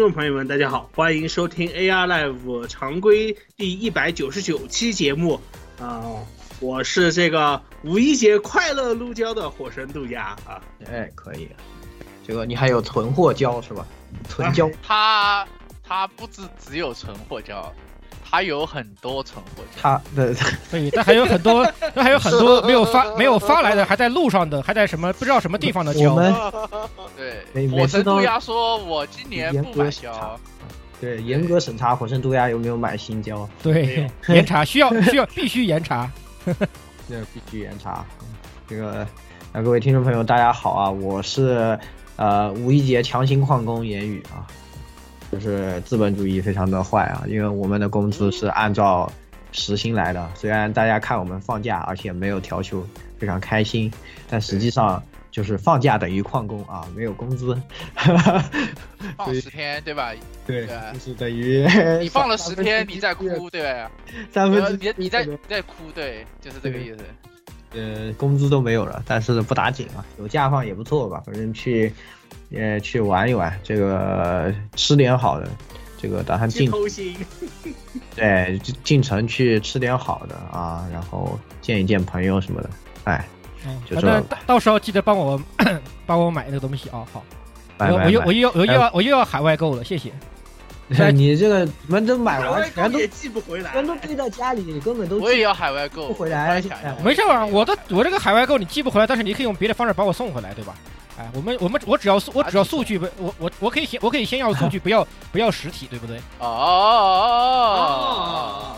[0.00, 5.38] 众朋友们，大家好，欢迎收听 AR Live 常规第一百九十九期节目。
[5.78, 6.02] 啊，
[6.58, 10.28] 我是这个五一节快乐撸胶的火神杜鸦。
[10.46, 10.58] 啊，
[10.90, 11.50] 哎，可以，
[12.26, 13.86] 这个你还有存货胶是吧？
[14.26, 15.46] 存胶， 他
[15.86, 17.70] 他不只只有存货胶，
[18.30, 20.34] 他有很多存货，他的
[20.70, 26.14] 对，但还有很多， 但还有很多没有发没有发来的，还在路上的，还在什么不知道什么地方的胶。
[26.14, 26.34] 我们
[27.54, 29.90] 对，火神渡鸦说我今年不买
[31.00, 36.10] 对严格审查火神渡鸦有没有买新胶，对， 严查需要需要必须严查。
[37.08, 38.04] 这必须严查。
[38.68, 39.06] 这个，
[39.52, 41.76] 啊，各位听众朋友，大家好啊，我是
[42.16, 44.46] 呃五一节强行旷工言语啊，
[45.30, 49.10] 就是资本主义非常的坏啊，因为我们的工资是按照
[49.52, 52.84] 时薪来的，虽然大家看我们放假，而且没有调休，
[53.18, 53.92] 非常开心，
[54.28, 57.60] 但实际上就是放假等于旷工啊，没有工资。
[59.16, 60.12] 放十天对吧？
[60.46, 61.66] 对对就是等于
[62.00, 63.90] 你放了十天，你在哭，对吧？
[64.32, 66.98] 三分之你你在你在哭，对，就是这个意思。
[67.72, 71.92] 呃，工资都没有了，但是不打紧啊，有假放也不错吧，反正去，
[72.52, 75.48] 呃，去玩一玩，这个吃点好的，
[75.96, 77.16] 这个打算进偷心，
[78.16, 82.70] 对进进城去吃点好的啊，然后见一见朋友什么的，
[83.04, 83.24] 哎，
[83.66, 85.40] 嗯就这反正到到时候记得帮我
[86.06, 87.06] 帮我买那个东西啊。
[87.12, 87.22] 好，
[87.78, 90.10] 我拜拜拜又我又我又要我又要我又要海外购了，谢谢。
[91.14, 96.60] 你这个你们都买完，全都也寄不回来，全都堆在家里，你根本都我也要海外购，不回来
[97.04, 100.74] 没事啊，我的我这个海外购你寄不回来，但是你可以用别的方式把我送回来，对吧？
[101.18, 106.16] 哎，我们我们我只要我只要数据不我我我可以先我可以先要数据， 不要不要实体，对不对？
[106.38, 106.48] 哦哦
[107.76, 108.76] 哦哦，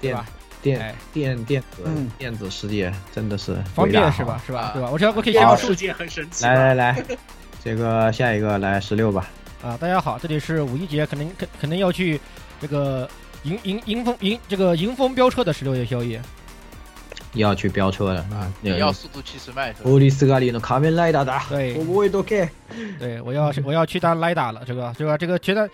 [0.00, 0.24] 电吧
[0.62, 4.40] 电哎电电子嗯电子世界真的是方便是吧？
[4.46, 4.60] 是吧？
[4.60, 4.88] 啊对吧？
[4.92, 7.04] 我只要我可以先要数世界很神奇，来来来，
[7.64, 9.26] 这个下一个来十六吧。
[9.62, 12.18] 啊，大家好，这里是五一节，可能可可能要去
[12.60, 13.06] 这个
[13.42, 16.20] 迎迎迎风迎这个迎风飙车的十六夜宵夜。
[17.34, 18.50] 要去飙车了啊！
[18.60, 19.90] 你要速度七十迈是吧？
[19.90, 22.50] 欧里斯卡里的卡面莱达达，对我不会多开。
[22.98, 25.68] 对，我要 我要去当莱达了，这个这个这个觉得，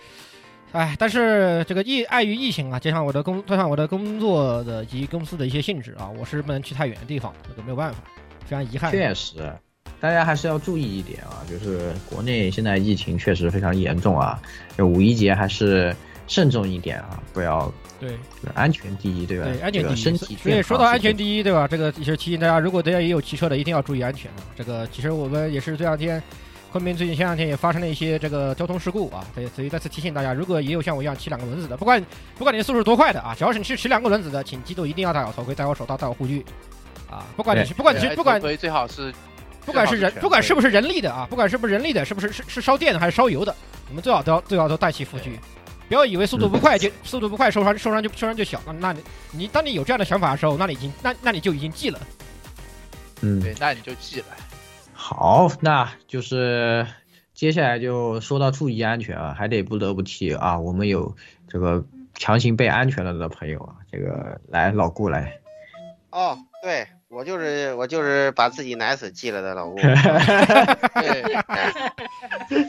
[0.73, 7.99] 哎，但是这个疫碍于疫情啊，加上我的工加上我的工作的及公司的一些性质啊，我是不能去太远的地方，这个没有办法，
[8.45, 8.91] 非常遗憾。
[8.91, 9.51] 确实，
[9.99, 14.39] 大家还是要注意一点啊，就是国内现在疫情确实非常严重啊，
[14.77, 15.95] 就五一节还是
[16.27, 18.17] 慎重一点啊，不要对
[18.53, 19.45] 安全第一，对吧？
[19.45, 19.95] 对，安全第一。
[19.95, 21.67] 身体所以说到安全第一，对吧？
[21.67, 24.37] 这个也是提醒大家，如果大家也有骑车的，一定要注意安全啊。
[24.55, 26.21] 这个其实我们也是这两天。
[26.69, 32.05] 昆明最近前两天也发生了一些这个交通事故啊，对，所以再次提醒大家，如果也有像我一样骑两个轮子的，不管
[32.37, 36.45] 不管你的速度多快的啊，只要是你是骑两个轮子的，请记住一定要戴好头盔、戴好手套、戴好护具
[37.09, 37.25] 啊！
[37.37, 39.13] 不管你是不管你是不管头盔最好是
[39.67, 43.53] 不管是人不管是不是是人力的啊，不管是不是人力的，是不是是是烧电的还是烧油的，
[43.89, 45.37] 你们最好都要最好都带齐护具，
[45.87, 51.99] 不要以为速度不快就速度不快受伤受伤就受伤就小，那那你你当你有这样的想法的时候，那你已经那那你就已经记了。
[53.21, 54.25] 嗯，对，那你就记了。
[54.93, 56.87] 好，那就是
[57.33, 61.13] 接下来就说到注意安全啊，还得不得不提啊，我们有
[61.47, 61.83] 这个
[62.15, 65.37] 强行被安全了的朋友啊，这个来老顾来，
[66.11, 69.75] 哦，对我就是我就是把自己奶死寄了的老公。
[69.81, 71.23] 对，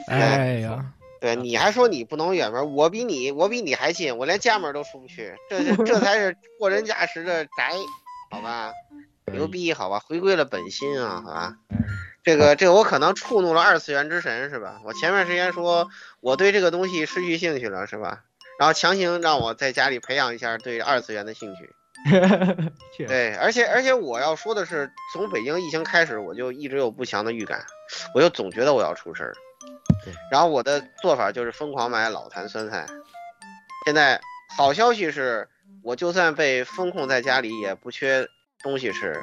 [0.07, 0.85] 哎呀，
[1.21, 7.73] 对，你还说你不能远门，我比你我比你还近，我连家门都出不去，这是这才是货真价实的宅，
[8.31, 8.73] 好吧？
[9.33, 9.99] 牛逼，好吧？
[9.99, 11.55] 回归了本心啊，好吧？
[12.23, 14.81] 这个这个我可能触怒了二次元之神是吧？
[14.85, 15.89] 我前面时间说
[16.21, 18.21] 我对这个东西失去兴趣了是吧？
[18.59, 21.71] 然后强行让我在家里培养一下对二次元的兴趣。
[23.07, 27.65] 对，而且而且我要说的是，从北京疫情开始，我就一直有不祥的预感，
[28.15, 29.35] 我就总觉得我要出事儿。
[30.31, 32.87] 然后我的做法就是疯狂买老坛酸菜。
[33.85, 34.21] 现在
[34.57, 35.49] 好消息是，
[35.83, 38.27] 我就算被封控在家里，也不缺
[38.63, 39.21] 东西吃。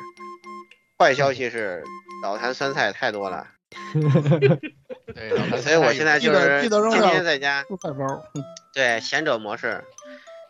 [0.97, 1.83] 坏消息是，
[2.23, 3.47] 老坛酸菜太多了，
[5.13, 8.23] 对，所以我现在就是天天在家，蔬菜包。
[8.73, 9.83] 对贤者模式，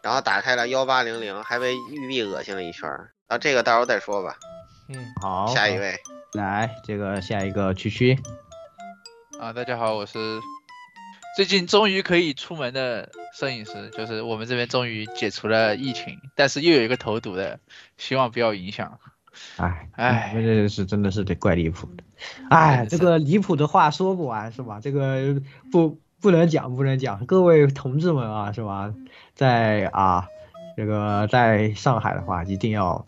[0.05, 3.09] 然后打开了幺八零零，还被玉璧恶心了一圈儿。
[3.25, 4.37] 啊，这个到时候再说吧。
[4.87, 5.95] 嗯，好，下一位，
[6.33, 8.15] 来，这个下一个区区，
[9.39, 10.39] 啊，大家好，我是
[11.35, 17.59] 最近终于可以出门的摄影师，就是我们这边终于解除了疫情，但是又有一个投毒的，
[17.97, 18.99] 希望不要影响。
[19.57, 22.03] 哎哎这是真的是得怪离谱的，
[22.51, 24.79] 哎，这个离谱的话说不完是吧？
[24.79, 25.41] 这个
[25.71, 28.91] 不不能讲，不能讲，各位同志们啊，是吧？
[29.35, 30.27] 在啊，
[30.75, 33.05] 这个在上海的话，一定要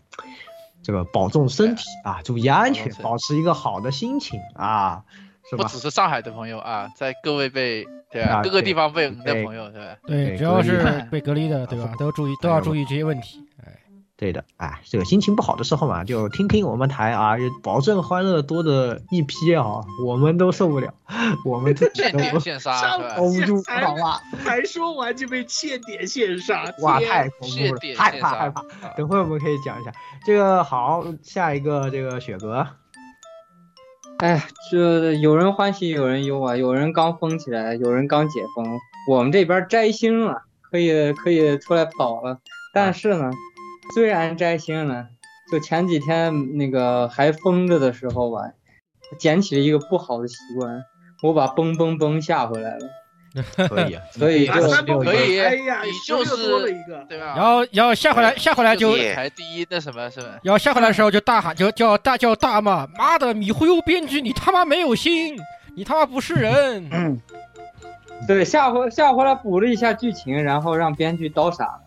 [0.84, 5.02] 这个保重身体啊，注意安全保持一个好的心情啊，
[5.50, 5.64] 是吧？
[5.64, 9.96] 不只是上海的朋友啊，在各位被对啊啊各个地方被嗯的朋友对吧？
[10.06, 11.92] 对，对只要是被隔离的，对吧？
[11.98, 13.44] 都注意，都要注意这些问题。
[13.66, 13.72] 哎，
[14.18, 20.92] 对的，哎，这个心情不好的时候嘛，就听听我们台啊，保证欢乐多的一批啊，我们都受不了，
[21.44, 24.20] 我们自己现都 点现杀？hold 不住，好吧？
[24.44, 28.60] 还说完就被欠点线杀，哇，太恐怖了，害怕害怕。
[28.62, 29.92] 啊等会儿我们可以讲一下
[30.26, 30.64] 这个。
[30.64, 32.66] 好，下一个这个雪哥，
[34.18, 38.66] 哎，这有人欢喜有人忧啊，有人刚封起来，有人刚解封，
[39.08, 42.38] 我们这边摘星了，可以可以出来跑了。
[42.74, 43.30] 但是呢，
[43.94, 45.06] 虽然摘星了，
[45.50, 48.42] 就前几天那个还封着的时候吧，
[49.18, 50.82] 捡起了一个不好的习惯，
[51.22, 52.88] 我把嘣嘣嘣下回来了，
[53.68, 57.04] 可以啊，所以就可以哎呀，你又就是多了一个。
[57.08, 57.34] 对吧？
[57.36, 60.38] 然后然后下回来下回来就就是排第一那什么是吧？
[60.42, 65.36] 然后下回来的时候就大喊，就叫大叫大骂，妈的，米忽悠编剧，你他妈没有心，
[65.74, 66.86] 你他妈不是人。
[66.92, 67.20] 嗯，
[68.26, 71.80] 对下回下回来补了一下剧情，然后让编剧刀傻了。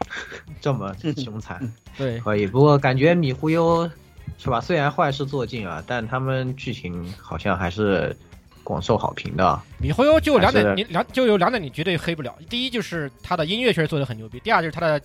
[0.60, 1.60] 这么凶残，
[1.96, 2.46] 对，可以。
[2.46, 3.90] 不过感觉米忽悠
[4.38, 4.60] 是吧？
[4.60, 8.16] 虽然坏事做尽啊，但他们剧情好像还是
[8.62, 9.60] 广受好评的。
[9.78, 12.36] 米忽悠就有两点，你两就有两点你绝对黑不了。
[12.48, 15.00] 第一就是他的音乐确实做的很牛逼，第二就是他的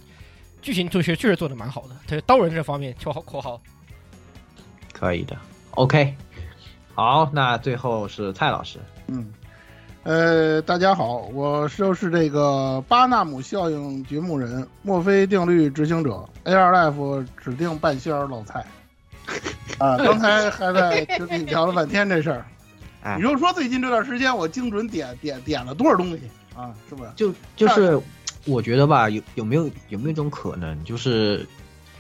[0.62, 1.96] 剧情确实确实做的蛮好的。
[2.08, 3.62] 他刀人这方面括号括号，
[4.92, 5.38] 可以的
[5.72, 6.16] ，OK。
[6.94, 8.78] 好，那最后是蔡老师，
[9.08, 9.32] 嗯，
[10.04, 18.66] 呃，大家好，我就是这个巴纳姆效应掘墓人，墨菲定律执行者，AR Life 指定半仙儿老蔡。
[19.78, 22.46] 啊， 刚才还在群里聊了半天这事儿，
[23.04, 26.22] 哎你就说最近这段时间我精准点点点了多少东西
[26.56, 26.74] 啊？
[26.90, 27.14] 是吧？
[27.16, 28.00] 就就是
[28.46, 31.46] 我觉得吧，有有没有有没有一种可能，就是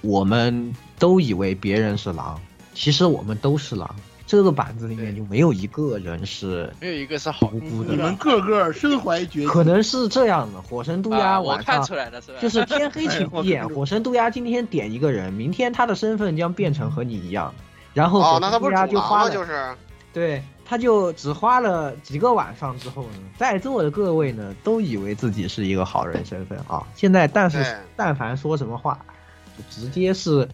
[0.01, 2.41] 我们都以为别人是狼，
[2.73, 3.95] 其实我们都是狼。
[4.31, 10.61] 这个板子里面就没有一个人是没有一个是好无辜的你，们个个身怀绝技，可能是这样的。
[10.61, 12.37] 火神渡鸦啊，我看晚上出来了是吧？
[12.39, 17.53] 就是天黑请 闭眼，火神渡鸦今天点一个人，明天他的身份将变成和你一样，
[17.93, 18.87] 然后哦火，神毒那他不是主狼吗？
[18.87, 19.75] 鸦就花了，就是
[20.13, 28.97] 对，他就只花了几个晚上之后呢，在座的各位呢都以为自己是一个好人身份啊，现在但是但凡说什么话，
[29.57, 30.47] 就直接是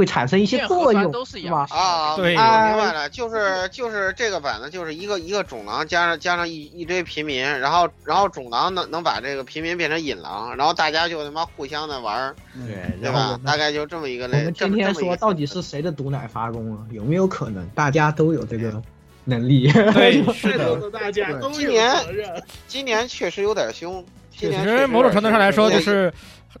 [0.00, 1.66] 会产生一些作用，帆都是一样？
[1.68, 12.34] 啊，对我明白了，就是就是这个版子就是一个一个种狼加上加上一一堆平民，然后然后种狼能能把这个平民变成引狼，然后大家就他妈互相的玩儿，
[12.66, 13.38] 对，对吧？
[13.44, 14.50] 大概就这么一个类。
[14.52, 16.80] 这们天天么这么说到底是谁的毒奶发功了？
[16.90, 18.82] 有没有可能大家都有这个
[19.24, 19.70] 能力？
[19.70, 20.90] 对， 是的。
[20.90, 21.94] 大家都今年。
[22.66, 24.02] 今年确实有点凶，
[24.34, 26.10] 今其实某种程度上来说，就是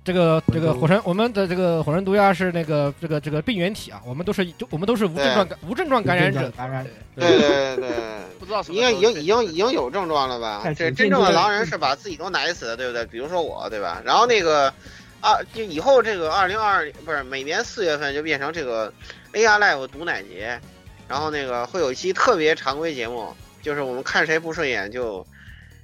[0.04, 7.90] 这个这个火神，我们的这个火神毒鸦是那个这个这个病原体啊，我们都是就我们都是无症状感无症状感染者，感染对对对对。
[8.38, 10.72] 不知道什么应该已经已经已经有症状了吧太？
[10.72, 13.04] 这真正的狼人是把自己都奶死的，对不对？
[13.06, 14.00] 比如说我，对吧？
[14.04, 14.72] 然后那个
[15.20, 18.92] 啊，就以后这个二零二不是每年四月份就变成这个
[19.34, 20.58] AR Live 毒奶节，
[21.06, 25.24] 然后那个会有一期特别常规节目，就是我们看谁不顺眼就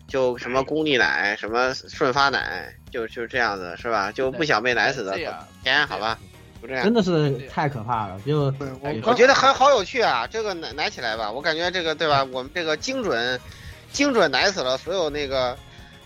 [0.07, 4.13] 就什么公立奶，什么顺发奶，就就这样子是吧？
[4.13, 5.19] 就不想被奶死的
[5.63, 6.19] 天好吧？
[6.63, 6.95] 就这样真。
[6.95, 8.21] 的是太可怕了。
[8.25, 8.55] 就
[9.03, 12.25] 我觉得还好有趣啊，这个奶奶起来吧，我感觉这个对吧？
[12.33, 13.39] 我们这个精准，
[13.93, 15.57] 精准奶死了所有那个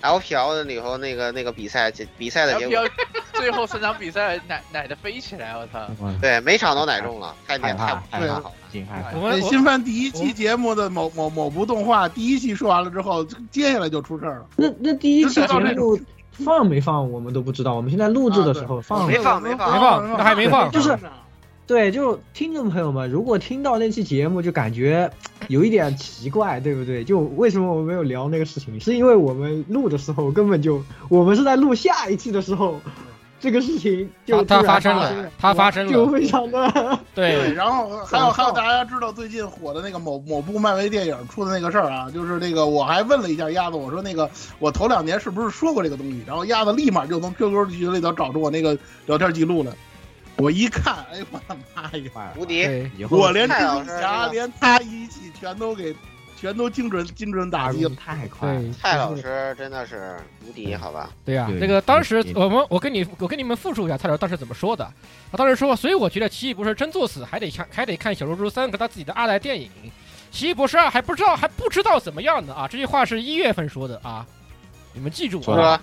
[0.03, 2.89] LPL 的里头那个那个比赛结比赛的结果，
[3.35, 5.87] 最后三场比赛奶奶的飞起来，我操！
[6.21, 8.53] 对每场都奶中了，太太害太太好了。，
[9.15, 14.47] 我们新番第一期节目的某某某部动画第一期说完了之后，接下来就出事儿了。
[14.57, 15.99] 那那第一期节目
[16.31, 17.75] 放没放，我们都不知道。
[17.75, 19.19] 我们现在录制的时候放没。
[19.19, 20.99] 放没放没放，那还没放，就是
[21.67, 25.11] 对，就听众朋友们，如果听到那期节目，就感觉
[25.51, 27.03] 有一点奇怪，对不对？
[27.03, 28.79] 就为什么我们没有聊那个事情？
[28.81, 32.81] 是因为我们录的时候根本就，我们是在录下一期的时候，
[33.41, 44.31] 这个事情就它它发生了了，它发生了就非常的对，对，然后还有还有大家知道最近火的那个某某部漫威电影出的那个事儿啊，就是那个我还问了一下鸭子，我说那个
[44.61, 46.23] 我头两年是不是说过这个东西？
[46.25, 49.73] 然后鸭子立马就从 QQ 群里头找出我那个聊天记录来，
[50.41, 52.33] 我一看，哎呦我的妈呀！
[52.37, 52.67] 无敌，
[53.11, 55.95] 我连蔡老师蜘蛛侠连他一起全都给
[56.37, 57.91] 全都精准精准打击了。
[57.97, 58.63] 太快了。
[58.81, 61.11] 蔡老师真的是无敌，好吧？
[61.25, 64.91] 对呀、对这个当时我们我跟你我跟你们复述一下蔡老师当时怎么说的。
[65.31, 69.71] 他当时说，所以我觉得奇异博士真作死，还得看还得看小猪猪三和他自己的二代电影。
[70.31, 72.69] 奇异博士二还不知道还不知道怎么样呢啊！
[72.69, 74.25] 这句话是一月份说的啊，
[74.93, 75.83] 你们记住说啊。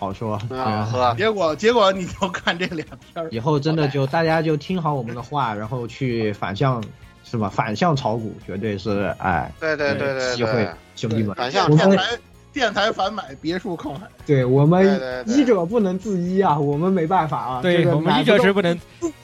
[0.00, 6.82] 喝好说，啊对喝， 结果结果你就看这俩片儿，以后真的就大家就听好我们的话，然后去反向
[7.22, 7.48] 是吧？
[7.48, 12.04] 反向炒股绝对是哎，对对对对机会，，兄弟们，反向我们电台
[12.52, 14.00] 电台反买，别墅靠海。
[14.26, 17.62] 对我们对对医者不能自医啊，我们没办法啊。
[17.62, 18.76] 对我们医者是不能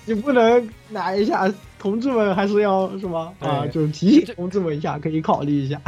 [0.04, 3.32] 你不能拿一下，同志们还是要什么？
[3.40, 5.80] 啊，就是提醒同志们一下，可以考虑一下。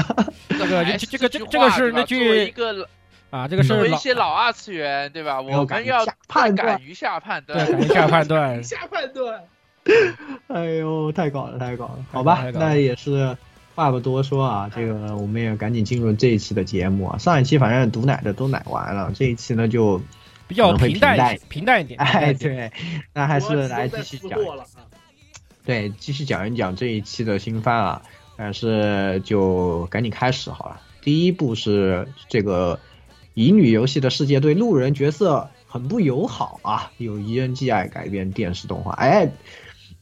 [0.49, 2.88] 这个这这个这个这个是那话对吧作为一句个
[3.30, 5.38] 啊，这个是作为一些老二次元，对吧？
[5.38, 7.66] 我们要敢于下判断敢于下判对断。
[7.66, 8.62] 敢于下判断。
[8.64, 9.44] 下判断，
[10.49, 13.37] 哎呦，太搞了，太搞了，好吧那也是
[13.75, 17.18] 话不多说啊，这个我们也赶紧进入这一期的节目啊。
[17.18, 20.00] 上一期反正毒奶的都奶完了，这一期呢就
[20.47, 22.00] 比较平淡平淡一些平淡一点。
[22.00, 22.73] 哎，对，
[23.12, 24.38] 那还是来继续讲。
[25.64, 28.02] 对，继续讲一讲这一期的新番啊。
[28.40, 30.80] 但是就赶紧开始好了。
[31.02, 32.78] 第一部是这个
[33.38, 39.30] 乙女游戏的世界对路人角色很不友好啊，由 ENGI 改编电视动画，哎，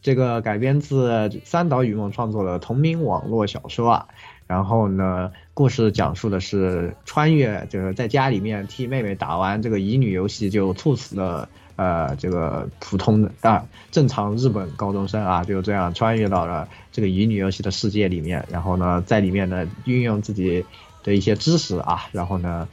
[0.01, 4.09] 这个改编自三岛羽梦创作的同名网络小说啊。
[4.47, 20.65] 然后呢，故事讲述的是穿越，就是在家里面替妹妹打完这个乙女游戏就猝死了呃这个普通的啊正常日本高中生啊，就这样穿越到了这个乙女游戏的世界里面，然后呢在里面呢运用自己
[21.05, 22.67] 的一些知识啊，然后呢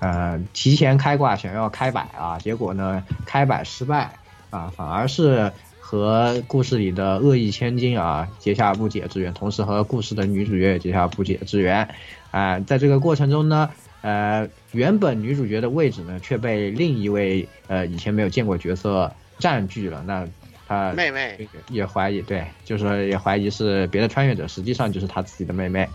[0.00, 4.12] 呃提前开挂想要开摆啊，结果呢开摆失败
[4.50, 5.52] 啊，反而是。
[5.80, 11.88] 和故事里的恶意千金啊结下不解之缘，同时和故事的女主角也结下不解之缘，
[12.30, 13.70] 啊、在这个过程中呢，
[14.02, 20.28] 呃，原本女主角的位置呢却被另一位呃以前没有见过角色占据了，那
[20.68, 25.88] 她妹妹，也怀疑，对，就是也怀疑是别的穿越者，实际上就是她自己的妹妹，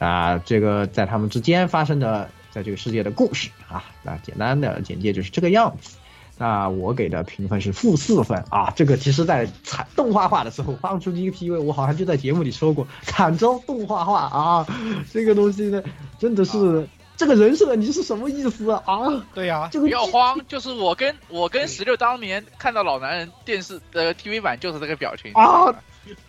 [0.00, 5.98] 啊、这个在他们之间发生的在这个世界的故事啊，那简单的简介就是这个样子。
[6.38, 14.66] 那我给的评分是负四分啊，这个其实在惨动画化的时候放出第一个 PV，我好像就在节目里说过，惨遭动画化啊，
[15.12, 15.82] 这个东西呢
[16.18, 18.82] 真的是、这个人设你是什么意思啊？
[18.86, 25.74] 啊，对呀、这个不要慌，就是我跟我跟十六当年看到老男人电视的 TV 版就是这个表情啊，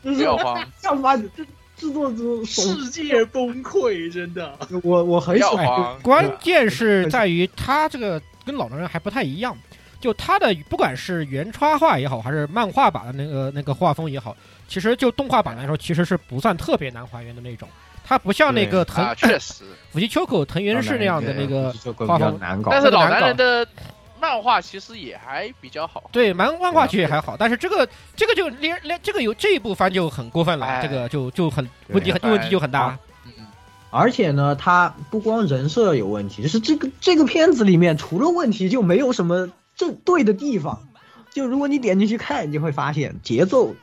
[0.01, 1.15] 不要慌，干嘛？
[1.15, 1.46] 这
[1.77, 4.57] 制作组世界崩溃，真的。
[4.84, 6.00] 我我很喜欢慌。
[6.01, 9.55] 关键是在于他这个跟老男人还不太一样，
[10.00, 14.36] 就他的不管是原插画也好，还是漫画版的那个那个画风也好，
[14.67, 17.69] 其实就动画版来说，其实是不算特别难还原的那种。
[18.03, 19.65] 它不像那个藤啊，确实。
[19.91, 23.67] 福西秋口藤原氏那样的那个就比较难搞，但是老男人的
[24.19, 26.09] 漫画其实也还比较好。
[26.12, 32.97] 对，漫漫画其实也还好，但是这个这个就连连这个有这一部番就很过分了，哎这个就就很问题很问题就很大。
[33.89, 40.88] 而且呢，他不光人设有问题，就是这个这个片子里面除了问题就没有什么正对的地方。
[41.31, 43.74] 就如果你点进去看，你就会发现节奏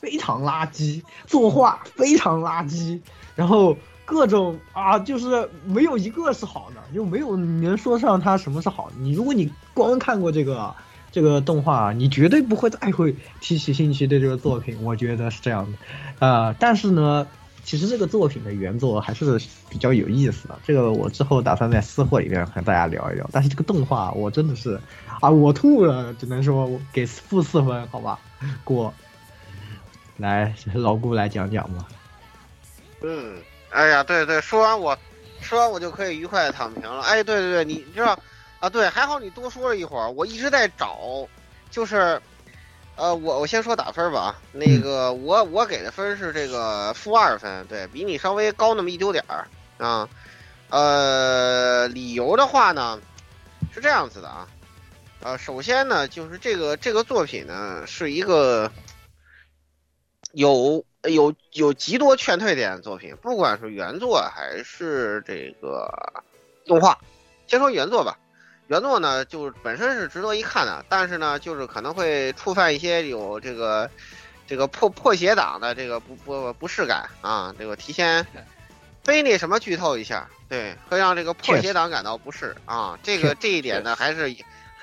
[0.00, 3.00] 非常垃圾，作画非常垃圾，
[3.34, 3.76] 然后
[4.08, 8.96] 各种啊，就是没有一个是好的，就没有你能说上它什么是好的。
[8.98, 10.74] 你如果你光看过这个
[11.12, 14.82] 这个动画，你绝对不会再会提起兴趣对这个作品。
[14.82, 15.68] 我觉得是这样
[16.18, 17.26] 的，啊、但是呢。
[17.64, 19.38] 其实这个作品的原作还是
[19.68, 23.28] 比较有意思的，这个我之后打算在私货里面和大家聊一聊。
[23.30, 24.80] 但是这个动画我真的是
[25.20, 28.18] 啊，我吐了，只能说我给负四分，好吧？
[28.64, 28.94] 过。
[30.16, 31.86] 来，老顾来讲讲吧。
[33.02, 33.34] 嗯，
[33.70, 34.96] 哎呀，对对，说完我，
[35.40, 37.02] 说完我就可以愉快的躺平了。
[37.02, 38.18] 哎，对对对，你知道
[38.60, 38.68] 啊？
[38.68, 41.28] 对，还好你多说了一会儿，我一直在找，
[41.70, 42.20] 就是，
[42.96, 49.46] 呃，我我先说打分吧啊，那个我我给的分是这个负二分，对比你稍微高那么一丢点儿
[49.78, 50.08] 啊。
[50.70, 53.00] 呃，理由的话呢，
[53.72, 54.48] 是这样子的啊，
[55.20, 58.70] 呃，首先呢，就是这个这个作品呢是一个
[60.32, 65.88] 有有有极多劝退点的作品，不管是原作还是这个
[66.66, 66.98] 动画。
[67.46, 68.18] 先说原作吧，
[68.66, 73.88] 原作呢就是本身是值得一看的，但是呢就是可能会触犯一些有这个
[74.46, 78.26] 这个破破鞋党的这个不不不适感啊，这个提前
[79.04, 82.98] 非那什么剧透一下，对，会让这个破鞋党感到不适啊。
[83.02, 84.34] 这个这一点呢还是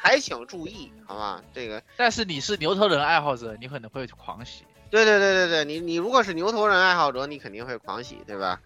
[0.02, 1.44] 还请注意，好吧？
[1.54, 4.64] 这个但是你是牛头人爱好者，你可能会狂喜。
[4.90, 8.60] 对对对对对，你你如果是牛头人爱好者，你肯定会狂喜，对吧？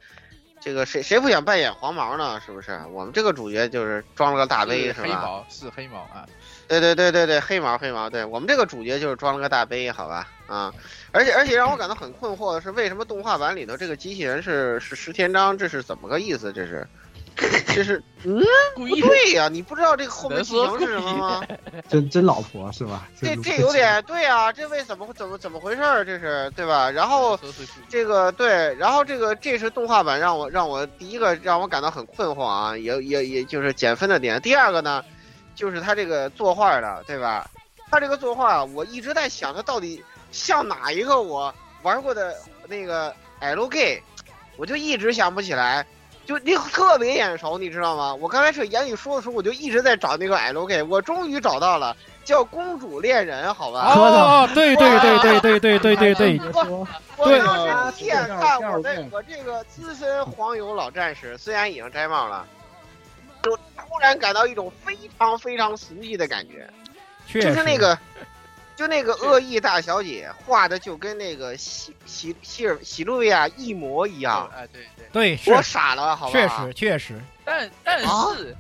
[0.62, 2.42] 这个谁谁不想扮演黄毛呢？
[2.46, 2.82] 是不是？
[2.92, 5.04] 我们这个主角就是装了个大杯，是吧？
[5.04, 6.28] 黑毛是黑毛啊。
[6.68, 10.28] 对对对对对，黑毛黑毛，对我们这个主角就是装了个大杯，好吧？
[10.48, 10.74] 啊，
[11.12, 15.58] 而且而且让我感到很困惑的是，为什么动画版里头这个机器人是是石田章？
[15.58, 16.52] 这是怎么个意思？
[16.52, 16.86] 这是？
[17.74, 18.42] 这是嗯，
[18.76, 21.42] 不对呀、你不知道这个后面剧情是什么吗？
[21.88, 23.08] 真真老婆是吧？
[23.20, 26.04] 这这有点对啊，这为什么怎么怎么回事儿？
[26.04, 26.92] 这是对吧？
[26.92, 27.40] 然后
[27.88, 34.42] 这个对，然后这个这是动画版让我让我第一个让我感到很困惑啊，也也也就是减分的点。
[34.42, 35.04] 第二个呢，
[35.56, 37.50] 就是他这个作画的，对吧？
[37.90, 41.54] 他这个作画，我一直在想，他到底像哪一个我
[41.84, 42.36] 玩过的
[42.68, 44.02] 那个 L G，
[44.58, 45.86] 我就一直想不起来。
[46.30, 48.14] 就你特别眼熟，你知道吗？
[48.14, 53.96] 我刚开始言语说的时候，我就一直在找那个 L K，我终于找到了，叫《公主恋人》，好吧？
[53.96, 62.46] 哦，对对对对对对对对对，我我对当时一眼看我这我这个资深黄油老战士，虽然已经摘帽了，
[63.42, 66.70] 就突然感到一种非常非常熟悉的感觉，
[67.42, 67.98] 就是那个。
[68.80, 76.32] 就那个恶意大小姐画的就跟那个喜喜喜尔喜路维亚一模一样，哎，对对，对，我傻了，好吧？
[76.32, 78.56] 确实确实，但但啊是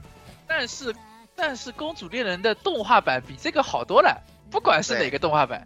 [0.45, 0.93] 但是
[1.37, 5.65] 但是公主猎人的动画版比这个好多了，不管是哪个动画版，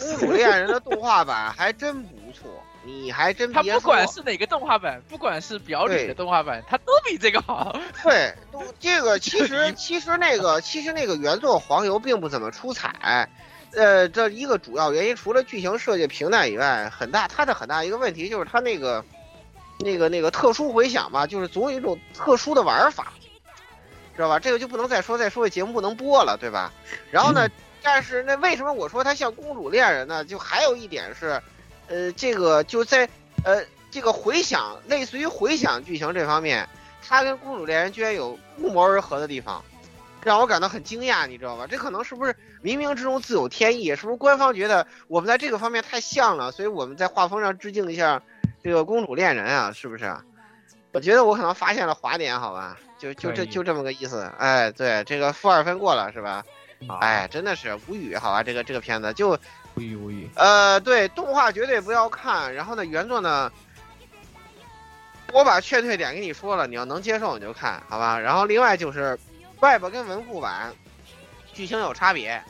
[0.00, 2.48] 公主恋人的动画版还真不错，
[2.84, 3.80] 你还真它别说。
[3.82, 7.78] 不管是哪个动画版，不管是表里的动画版，它都比这个好。
[8.02, 13.28] 对，都这个其实 其实那个其实那个原作黄油并不怎么出彩，
[13.76, 19.04] 呃，这一个主要原因除了剧情设计平淡以外，很大它的很大一个问题就是它那个
[19.78, 23.12] 那个那个特殊回响吧，就是总有一种特殊的玩法，
[24.16, 24.38] 知道吧？
[24.38, 26.72] 这个就不能再说，再说这节目不能播了，对吧？
[27.10, 27.48] 然后呢，
[27.82, 30.24] 但是那为什么我说它像公主恋人呢？
[30.24, 31.40] 就还有一点是，
[31.88, 33.08] 呃，这个就在
[33.44, 36.68] 呃这个回响，类似于回响剧情这方面，
[37.06, 39.62] 它跟公主恋人居然有不谋而合的地方，
[40.24, 41.66] 让我感到很惊讶，你知道吧？
[41.68, 43.94] 这可能是不是冥冥之中自有天意？
[43.94, 48.22] 是不是官方觉得我们在这个方面太像了，所以我们在画风上致敬一下
[48.62, 49.70] 这个公主恋人啊？
[49.72, 50.16] 是不是？
[50.92, 52.76] 我觉得我可能发现了滑点，好吧？
[52.98, 54.30] 就就这就这么个意思。
[54.38, 56.42] 哎，对，这个负二分过了是吧？
[56.88, 58.42] 啊哎，真的是无语，好吧？
[58.42, 59.30] 这个这个片子就
[59.74, 60.30] 无语无语。
[60.36, 62.54] 呃，对，动画绝对不要看。
[62.54, 63.50] 然后呢，原作呢，
[65.32, 68.18] 我把劝退点给你说了，你要能接受你就看，好吧？
[68.18, 69.18] 然后另外就是
[69.60, 70.72] ，Web 跟文库版
[71.52, 72.42] 剧情有差别，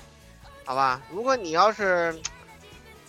[0.64, 1.00] 好吧？
[1.10, 2.14] 如果你要是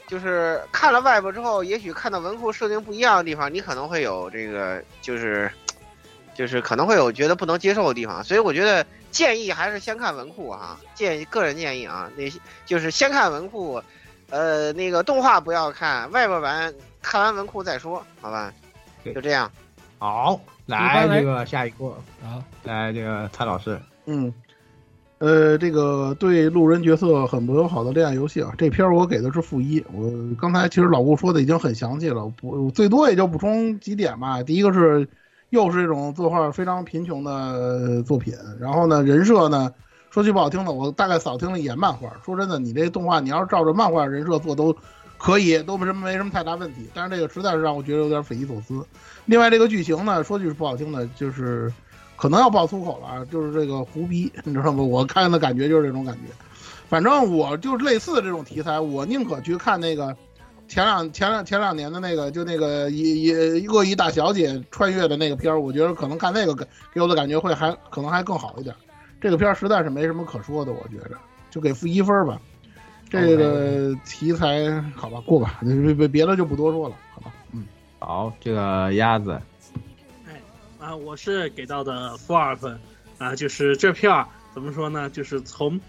[0.08, 5.52] 就是看了 Web 之后，也许看到文库设定不一样的地方，你可能会有这个就是
[6.34, 8.24] 就是可能会有觉得不能接受的地方。
[8.24, 13.82] 所以我觉得建议还是先看文库哈，建议个人建议啊，那些就是先看文库。
[14.32, 18.52] 呃，那个动画不要看，外边版看完文库再说，好吧？
[19.14, 19.50] 就这样。
[20.06, 21.88] 好，来来这个下一个，
[22.24, 24.32] 啊，来这个蔡老师，嗯，
[25.18, 29.84] 呃，这个对路人角色很不友好的恋爱游戏啊，这片我给的是负一。
[29.92, 34.44] 我刚才其实老顾说的已经很详细了，我最多也就补充几点吧。
[34.44, 35.10] 第一个是
[35.50, 39.74] 又是这种作画非常贫穷的呃作品，然后呢，人设呢，
[40.12, 42.12] 说句不好听的，我大概扫听了一眼漫画。
[42.24, 44.72] 说真的，你这动画你要是照着漫画人设做都
[45.18, 46.88] 可以，都没什么没什么太大问题。
[46.94, 48.86] 但是这个实在是让我觉得有点匪夷所思。
[49.26, 51.72] 另外，这个剧情呢，说句不好听的，就是
[52.16, 54.84] 可能要爆粗口了啊，就是这个胡逼，你知道吗？
[54.84, 56.22] 我看的感觉就是这种感觉。
[56.88, 60.16] 反正我就是类似的这种题材，我宁可去看那个
[60.68, 68.76] 前两前两 前两年的那个，就那个一一恶意大小姐穿越的那个片儿，我觉得可能看那个给给我的感觉会还可能还更好一点。
[69.20, 71.18] 这个片儿实在是没什么可说的，我觉着
[71.50, 72.40] 就给负一分吧。
[73.10, 77.34] 这个题材好吧，过吧，别别别的就不多说了，好吧，
[78.00, 79.42] 好，这个鸭子，
[80.28, 80.40] 哎
[80.80, 82.80] 啊，我是给到的负二分
[83.18, 85.10] 啊，就是这片儿怎么说呢？
[85.10, 85.80] 就是从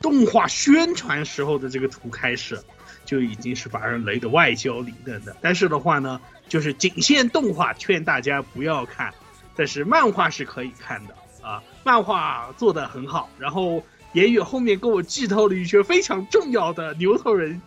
[0.00, 2.58] 动画宣传时候的这个图开始，
[3.04, 5.36] 就已经是把人雷的外焦里嫩的。
[5.42, 9.12] 但是的话呢，就是仅限动画，劝大家不要看。
[9.54, 13.28] 但是漫画是可以看的啊，漫画做的很好。
[13.38, 13.84] 然后
[14.14, 17.60] 言语后面给我剧透了一些非常重要的牛头人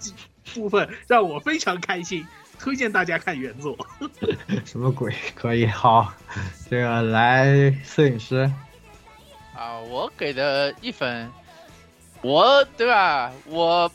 [0.56, 2.26] 部分，让我非常开心，
[2.63, 3.78] 推荐大家看原作。
[4.63, 5.13] 什么鬼？
[5.36, 6.13] 可以好，
[6.69, 8.49] 这个来摄影师
[9.54, 11.30] 啊，我给的一分，
[12.21, 13.30] 我对吧？
[13.47, 13.91] 我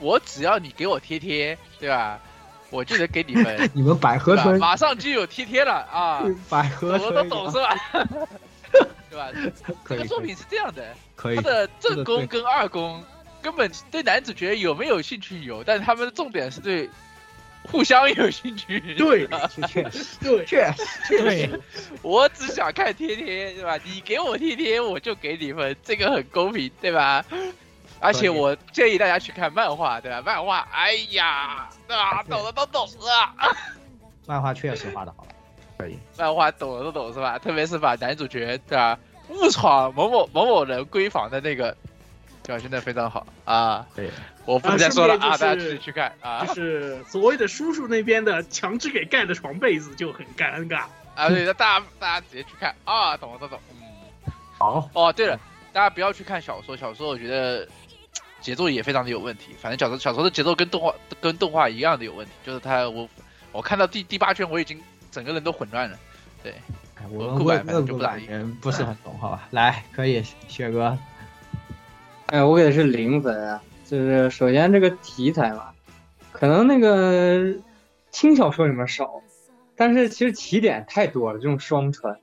[0.00, 2.18] 我只要你给我贴贴，对吧？
[2.70, 3.70] 我就得给你分。
[3.74, 6.24] 你们百合村马上就有贴贴了啊！
[6.48, 7.76] 百合我村都懂是吧？
[9.10, 9.28] 对吧？
[9.84, 10.82] 可以这个作品是这样的，
[11.14, 13.04] 可以他的正这个对宫跟二宫
[13.42, 16.88] 根本对男主角有没有兴趣有，但他们的重点是对
[17.66, 18.80] 互相有兴趣。
[18.96, 19.26] 对，
[19.68, 21.50] 确实对，确实对，
[22.02, 23.78] 我只想看贴贴，对吧？
[23.84, 27.24] 你给我贴贴，我就给你分，这个很公平，对吧？
[28.00, 30.22] 而且我建议大家去看漫画，对吧？
[30.24, 32.22] 漫画，哎呀，对吧？
[32.28, 33.34] 懂的都懂啊，
[34.26, 35.26] 漫画确实画的好，
[35.78, 35.98] 可以。
[36.18, 37.38] 漫画懂的都懂是吧？
[37.38, 38.98] 特别是把男主角对吧
[39.28, 41.76] 误闯某某某某人闺房的那个
[42.46, 43.86] 表现的非常好啊！
[43.94, 44.10] 对，
[44.44, 50.84] 我不能再说了啊，大家自己去看啊就是 所谓的叔叔那边的强制给盖的床被子就很尴尬。
[51.14, 51.28] 啊！
[51.28, 53.58] 对，那大家大家直接去看啊，懂了懂懂。
[53.72, 55.40] 嗯，好哦，对了，
[55.72, 57.66] 大家不要去看小说，小说我觉得
[58.42, 59.54] 节奏也非常的有问题。
[59.58, 63.08] 反正小说小说的节奏跟动画跟动画一样的有问题，就是它我
[63.50, 64.78] 我看到第第八圈我已经
[65.10, 65.98] 整个人都混乱了。
[66.42, 66.52] 对，
[66.96, 68.28] 哎我酷版就不咋地。
[68.60, 69.48] 不是很懂，好吧？
[69.52, 70.96] 来，可以，雪哥，
[72.26, 75.66] 哎，我给的是零分啊，就是首先这个题材嘛，
[76.32, 77.54] 可能那个
[78.10, 79.22] 轻小说里面少，
[79.76, 82.18] 但是其实起点太多了，这种双传，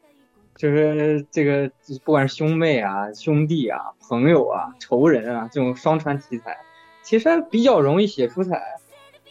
[0.57, 1.71] 就是这个
[2.03, 6.57] 不管是兄妹啊、兄弟啊、朋友啊、仇人啊这种双传题材，
[7.01, 8.61] 其实比较容易写出彩。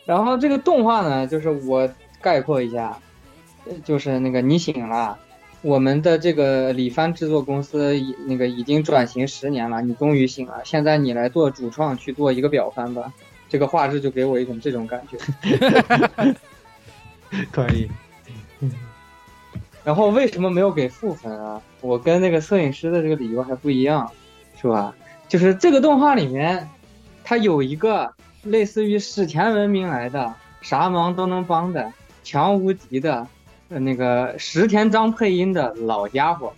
[0.06, 1.86] 然后这个动画呢，就是我
[2.22, 2.98] 概括一下，
[3.84, 5.18] 就是那个你醒了。
[5.62, 13.12] 我们的这个李帆制作公司已那个已经转型十年了，你终于醒了，现在你来做主创去做一个表番吧。
[13.48, 16.34] 这个画质就给我一种这种感觉。
[17.52, 17.88] 可以。
[19.84, 21.60] 然后为什么没有给负分啊？
[21.80, 24.10] 我跟那个摄影师的这个理由还不一样，
[24.60, 24.94] 是吧？
[25.28, 26.68] 就是这个动画里面，
[27.24, 33.28] 它有一个类似于史前文明来的，啥忙都能帮的，强无敌的，呃
[33.78, 36.52] 那个石田章配音的老家伙，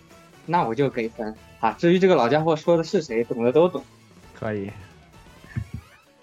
[0.45, 1.71] 那我就给分啊。
[1.73, 3.83] 至于这个老家伙说的是谁，懂的都懂。
[4.33, 4.69] 可以。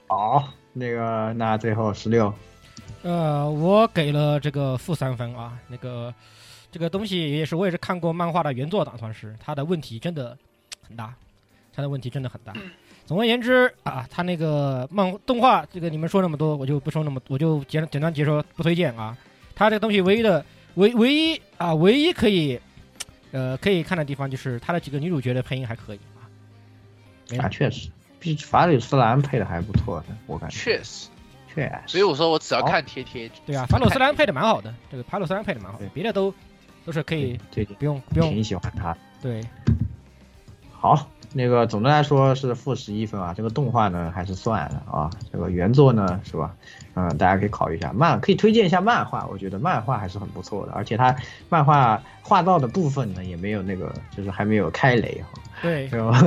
[0.07, 2.33] 好，那个那最后十六，
[3.02, 5.59] 呃，我给了这个负三分啊。
[5.68, 6.12] 那个
[6.70, 10.37] 这个东西也是我也是看过漫画的原作党，算是他的问题真的
[10.87, 11.14] 很大，
[11.74, 12.52] 他的问题真的很大。
[13.05, 19.16] 总而言之啊，他那个漫动画这个你们说那么多，我就不说那么，我就简简单解说，不推荐啊。
[19.55, 22.58] 他这个东西唯一的唯唯一啊，唯一可以
[23.30, 26.24] 呃可以看的地方就是他的几个女主角的配音还可以啊。
[27.30, 30.56] 没了啊，确实，比法里斯兰配的还不错的，我感觉。
[30.56, 31.08] 确实，
[31.54, 31.72] 确实。
[31.87, 33.30] 所以我说我只要看贴贴。
[33.46, 36.32] 对啊，法鲁斯兰配的蛮好的，这个法鲁斯兰配的蛮好的，别的都
[36.85, 38.96] 都是可以最近不用不用挺喜欢他。
[39.20, 39.42] 对。
[40.70, 46.54] 好，那个总的来说是负十一分啊，这个动画呢还是算了啊，这个原作呢是吧？
[46.94, 51.16] 嗯，大家可以考虑一下漫，可以推荐一下漫画，我觉得漫画还是很不错的，而且它
[51.48, 55.40] 漫画画到的部分呢也没有那个，就是还没有开雷哈。
[55.62, 56.20] 对，是吧？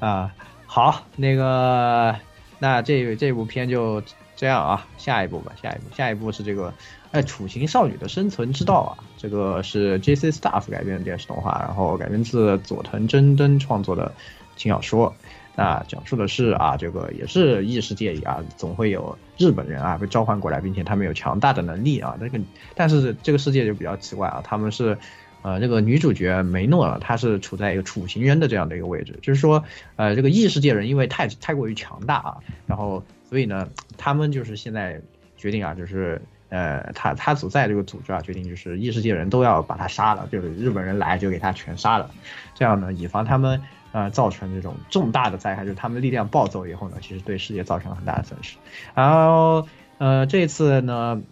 [0.00, 0.32] 啊，
[0.66, 2.16] 好，那个，
[2.58, 4.02] 那这这部片就
[4.36, 6.72] 这样啊，下一部吧，下一部，下一部是这个，
[7.10, 10.30] 哎，处刑少女的生存之道啊，这个是 J.C.
[10.30, 14.12] Staff 改编的电视动画，然后改编自佐藤真登创作的
[14.56, 15.14] 轻小说。
[15.56, 22.16] 那讲述的是啊，这个也是异世界里啊，总会有日本人啊被召唤过来，并且他们有强大的能力啊。
[22.20, 22.38] 这个，
[22.74, 24.98] 但是这个世界就比较奇怪啊，他们是。
[25.46, 29.62] 呃，这个女主角梅诺呢，她是处在一个处刑人的这样的一个位置，就是说，
[29.96, 32.36] 呃，这个异世界人因为太太过于强大啊，
[32.66, 34.98] 然后所以呢，他们就是现在
[35.36, 42.10] 决定啊，就是呃，他他所在这个组织啊，决定就是异世界人都要把他杀了，就是日本人来就给他全杀了，
[42.54, 43.60] 这样呢，以防他们
[43.94, 48.58] 呃造成这种重大的灾害，就是他们力量暴走以后呢，其实对世界造成了很大的损失。
[48.94, 51.22] 然后呃，这次呢。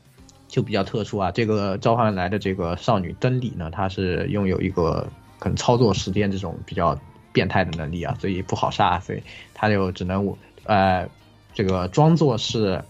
[0.53, 7.01] 就比较特殊啊，这个召唤来的这个少女登里呢，她是拥有一个可能操作时间这种比较
[7.33, 9.23] 变态的能力啊，所以不好杀，所以
[9.55, 11.09] 她就只能我呃
[11.55, 12.85] 这个装作是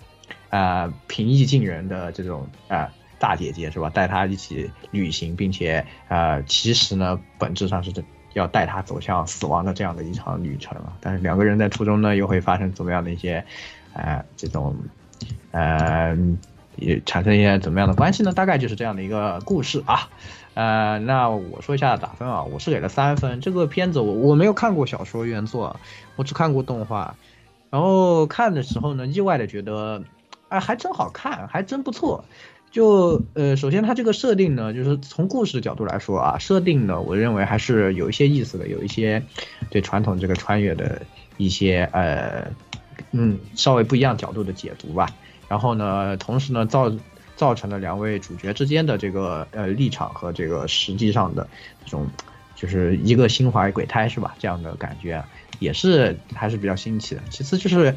[0.50, 3.88] 呃平易近人的这种呃大姐姐是吧？
[3.90, 8.02] 带他一起旅行，并且呃其实呢本质上是这
[8.34, 10.92] 要带他走向死亡的这样的一场旅程啊。
[11.00, 13.44] 但是两个人在途中呢又会发生怎么样的一些
[13.94, 14.76] 呃这种
[15.50, 16.16] 呃
[16.76, 18.32] 也产生一些怎么样的关系呢？
[18.32, 20.08] 大概就是这样的一个故事啊。
[20.54, 23.40] 呃，那我说一下打分啊，我是给了三分。
[23.40, 25.78] 这个片子我我没有看过小说原作，
[26.16, 27.14] 我只看过动画。
[27.70, 30.02] 然后看的时候呢，意外的觉得，
[30.48, 32.22] 哎，还真好看，还真不错。
[32.72, 39.22] 就呃，首先它这个设定呢，就是从故事角度来说啊，设定呢，我认为还是有一些意思的，有一些
[39.70, 41.02] 对传统这个穿越的
[41.36, 42.50] 一些呃，
[43.10, 45.06] 嗯，稍微不一样角度的解读吧。
[45.48, 46.90] 然后呢，同时呢，造
[47.36, 51.46] 造成了两位主角之间的这个呃立场和这个实际上的
[51.84, 52.08] 这种，
[52.56, 54.34] 就是一个心怀鬼胎是吧？
[54.38, 55.22] 这样的感觉
[55.58, 57.20] 也是还是比较新奇的。
[57.28, 57.94] 其次就是，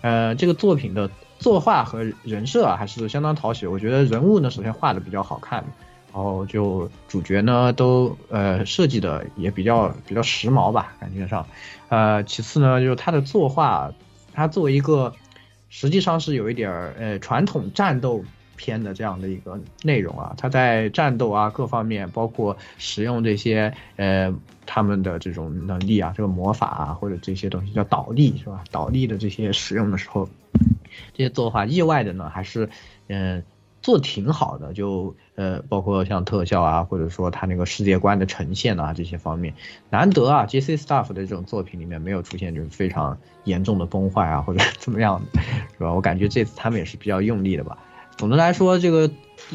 [0.00, 3.66] 呃，这个作品的作画和人设啊还是相当讨喜。
[3.66, 5.64] 我觉得人物呢，首先画的比较好看，
[6.12, 11.46] 然后就主角呢都呃设计的也比较比较时髦吧，感觉上。
[11.88, 13.92] 呃，其次呢，就是他的作画，
[14.32, 15.12] 他作为一个
[15.68, 18.24] 实际上是有一点儿呃传统战斗。
[18.58, 28.64] 片的这样的一个内容啊，他在战斗啊各方面，包括使用这些呃他们的这种能力啊，这个魔法啊或者这些东西叫倒立是吧？
[28.70, 30.26] 倒立的这些使用的时候，
[31.12, 32.68] 这些做法意外的呢还是
[33.08, 33.42] 嗯
[33.82, 39.54] 做挺好的，就呃包括像特效啊，或者说他那个世界观的呈现啊这些方面，
[39.90, 40.76] 难得啊 J.C.
[40.76, 45.40] Staff 的这种作品里面没有出现就是非常严重的崩坏啊或者怎么样的，
[45.78, 45.92] 是吧？
[45.92, 47.78] 我感觉这次他们也是比较用力的吧。
[48.16, 49.10] 总的来说，这个，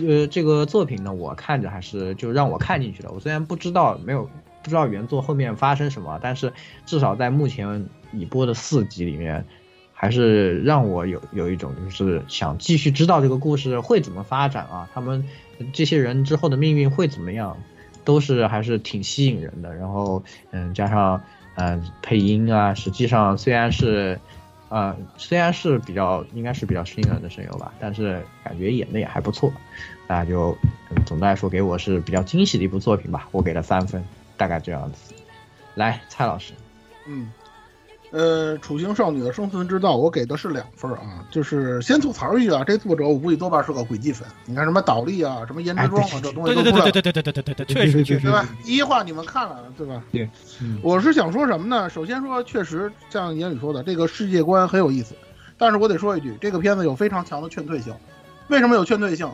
[0.08, 3.12] 呃，这个作品呢，我看着还是就让我看进去了。
[3.12, 4.30] 我虽然不知道没有
[4.62, 6.54] 不知道原作后面发生什么，但是
[6.86, 9.44] 至少在目前已播的四集里面，
[10.02, 15.24] 还是让我有有一种就是想继续知道这个故事会怎么发展啊，他们
[15.72, 17.56] 这些人之后的命运会怎么样，
[18.04, 19.76] 都是还是挺吸引人的。
[19.76, 21.22] 然后，嗯，加上
[21.54, 24.20] 嗯配音啊，实际上虽然是。
[24.74, 29.52] 呃，虽然是比较应该是比较新人的声优吧，但是感觉演的也还不错，
[30.08, 30.58] 那就
[31.06, 34.02] 总的来说给我是比较惊喜的一部作品吧，我给了三分，
[34.38, 35.14] 大概这样子。
[35.76, 36.54] 来，蔡老师，
[37.06, 37.30] 嗯。
[38.12, 41.26] 呃，楚星少女的生存之道，我给的是两分啊。
[41.32, 44.28] 就是先吐槽一句啊，这作者我估计多半是个诡计粉。
[44.46, 46.92] 你看什么倒立啊，什么颜值妆啊，这东西都出来了。
[46.92, 48.48] 对对对对对对对对对对，确实确实，对吧？
[48.66, 50.04] 第一话你们看了对吧？
[50.12, 50.30] 对。
[50.82, 51.90] 我是想说什么呢？
[51.90, 55.16] 首先说，确实像言语说的，这个世界观很有意思。
[55.58, 57.94] 但是我得说一句，这个片子有非常强的劝退性。
[58.50, 59.32] 为什么有劝退性？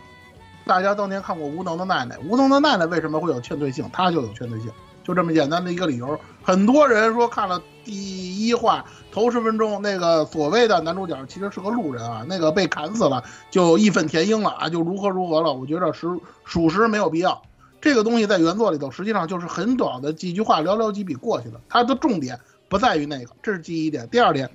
[0.66, 3.90] 大家当年看过《无能的奈奈》，《无能的奈奈》为什么会有劝退性？
[3.92, 4.70] 它就有劝退性。
[5.08, 15.54] 就这么简单的一个理由，很多人说看了第一话头十分钟，那个所谓的男主角其实是个路人啊，那个被砍死了就义愤填膺了啊，就如何如何了。
[15.54, 16.08] 我觉得实
[16.44, 17.42] 属实没有必要。
[17.80, 21.62] 这个东西在原作里头实际上就是很短的几句话，寥寥几笔过去了。
[21.70, 24.10] 它的重点不在于那个，这是第一点。
[24.10, 24.50] 第二点，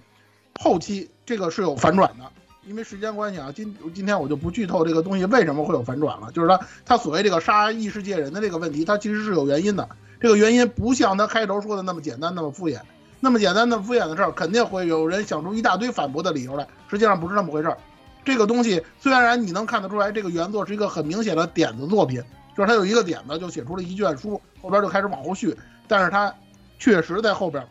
[0.60, 2.26] 后期这个是有反转的，
[2.66, 6.30] 因为时间关系啊，今今天我就不剧透这个东西为什么会有反转了。
[6.32, 9.88] 就是他他所谓这个杀异世界人的这个问题，它其实是有原因的。
[10.22, 12.78] 这个原因不像他开头说的那么简单，那么敷衍，
[13.18, 16.64] 那么简单、那么敷衍的事儿，肯定会有人想出一大堆反驳的理由来。
[16.88, 17.76] 实际上不是那么回事儿。
[18.24, 22.22] 这个东西虽然你能看得出来，这个原作是一个很明显的点子作品，
[22.56, 25.56] 就是他有一个点子就写出了一卷书，后边就开始往后续。
[25.88, 26.32] 但是他
[26.78, 27.66] 确实在后边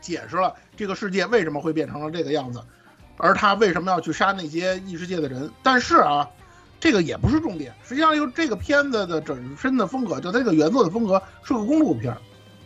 [0.00, 2.62] 解释了这个世界为什么会变成了这个样子，
[3.18, 5.50] 而他为什么要去杀那些异世界的人。
[5.62, 6.26] 但是啊。
[6.84, 12.14] 这个也不是重点，实际上就这个片子的整身的风格，就它这个原作的风格是个公路片，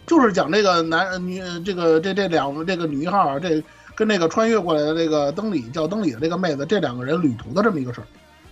[0.09, 3.63] 就是讲这个男女这个这这两这个女一号这
[3.95, 8.07] 跟那个穿越过来的这个登里叫登里的这个妹子这两个人旅途的这么一个事儿。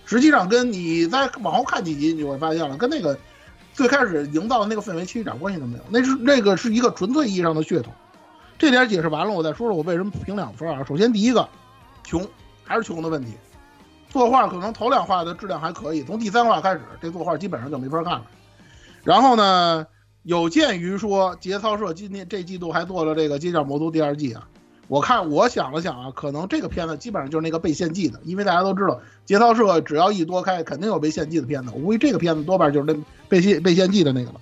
[0.05, 3.19] 实际上跟你再往后看几集，你就会发现了，跟那个
[3.73, 5.83] 最开始营造的那个氛围其实一点关系都没有。
[5.89, 7.91] 那是那个是一个纯粹意义上的噱头。
[8.57, 10.81] 这点解释完了，我再说说我为什么评两分啊。
[10.87, 11.45] 首先第一个，
[12.05, 12.25] 穷
[12.63, 13.33] 还是穷的问题。
[14.17, 18.25] 作画可能头两画的质量还可以，从第三画开始，这作画基本上就没法看了。
[19.03, 19.85] 然后呢，
[20.23, 24.45] 有鉴于说节操社今年这季度还做了这个《街角魔都》第二季啊，
[24.87, 31.71] 我看我想了想啊，可能这个片子基本上就是那个被献祭的，因为大家都知道节操社只要一多开，肯定有被献祭的片子。
[31.73, 32.99] 我估计这个片子多半就是那
[33.29, 34.41] 被献被献祭的那个了。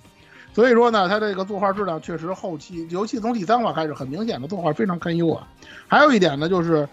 [0.54, 5.46] 所以说呢，它这个作画质量确实后期，尤其从第三话开始，很明显的作画非常堪忧啊。
[5.86, 6.88] 还有一点呢，就是。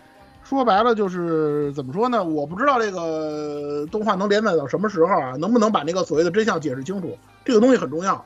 [0.53, 2.23] 说白了就是怎么说呢？
[2.23, 5.31] 我不知道这个动画能连载到什么时候啊？
[5.37, 7.17] 能不能把那个所谓的真相解释清楚？
[7.43, 8.25] 这个东西很重要。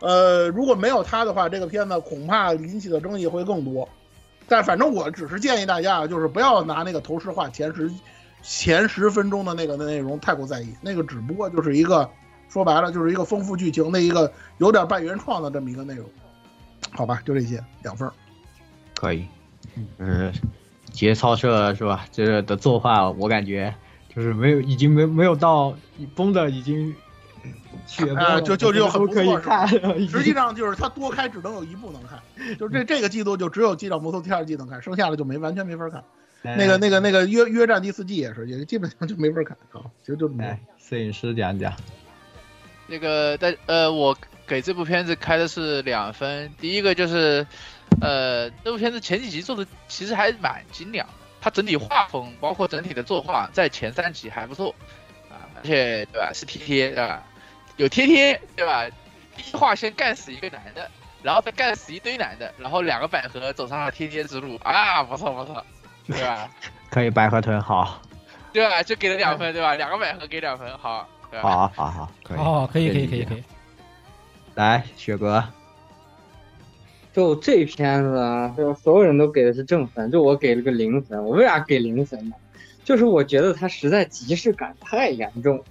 [0.00, 3.88] 呃，如果没有它的话，这个片子恐怕引起的争议会更多。
[4.48, 7.90] 但反正我只是建议大家啊，就是不要拿那个投石化前十
[8.42, 12.08] 前十分钟的那个的内容太过在意，那个只不过就是一个
[12.48, 16.06] 说白了就是一个丰富剧情的一个有点半原创的这么一个内容，
[16.92, 18.12] 好吧，就这些两分儿。
[18.94, 19.26] 可以，
[19.98, 20.32] 嗯，
[20.96, 22.06] 节操社是吧？
[22.10, 23.74] 这的作画我感觉
[24.14, 25.76] 就是没有，已经没没有到
[26.14, 26.94] 崩的已经
[27.86, 29.68] 血崩啊，就就就很都可以不错，看
[30.08, 32.18] 实际上就是它多开只能有一部能看，
[32.58, 36.02] 就这 这个季度就只有《机长魔头》第二季能看，剩下的就没完全没法看。
[36.42, 41.72] 那个那个那个约约战第四季也是，也基本上就没法看啊，其实就来，摄影师讲讲，
[42.86, 46.50] 那个但呃，我给这部片子开的是两分。
[46.60, 47.44] 第一个就是，
[48.00, 54.74] 呃，这部片子前几集做的其实还蛮精良的，它整体画风包括整体的作画在前三集还不错
[55.30, 57.22] 啊，而且对吧是贴贴对吧？
[57.76, 58.86] 有贴贴对吧？
[59.36, 60.90] 第一话先干死一个男的，
[61.22, 65.64] 然后再干死一堆男的，然后两个百合走上了贴贴之路啊，不错不错，
[66.06, 66.48] 对吧？
[66.90, 68.00] 可以百合豚好，
[68.52, 68.82] 对吧？
[68.82, 69.74] 就给了两分对吧？
[69.74, 71.50] 两个百合给两分，好，对吧？
[71.50, 73.44] 好好好，可以，哦，可以可以可以以可以。
[74.54, 75.44] 来，雪哥，
[77.16, 81.24] 就这片子啊，就所有人都给的是正分，就我给了个零分。
[81.24, 82.34] 我为啥给零分呢？
[82.84, 85.64] 就是我觉得它实在即视感太严重。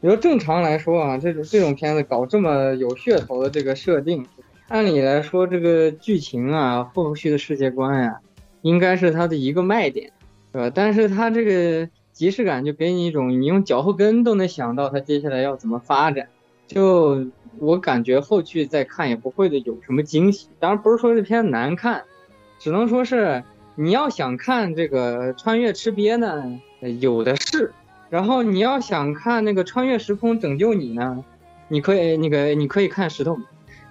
[0.00, 4.26] 你说正常来说啊，这种这种片子搞这么有噱头的这个设定，
[4.66, 8.18] 按理来说这个剧情啊、后续的世界观呀、
[8.62, 10.10] 应该是它的一个卖点，
[10.50, 10.68] 是吧？
[10.74, 16.26] 但是它这个即视感就给你一种，你用脚后跟都能想到它接下来要怎么发展。
[16.66, 17.26] 就
[17.58, 20.48] 我感觉后续再看也不会的有什么惊喜。
[20.58, 22.04] 当然不是说这片难看，
[22.58, 23.42] 只能说是
[23.74, 26.60] 你要想看这个穿越吃瘪呢，
[27.00, 27.72] 有的是。
[28.10, 31.24] 然后你要想看那个穿越时空拯救你呢，
[31.68, 33.38] 你可以那个你可以看石头。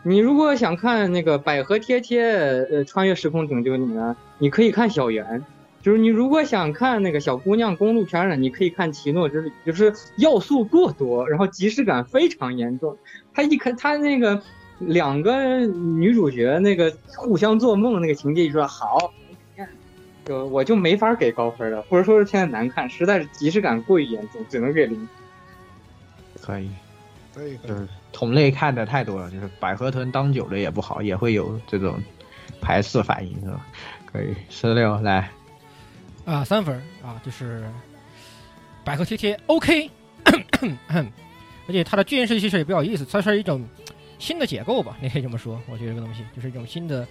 [0.04, 5.44] 你如果想看那个百合贴贴呃穿越时空拯救你呢，你可以看小圆。
[5.82, 12.98] 就是你如果想看那个小姑娘公路片呢，你可以看《奇诺之旅》，就是要素过多，然后即视感非常严重。
[13.34, 14.42] 他一看他那个
[14.80, 19.14] 两个女主角那个互相做梦那个情节一出来，好，
[20.26, 25.08] 就我就没法给高分了，或者说是现在难看，实在是即视感过于严重，只能给零。
[26.42, 26.70] 可以，
[27.34, 32.00] 可以，就是同类看的太多了，就是百合豚当久了也不好，也会有这种
[32.62, 33.66] 排斥反应，是吧？
[34.12, 35.32] 可以，十六来，
[36.32, 37.66] 啊，三分啊，就是
[38.86, 39.90] 百合贴贴 OK，
[41.68, 43.68] 而且它的剧情设计其实也比较有意思，它是一种
[44.18, 45.62] 新的结构吧，你可以这么说。
[45.70, 47.06] 我觉得这个东西就是一种新的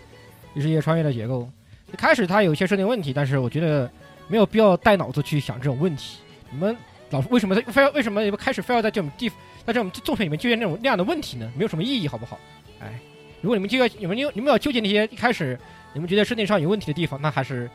[0.54, 1.46] 异世界穿越的结构。
[1.92, 3.90] 一开始它有一些设定问题，但是我觉得
[4.26, 6.20] 没有必要带脑子去想这种问题。
[6.50, 6.74] 你们
[7.10, 9.28] 老为什么非要为什么开始非要在这种地
[9.66, 11.52] 在这种作品里面纠结那种那样的问题呢？
[11.56, 12.38] 没有什么意义，好不好？
[12.80, 12.98] 哎，
[13.42, 15.58] 如果你们就要你们你们要纠结那些一开始
[15.92, 17.68] 你们觉得设定上有问题的地方，那还是，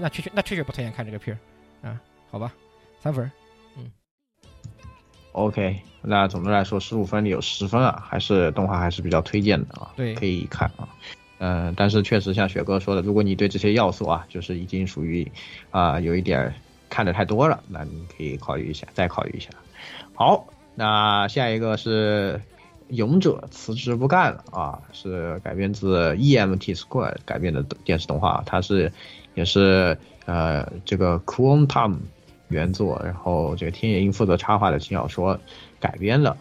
[0.00, 1.36] 那确实那确实不推荐看这个片
[1.82, 2.52] 儿啊，好吧，
[3.00, 3.30] 三分
[3.76, 3.90] 嗯。
[5.32, 10.88] OK，那总的来说，十五分里有十分啊，还是动画还是比较推荐的啊，对可以看啊。
[11.40, 15.30] 嗯、但是确实像雪哥说的，如果你对这些要素啊，就是已经属于
[15.70, 16.54] 啊、有一点儿
[16.90, 19.50] 看的太多了，那你可以考虑一下，再考虑一下。
[20.14, 22.40] 好，那下一个是
[22.88, 28.92] 勇者辞职不干了啊，是改编自 EMT Square 改编的电视动画，它是
[29.34, 31.96] 也是呃这个 Quantum
[32.48, 35.38] 原作，然后这个天野英负责插画的轻小说
[35.78, 36.36] 改编的。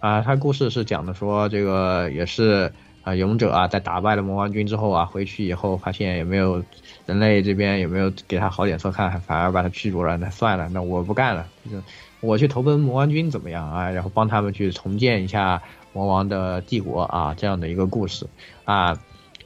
[0.00, 2.70] 啊，它故事是讲的说这个也是
[3.02, 6.62] 啊勇者啊在打败了魔王军之后啊，回去以后发现也没有
[7.06, 10.18] 人类这边也没有给他好脸色看，反而把他驱逐了。
[10.18, 11.78] 那算了，那我不干了，就
[12.20, 13.90] 我去投奔魔王军怎么样啊？
[13.90, 15.62] 然后帮他们去重建一下
[15.94, 18.26] 魔王的帝国啊，这样的一个故事
[18.64, 18.98] 啊。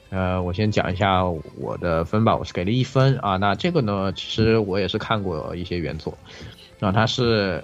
[0.09, 3.37] 呃，我先讲一下我的分吧，我是给了一分啊。
[3.37, 6.17] 那这个呢，其实我也是看过一些原作，
[6.79, 7.63] 啊，它是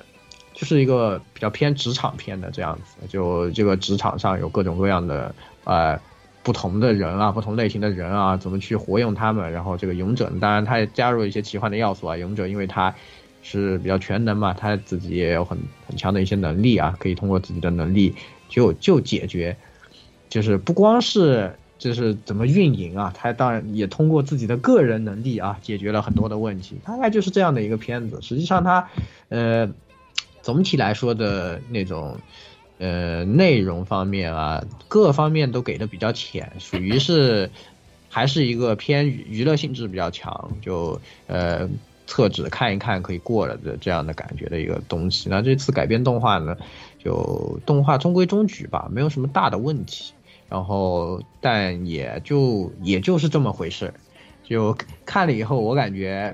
[0.53, 5.99] 就是一个比较偏职场片的这样子，就这个职场上有各种各样的呃
[6.43, 9.51] 不同的人啊，不同类型的人啊，怎么去活用他们。
[9.51, 12.15] 然后这个勇者，当然他也加入了一些奇幻的要素啊。
[12.15, 12.93] 勇者因为他
[13.41, 15.57] 是比较全能嘛，他自己也有很
[15.87, 18.13] 很强的一些能力啊，可以通过自己的能力
[18.49, 19.57] 就就解决，
[20.29, 21.51] 就是不光是。
[21.77, 23.13] 就是怎么运营啊？
[23.15, 26.77] 他当然也通过自己的个人能力啊，解决了很多的问题。
[26.85, 28.19] 大概就是这样的一个片子。
[28.21, 28.89] 实际上它，
[29.29, 29.69] 呃，
[30.41, 32.17] 总体来说的那种，
[32.77, 37.51] 呃，内容方面啊，各方面都给的比较浅，属于是
[38.09, 41.69] 还是一个偏娱乐性质比较强，就呃
[42.07, 45.27] 厕纸看一看可以过了的这样的感觉的一个东西。
[45.29, 46.55] 那这次改编动画呢，
[47.03, 50.13] 就动画中规中矩吧，没有什么大的问题。
[50.49, 53.93] 然后，但也就也就是这么回事，
[54.43, 56.33] 就看了以后，我感觉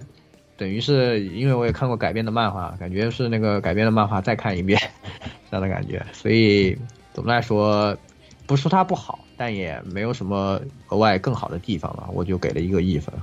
[0.58, 4.80] 等于是因为我也看过改编的漫画，感觉是那个改编的漫画再看一遍
[5.50, 6.78] 这样的感觉，所以
[7.14, 7.98] 总的来说，
[8.46, 13.14] 不说它不好，但也没有什么额外更好的地方了，我就给了一个一分，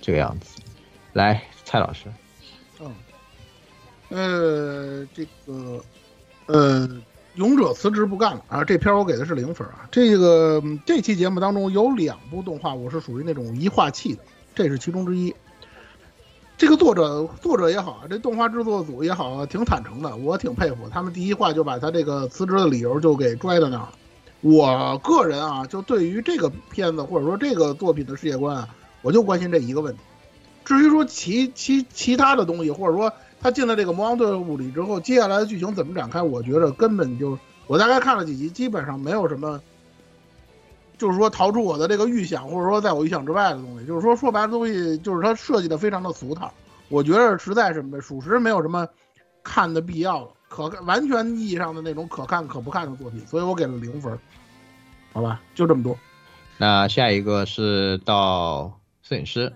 [0.00, 0.60] 这个样子。
[1.14, 2.06] 来，蔡老师，
[2.80, 2.92] 嗯
[4.10, 5.82] 呃，这个，
[6.46, 6.88] 呃，
[7.34, 8.64] 勇者辞职不干了啊！
[8.64, 9.88] 这片我给的是零分啊。
[9.90, 14.22] 这个这期节目当中有两部动画，我是属于那种一化气的，
[14.54, 15.34] 这是其中之一。
[16.56, 20.88] 这个作者作者也好啊，这动画制作组也好啊，挺坦诚的，我挺佩服。
[20.88, 23.92] 他们第一话就把他这个辞职的理由就给拽到那儿了。
[24.40, 28.68] 我个人啊，就对于这个片子或者说这个作品的世界观啊，
[29.02, 30.00] 我就关心这一个问题。
[30.64, 33.12] 至于说其其其他的东西，或者说
[33.44, 39.60] 他进了这个魔王队伍里之后，接下来的剧情怎么展开，我觉得根本就我大概看了几集，基本上没有什么，
[40.96, 43.84] 就是说逃出我的这个预想，或者说在我预想之外的东西。
[43.84, 46.50] 就是说说白了，东西就是它设计的非常的俗套，
[46.88, 48.88] 我觉得实在是没属实没有什么
[49.42, 54.18] 看的必要了，可完全意义上的那种可看可不看的作品，所以我给了零分。
[55.12, 55.94] 好吧，就这么多。
[56.56, 59.52] 那下一个是到摄影师，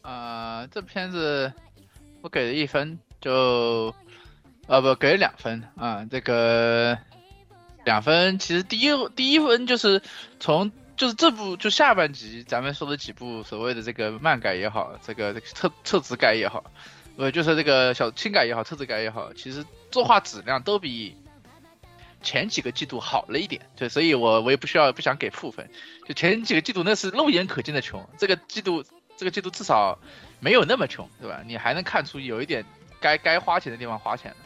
[0.00, 1.52] 啊，这片子
[2.24, 3.94] 我给了一分，就
[4.66, 6.06] 呃不给了两分啊。
[6.10, 6.96] 这个
[7.84, 10.00] 两分其实第一第一分就是
[10.40, 16.64] 从就是这部就下半集咱们说的几部所谓的这个漫改也好，这个这个册册子改也好，
[17.18, 21.14] 呃就是这个小轻改也好，册子改也好，其实作画质量都比
[22.22, 23.60] 前几个季度好了一点。
[23.76, 25.68] 对，所以我我也不需要不想给负分，
[26.08, 28.82] 就前几个季度那是肉眼可见的穷，这个季度
[29.18, 29.98] 这个季度至少
[30.44, 31.40] 没有那么穷，对吧？
[31.46, 32.62] 你还能看出有一点
[33.00, 34.36] 该该花钱的地方花钱了，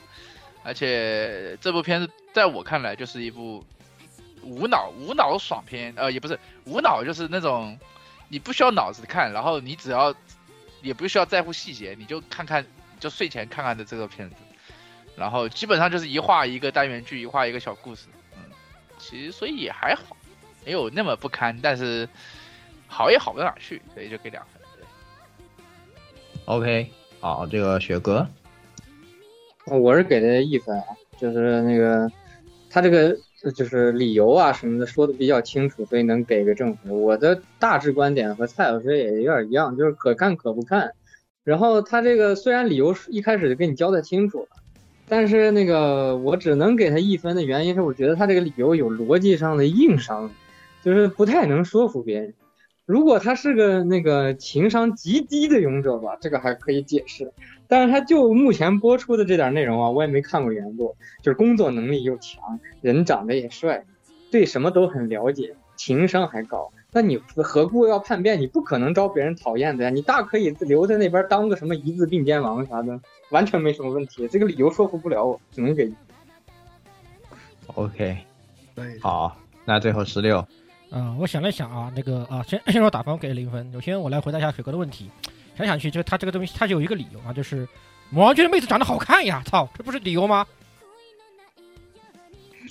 [0.63, 3.67] 而且这部片子在我看来就是一部
[4.43, 7.77] 无脑无脑爽片，呃，也不是无脑，就是那种
[8.29, 10.15] 你不需要脑子看，然后你只要
[10.83, 12.65] 也不需要在乎细节，你就看看
[13.01, 14.37] 就睡前看看的这个片子，
[15.17, 18.43] 然后基本上就是一画一个单元剧，一画一个小故事，嗯，
[18.99, 20.17] 其实所以也还好，
[20.65, 22.09] 没有那么不堪，但是
[22.87, 24.58] 好也好不到哪去，所以就给两分。
[26.49, 26.89] OK，
[27.21, 28.27] 好，这个雪哥，
[29.67, 30.85] 我是给的一分啊，
[31.19, 32.11] 就是那个
[32.71, 33.15] 他这个
[33.55, 37.03] 就是理由啊什么的说的比较清楚，所以能给个正分。
[37.03, 40.93] 我的大致观点和蔡老师也有点一样，就是可看可不看。
[41.45, 44.49] 然后他这个虽然理由一开始就给你交代清楚了，
[45.07, 50.31] 但是那个我只能给他一分的原因是，我觉得他这个理由有逻辑上的硬伤，
[50.83, 52.33] 就是不太能说服别人。
[52.89, 57.31] 如果他是个那个情商极低的勇者吧，这个还可以解释。
[57.67, 63.85] 但是他就目前播出的这点内容啊，我也没看过原作，就是工作能力又强，人长得也帅，
[64.31, 66.73] 对什么都很了解，情商还高。
[66.91, 68.41] 那你何故要叛变？
[68.41, 74.27] 你不可能招别人讨厌的呀，你大可以留在那边当个什么一字并肩王啥的，完全没什么问题。
[74.29, 75.93] 这个理由说服不了我，只能给
[77.75, 78.17] OK，
[79.03, 79.37] 好，
[79.67, 80.43] 那最后十六，
[80.91, 83.71] 啊、我想了想啊，那个啊，先 先说打分，我给了零分。
[83.73, 85.11] 首先我来回答一下水哥的问题，
[85.57, 87.69] 想想去，就他这个东西，他就有一个理由啊，就是
[88.11, 90.47] 魔王军的妹子长得好看呀，操，这不是理由吗？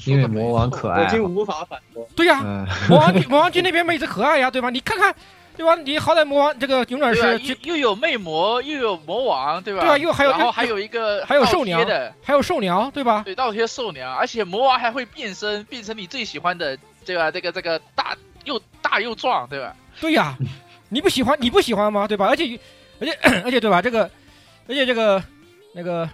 [0.05, 2.07] 因为魔王可爱啊，无法反驳。
[2.15, 4.69] 对呀、嗯，魔王军魔王军那边妹子可爱呀，对吧？
[4.69, 5.13] 你看看，
[5.57, 5.75] 对吧？
[5.75, 7.43] 你好歹魔王这个勇者对吧？
[7.43, 9.81] 是又又有魅魔，又有魔王，对吧？
[9.81, 13.23] 对啊又还有然后还有一个还有兽娘贴的，还有兽娘，对吧？
[13.25, 17.31] 对，倒贴兽娘，而且魔王还会变身，变成你最喜欢的，对吧？
[17.31, 19.75] 这个这个大又大又壮，对吧？
[19.99, 20.37] 对呀，
[20.89, 22.07] 你不喜欢你不喜欢吗？
[22.07, 22.27] 对吧？
[22.27, 22.57] 而且
[23.01, 23.81] 而且 而且对吧？
[23.81, 24.09] 这个
[24.67, 25.21] 而且这个
[25.73, 26.07] 那个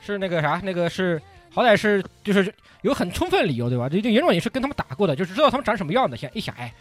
[0.00, 1.22] 是那个啥，那个是
[1.54, 2.52] 好歹是就是
[2.82, 3.88] 有很充分理由，对吧？
[3.88, 6.16] 这这原种也是跟他们打过的，就是知道他们长什么样的。
[6.16, 6.72] 想一想，哎，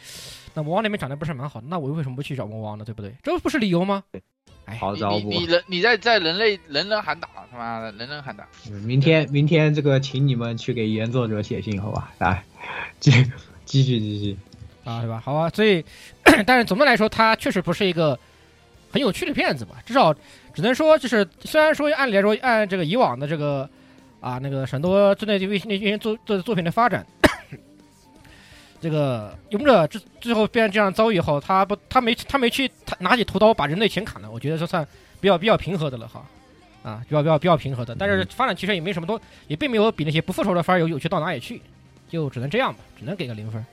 [0.55, 2.83] 那魔王那边长得不是蛮好的，那我为什么不去找魔王呢？
[2.83, 3.13] 对不对？
[3.21, 4.03] 这不是理由吗？
[4.65, 5.29] 哎，好招不？
[5.29, 8.47] 你你人你在在人类人人喊打，他妈的人人喊打。
[8.83, 12.11] 明天明天这个请你们去给原作者写信，好吧？
[12.17, 12.43] 来，
[12.99, 13.11] 继
[13.65, 14.37] 继续继续。
[14.83, 15.21] 啊，对吧？
[15.23, 15.83] 好吧，所以，
[16.45, 18.17] 但是总的来说，它确实不是一个
[18.91, 19.75] 很有趣的片子吧？
[19.85, 20.13] 至少
[20.53, 23.69] 只能说，就是虽然说按理来说，按这个以往的这个
[24.19, 27.05] 啊那个很多之内这那些作作作品的发展，
[28.85, 34.87] 这个勇者之最后变成这样遭遇以后，他不他没他没去他拿起屠刀把人类全砍了，我觉得这算
[35.19, 36.23] 比较比较平和的了哈。
[36.83, 41.59] 啊，比较比较比较平和的，但是发展其实也没什么多，也并没有比那些不复仇的番儿有有趣到哪里去，
[42.07, 43.65] 就只能这样吧，只能给个零分。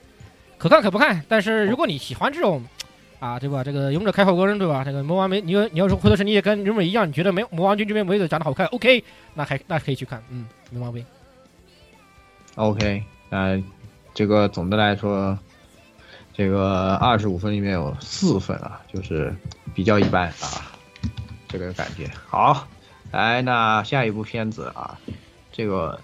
[0.57, 2.65] 可看可不看，但是如果你喜欢这种，
[3.19, 3.63] 啊，对吧？
[3.63, 4.83] 这个勇者开后宫，对吧？
[4.83, 9.03] 这个魔王没你有你要说回头是你也跟勇者一样，你觉得没魔王军这边妹子长得好看，OK，
[9.35, 11.05] 那还那可以去看，嗯，没毛病。
[12.55, 13.61] OK，那
[14.13, 15.37] 这个总的来说，
[16.33, 19.33] 这个二十五分里面有四分啊，就是
[19.73, 20.71] 比较一般啊，
[21.47, 22.09] 这个感觉。
[22.27, 22.67] 好，
[23.11, 24.97] 来，那下一部片子啊，
[25.51, 25.99] 这个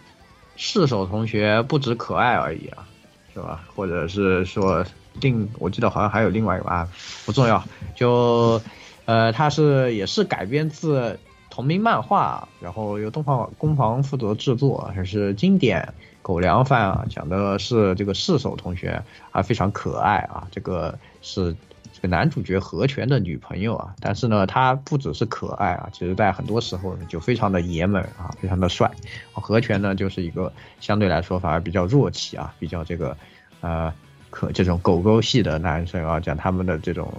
[0.55, 2.87] 世手同学不止可爱而已啊，
[3.33, 3.63] 是吧？
[3.75, 4.83] 或者是说
[5.21, 6.87] 另，我记得好像还有另外一个啊，
[7.25, 7.63] 不重要，
[7.95, 8.61] 就
[9.05, 19.01] 呃，它是也是改编自同名漫画，然后由动画工房负责制作，还是经典狗粮饭啊，讲的是这个四手同学
[19.31, 21.55] 啊，非常可爱啊，这个是
[21.93, 28.91] 这个男主角何泉的女朋友啊，但是呢，他不只是可爱啊，其实在很多时候呢就非常的爷们啊，非常的帅。
[29.33, 33.17] 何泉呢就是一个相对来说反而比较弱气啊，比较这个
[33.61, 33.91] 呃
[34.29, 37.11] 可这种狗狗系的男生啊，讲他们的这种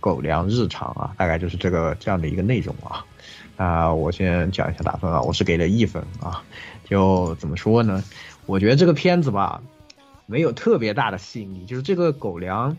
[0.00, 3.04] 狗粮日常啊，大概就是这个这样的一个内容啊。
[3.56, 6.44] 啊，我先讲一下打分啊，我是给了一分啊，
[6.84, 8.04] 就怎么说呢？
[8.48, 9.62] 我觉得这个片子吧，
[10.24, 12.74] 没有特别大的吸引力，就是这个狗粮，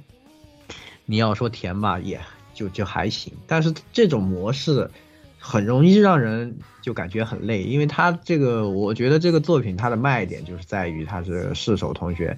[1.06, 2.20] 你要说甜吧，也
[2.56, 4.90] 就就还行，但是这种模式
[5.38, 12.36] 很容易让人就感觉很累，因为他这个，我觉得这个作品它的卖点就是在于他是世手同学，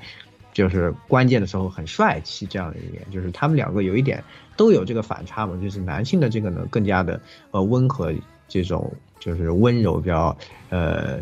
[0.52, 4.22] 就是关键的时候很帅气这样的一点，就是他们两个有一点
[4.58, 7.22] 都有这个反差嘛，就是男性的这个呢更加的
[7.52, 8.14] 呃温和，
[8.50, 11.18] 这种就是温柔比较呃。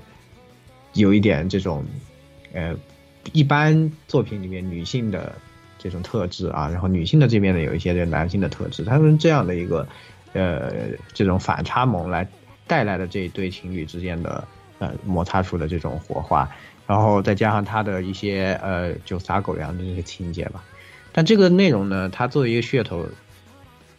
[0.94, 1.86] 有一点这种，
[2.54, 2.76] 呃，
[3.32, 5.34] 一般作品里面女性的
[5.78, 9.88] 这种特质啊，然后女性的这边呢有一些这男性的特质，他们这样的一个，
[10.34, 10.72] 呃，
[11.14, 12.28] 这种反差萌来
[12.66, 14.48] 带来的这一对情侣之间的
[14.80, 16.50] 呃摩擦出的这种火花，
[16.88, 20.64] 然后再加上他的一些呃就撒狗粮的这些情节吧，
[21.12, 23.08] 但这个内容呢，它作为一个噱头，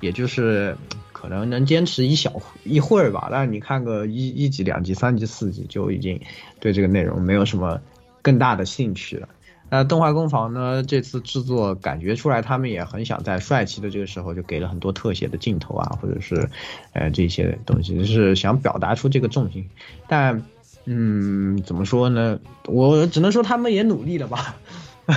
[0.01, 0.77] 也就是。
[1.21, 2.33] 可能能坚持一小
[2.65, 6.19] 一会儿吧，但是你看个一一集、两集、三集、四集，就已经
[6.61, 7.79] 对这个内容没有什么
[8.23, 9.29] 更大的兴趣了。
[9.69, 16.49] 那动画工坊呢，这次制作感觉出来，他们也很想在帅气的这个时候就给了很多特写的镜头啊，或者是
[16.95, 19.69] 呃这些东西，就是想表达出这个重心。
[20.09, 20.43] 但
[20.87, 22.41] 嗯，怎么说呢？
[22.65, 24.57] 我只能说他们也努力了吧，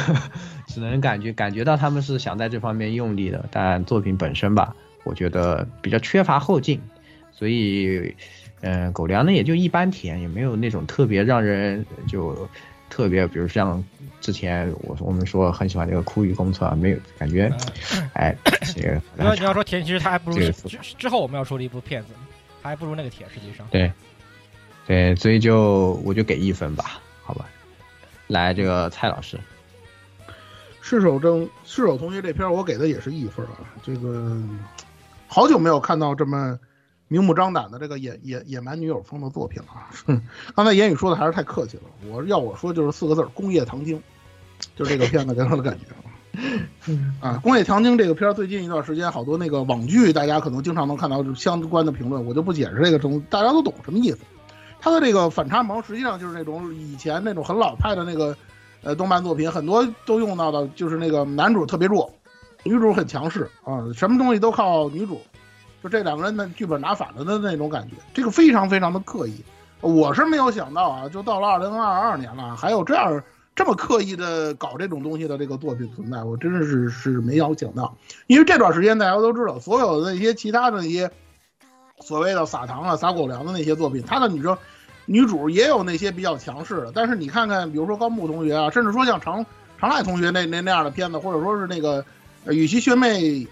[0.67, 4.75] 只能感觉感觉到他们是想在这方面用力的，但作品本身吧。
[5.03, 6.81] 我觉得比较缺乏后劲，
[7.31, 8.15] 所以，
[8.61, 12.47] 嗯，狗粮呢也就一般甜，也没有那种特别让人就
[12.89, 13.83] 特别，比如像
[14.21, 17.51] 之前我我们说很喜欢这个枯雨公厕，没有感觉，
[18.13, 18.33] 哎，
[18.73, 19.01] 这个。
[19.17, 22.09] 你要你要说甜，其实它还不如之之后我们要说的一部片子，
[22.61, 23.67] 还不如那个甜，实际上。
[23.69, 23.91] 对，
[24.87, 27.49] 对，所以就我就给一分吧，好吧。
[28.27, 29.37] 来，这个蔡老师。
[30.81, 34.41] 赤手正赤手同学这篇我给的也是一分啊，这个。
[35.33, 36.59] 好久没有看到这么
[37.07, 39.89] 明目张胆的这个野野野蛮女友风的作品了啊！
[40.55, 43.99] 刚才言语说的还是太客气了，我要我说就是四个字儿：工业糖精，
[44.75, 45.87] 就这个片子给我的感觉
[47.19, 47.39] 啊！
[47.41, 54.19] 工业糖精这个片儿最近一段时间好多那个网剧，大家可能经常能看到相关的评论，我就不解释这个东，大家都懂什么意思。
[54.79, 58.37] 它的这个反差萌实际上就是那种以前那种很老派的那个
[58.83, 62.13] 呃动漫作品，很多都用到的，就是那个男主特别弱。
[62.63, 65.21] 女主很强势啊，什么东西都靠女主，
[65.83, 69.43] 就这两个人的剧本拿反了的那种感觉，这个非常非常的刻意。
[69.81, 73.21] 我是没有想到啊，就到了二零二二年了，还有这样
[73.53, 77.93] 这么刻意的搞这种东西的这个作品存在，我真的是是没有想到。
[78.27, 81.11] 因为这段时间大家都知道，所有的那些其他的那些
[81.99, 84.57] 所谓的撒糖啊、撒狗粮的那些作品，他的女生
[85.05, 89.45] 女主也有那些比较强势的，但是你看看，比如说高木同学啊，甚至说像长
[89.77, 92.05] 长濑同学那那那样的片子，或者说是那个。
[92.47, 93.47] 与其学妹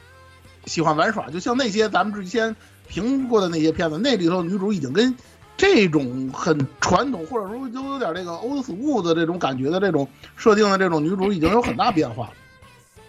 [0.65, 2.55] 喜欢玩耍，就像那些咱们之前
[2.87, 5.15] 评过的那些片子，那里头女主已经跟
[5.57, 12.33] 这种很传统，或者说都有点这个 old school 的这种感觉的这种设定的这种女主，已经有很大变化了。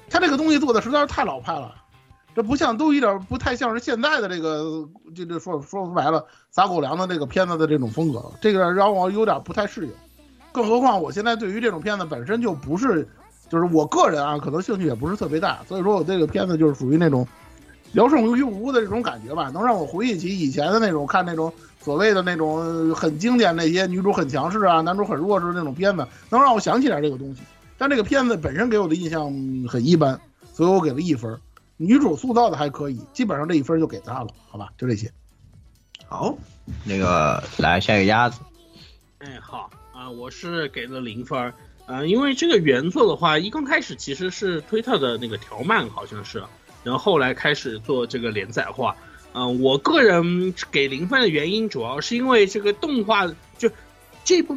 [0.08, 1.74] 他这个东西做的实在是太老派了，
[2.34, 9.92] 这不像，都有点不太像是现在的这个，这这说说白了撒狗粮的这个片子的这种风格，这个让我有点不太适应。
[10.52, 13.08] 更何况我现在对于这种片子本身就不是。
[13.52, 17.28] 就是我个人啊，可能兴趣也不是特别大，所以说我这个片子就是属于那种
[17.92, 27.42] 聊胜于无的这种感觉吧，能让我回忆起以前的那种看那种所谓的那种很经典那些女主很强势啊，男主很弱势的那种片子，能让我想起来这个东西。
[27.76, 29.24] 但这个片子本身给我的印象
[29.68, 30.18] 很一般，
[30.54, 31.38] 所以我给了一分。
[31.76, 34.70] 女主塑造的还可以，基本上这一分就给她了，好吧？
[34.78, 35.12] 就这些。
[36.06, 36.34] 好，
[36.84, 38.40] 那个来下一个鸭子。
[39.18, 41.52] 哎，好啊，我是给了零分。
[41.86, 46.42] 嗯，因为这个原作的话，一刚开始其实是推特的那个条漫，好像是，
[46.84, 48.96] 然后后来开始做这个连载化。
[49.34, 53.26] 嗯，我个人给零分的原因，主要是因为这个动画
[53.58, 53.70] 就
[54.24, 54.56] 这部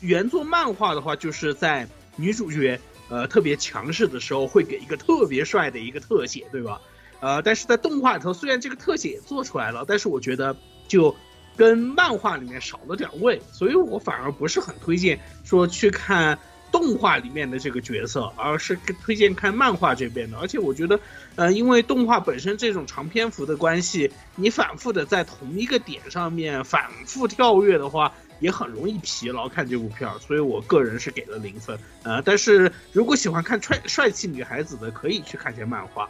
[0.00, 6.80] 原作漫画的话，就是在女主角呃特别强势的时候，会给一个特别帅的一个特写，对吧？
[7.20, 10.56] 呃，但是在动画里头，虽然这个特写也做出来了，但是我觉得
[10.86, 11.14] 就
[11.56, 16.38] 跟漫画里面少了点味，所以我反而不是很推荐说去看
[16.78, 20.38] 动画里面的这个角色，而是推荐看漫画这边的。
[20.38, 21.00] 而且我觉得，
[21.34, 30.16] 呃，因为动画本身这种长篇幅的关系，你反复的在同一个点上面反复跳跃的话，也很容易疲劳看这部片儿。
[30.20, 31.76] 所以我个人是给了零分。
[32.04, 36.08] 呃，但是如果喜欢看帅帅气女孩子的，可以去看些漫画。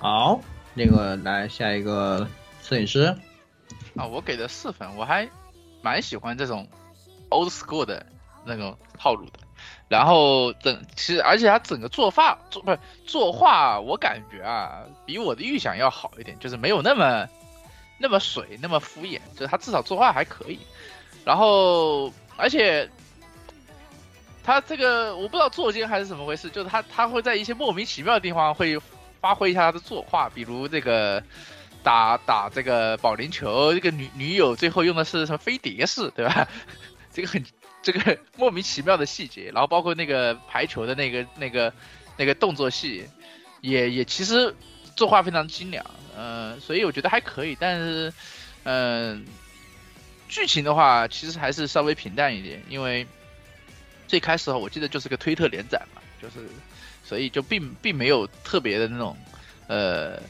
[0.00, 0.40] 好，
[0.74, 2.26] 那个来下一个
[2.60, 3.16] 摄影师
[3.94, 5.30] 啊，我给的四分，我还
[5.80, 6.66] 蛮喜欢这种
[7.30, 8.04] old school 的
[8.44, 9.40] 那种套路的。
[9.88, 17.28] 然后整其实，而且他整个作画作不是作画，我感觉啊，比我的预想要好一点，就是没有那么
[17.98, 20.58] 那么水，那么敷衍，就是他至少作画还可以。
[21.24, 22.88] 然后，而且
[24.44, 28.78] 他这个我不知道作奸还是怎么回事，就是他他会在一些莫名其妙的地方会。
[29.20, 31.20] 发挥一下他的作画，比如这个
[31.82, 36.46] 打打这个保龄球，这个女女友最后用的是什么飞碟式，对吧？
[37.12, 37.44] 这个很
[37.90, 41.72] 这个 莫名其妙的细节，然后包括那个排球的那个那个
[42.18, 43.08] 那个动作戏，
[43.62, 44.54] 也也其实
[44.94, 45.84] 作画非常精良，
[46.16, 47.56] 嗯，所以我觉得还可以。
[47.58, 48.12] 但是，
[48.64, 49.24] 嗯，
[50.28, 53.06] 剧情的话其实还是稍微平淡一点，因为
[54.06, 56.46] 最开始我记得就是个推特连载嘛，就是。
[57.04, 59.16] 所以就并并没有特别的那种，
[59.66, 60.20] 呃，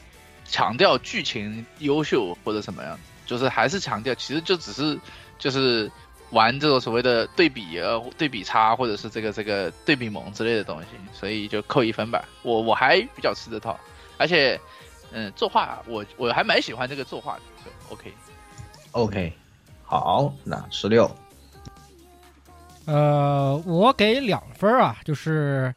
[0.45, 4.97] 强调剧情优秀或者什么样子，就是还是强调，其实就只是
[5.37, 5.91] 就是
[6.31, 12.23] 玩这种所谓的对比呃对比差或者是这个这个对比萌之类的东西，所以就扣一分吧。
[12.43, 13.79] 我我还比较吃这套，
[14.17, 14.59] 而且
[15.11, 18.13] 嗯作画我我还蛮喜欢这个作画的，就 OK
[18.91, 19.33] OK
[19.83, 21.09] 好，那十六，
[22.85, 25.73] 呃，我给两分啊，就是。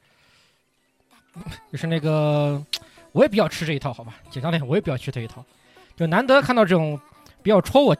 [1.70, 2.62] 就是那个，
[3.12, 4.16] 我也比较吃这一套，好吧？
[4.30, 5.42] 简单点，我也比较吃这一套，
[5.96, 7.00] 就难得看到这种
[7.42, 7.96] 比较戳我，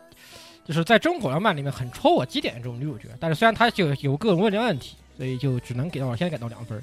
[0.73, 3.09] 就是在中国漫里面很戳我基点的这种女主角。
[3.21, 6.83] 但是虽然她就有个人问题问题，所以就只能给到我现在给到两分。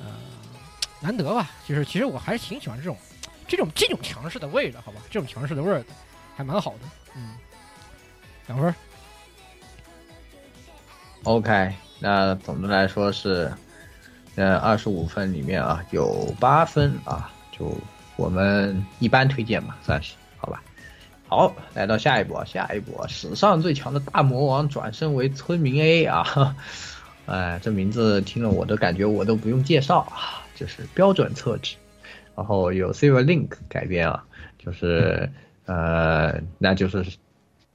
[0.00, 0.06] 呃，
[1.00, 1.50] 难得吧？
[1.68, 2.96] 就是其实我还是挺喜欢这种
[3.46, 5.00] 这种这种强势的味的，好吧？
[5.10, 5.84] 这种强势的味儿
[6.34, 6.78] 还蛮好的。
[7.14, 7.34] 嗯，
[8.46, 8.74] 两分。
[11.24, 13.52] OK，那总的来说是。
[14.36, 17.72] 呃，二十五分里面啊，有八分啊，就
[18.16, 20.14] 我们一般推荐嘛，算是
[21.36, 21.56] 好。
[21.74, 26.56] 来到下一步，下一步，史上最强的大魔王转身为村民 A 啊，
[27.26, 31.76] 哎，这名字听了我都感觉我都不用介绍啊，就是标准厕纸，
[32.36, 34.24] 然后有 Silver Link 改编啊，
[34.58, 35.28] 就是
[35.66, 37.04] 呃，那就是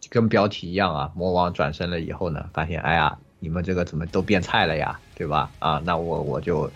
[0.09, 3.17] 跟标题一样啊，魔王转身了以后呢，发现哎呀。
[3.41, 5.49] 你们这个怎么都变菜了呀，对吧？
[5.59, 6.69] 啊，那我我就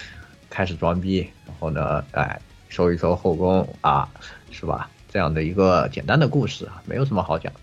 [0.49, 4.09] 开始装逼，然后呢，哎，收一收后宫啊，
[4.49, 4.89] 是吧？
[5.14, 7.53] 这样的一个简单的故事啊，没有什么好讲。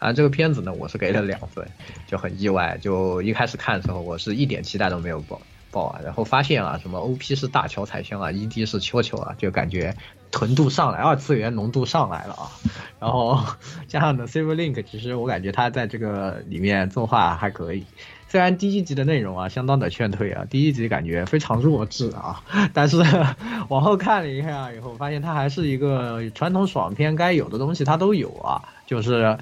[0.00, 1.64] 啊，这个片子呢，我是给了两分，
[2.08, 2.76] 就很意外。
[2.82, 5.40] 就一开始看的时候，我是一点期待都没有抱
[5.70, 9.94] 抱啊，然后发现啊，什么 OP 是大乔彩香啊，ED 是秋秋啊，就感觉
[10.32, 12.50] 纯度上来，二次元浓度上来了啊。
[12.98, 13.40] 然后
[13.86, 17.86] 加上呢，Silver Link，其实我感觉他在这个里面作画还可以。
[18.28, 22.42] 虽然第一集的内容啊相当的劝退啊，第一集感觉非常弱智啊，
[22.74, 23.00] 但是
[23.68, 29.38] 往后看了一下以后，发现它还是一个传统爽片该有的东西它都有啊，就是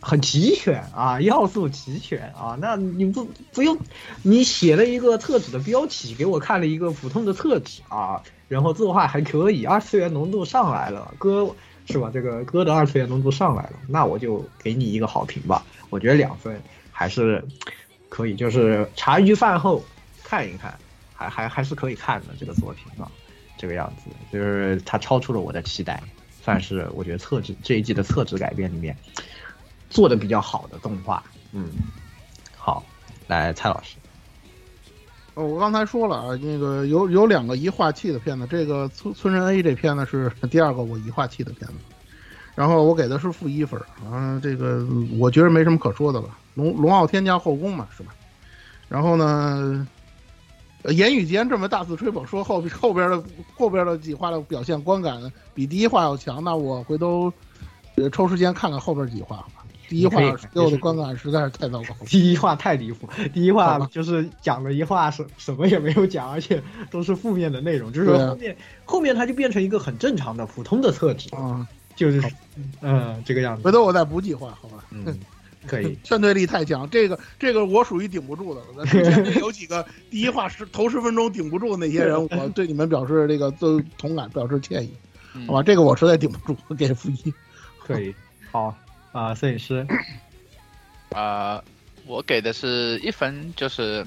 [0.00, 2.58] 很齐全啊，要素齐全啊。
[2.60, 3.78] 那你不不用，
[4.22, 11.54] 你写了一个厕纸的标题给我看了一个普通的厕纸啊，然后作画还可以，二次元浓度上来了，哥
[11.86, 12.10] 是吧？
[12.12, 17.42] 这个哥的二次元浓度上来了，那我就给你一个好评吧，我觉得两分还是。
[18.14, 19.84] 可以，就是茶余饭后
[20.22, 20.72] 看一看，
[21.16, 23.10] 还还还是可以看的这个作品啊，
[23.58, 26.00] 这个样子，就是它超出了我的期待，
[26.40, 28.96] 算是我觉得厕纸这一季的厕纸改编里面
[29.90, 31.20] 做的比较好的动画。
[31.50, 31.66] 嗯，
[32.56, 32.84] 好，
[33.26, 33.96] 来蔡老师。
[35.34, 41.74] 哦，我刚才说了啊，那个有有两个一化气的片子，这个村村人 A 这片子是 第二个我一化气的片子，
[42.54, 44.86] 然后我给的是负一分，啊，这个
[45.18, 46.28] 我觉得没什么可说的了。
[46.54, 48.14] 龙龙傲天加后宫嘛，是吧？
[48.88, 49.86] 然后呢，
[50.84, 53.24] 言语间这么大肆吹捧，说后后边的
[53.56, 55.20] 后边的几话的表现观感
[55.54, 57.32] 比第一话要强，那我回头
[58.12, 59.64] 抽时间看看后边几话吧。
[59.88, 60.20] 第一话
[60.52, 72.22] 给我的观感实在是太糟糕，第一话太离谱，第一话就是讲了一话什什么也没有讲，而且都是负面的内容，就是后面后面它就变成一个很正常的普通的特质啊，就是
[72.80, 73.62] 嗯这个样子。
[73.62, 74.84] 回头我再补几话，好吧？
[74.90, 75.18] 嗯。
[75.66, 78.84] 可以， 劝退力太强，这个这个我属于顶不住的了。
[78.86, 84.94] 之前有几个 第一话十头十分钟顶不住的那些人，我对你们表示这个都同感，表示歉意，
[85.34, 85.62] 嗯好吧？
[85.62, 87.32] 这个我实在顶不住，我给负一。
[87.86, 88.14] 可以，
[88.50, 88.74] 好
[89.12, 89.86] 啊，摄影师，
[91.14, 91.62] 啊、
[92.06, 94.06] 我给的是一分，就是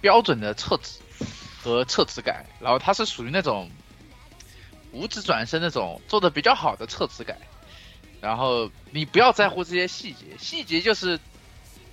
[0.00, 0.98] 标准的厕纸
[1.62, 3.70] 和厕纸感，然后它是属于那种
[4.92, 7.36] 五指转身那种做的比较好的厕纸感，
[8.22, 11.20] 然后你不要在乎这些细节，细节就是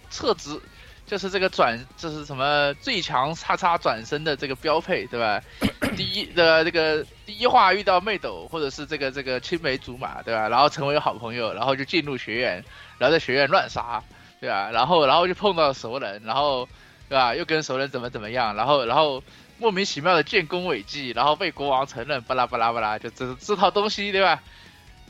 [0.09, 0.57] 撤职。
[1.05, 5.41] 就是这个转，就是什么最强叉叉转身的这个标配，对吧？
[5.97, 10.47] 第一的这个第一话遇到妹斗，或者是这个这个青梅竹马，对吧？
[10.47, 12.63] 然后成为好朋友，然后就进入学院，
[12.99, 14.03] 然后在学院乱杀，
[14.39, 14.69] 对吧？
[14.71, 16.69] 然后然后就碰到熟人，然后
[17.09, 17.33] 对吧？
[17.33, 19.23] 又跟熟人怎么怎么样，然后然后
[19.57, 24.43] 莫名其妙的建功伟绩，然后被国王承认，巴拉巴拉巴拉，就这这套东西，对吧？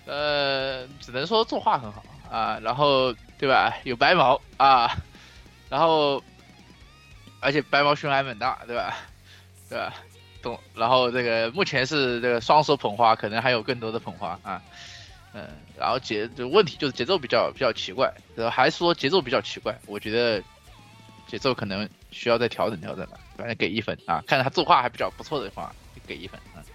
[0.10, 3.78] 呃，只能说作画很好啊，然后对吧？
[3.84, 4.98] 有白毛啊，
[5.70, 6.24] 然后
[7.40, 8.98] 而且白毛胸还蛮大，对吧？
[9.70, 9.94] 对吧？
[10.42, 10.60] 懂。
[10.74, 14.60] 然后这个目前是这个双手捧花，可能还有更多的捧花啊。
[15.34, 15.48] 嗯，
[15.78, 20.44] 然后节就问题就是节奏比较比较奇怪，然后还说节奏比较奇怪，我觉得
[21.28, 23.20] 节奏可能需要再调整调整了。
[23.38, 25.72] 反正给一分啊，看他作画还比较不错的话，
[26.08, 26.66] 给一分啊。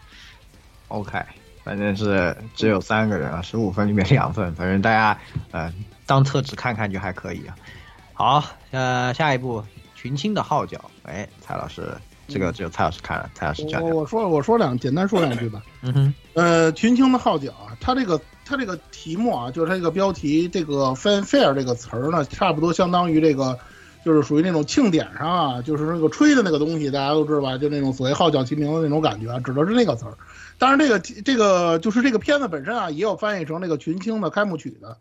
[0.87, 1.19] OK，
[1.65, 5.19] 反正是只有三个人啊，十五分里面两分，反正大家
[5.51, 5.73] 呃
[6.05, 7.57] 当厕纸看看就还可以啊。
[8.13, 11.89] 好，呃，下一步群青的号角，哎，蔡老师，
[12.29, 13.83] 这个只有蔡老师看了，蔡老师讲讲。
[13.83, 15.63] 我我说我说两简单说两句吧。
[15.81, 23.59] 嗯哼，呃，群青的号角啊，它这个它这个题目啊，就是它这个标题，这个 fanfare 这个词儿呢，差不多相当于这个，
[24.05, 27.57] 就是属于那种庆典上啊，就是那个吹的那个东西，大家都知道吧？
[27.57, 30.15] 就那种所谓号角齐鸣的那种感觉啊，指的是那个词儿。
[30.59, 34.97] 当然，这个这个就是这个片子本身啊，也有翻译成这个群青的开幕曲的。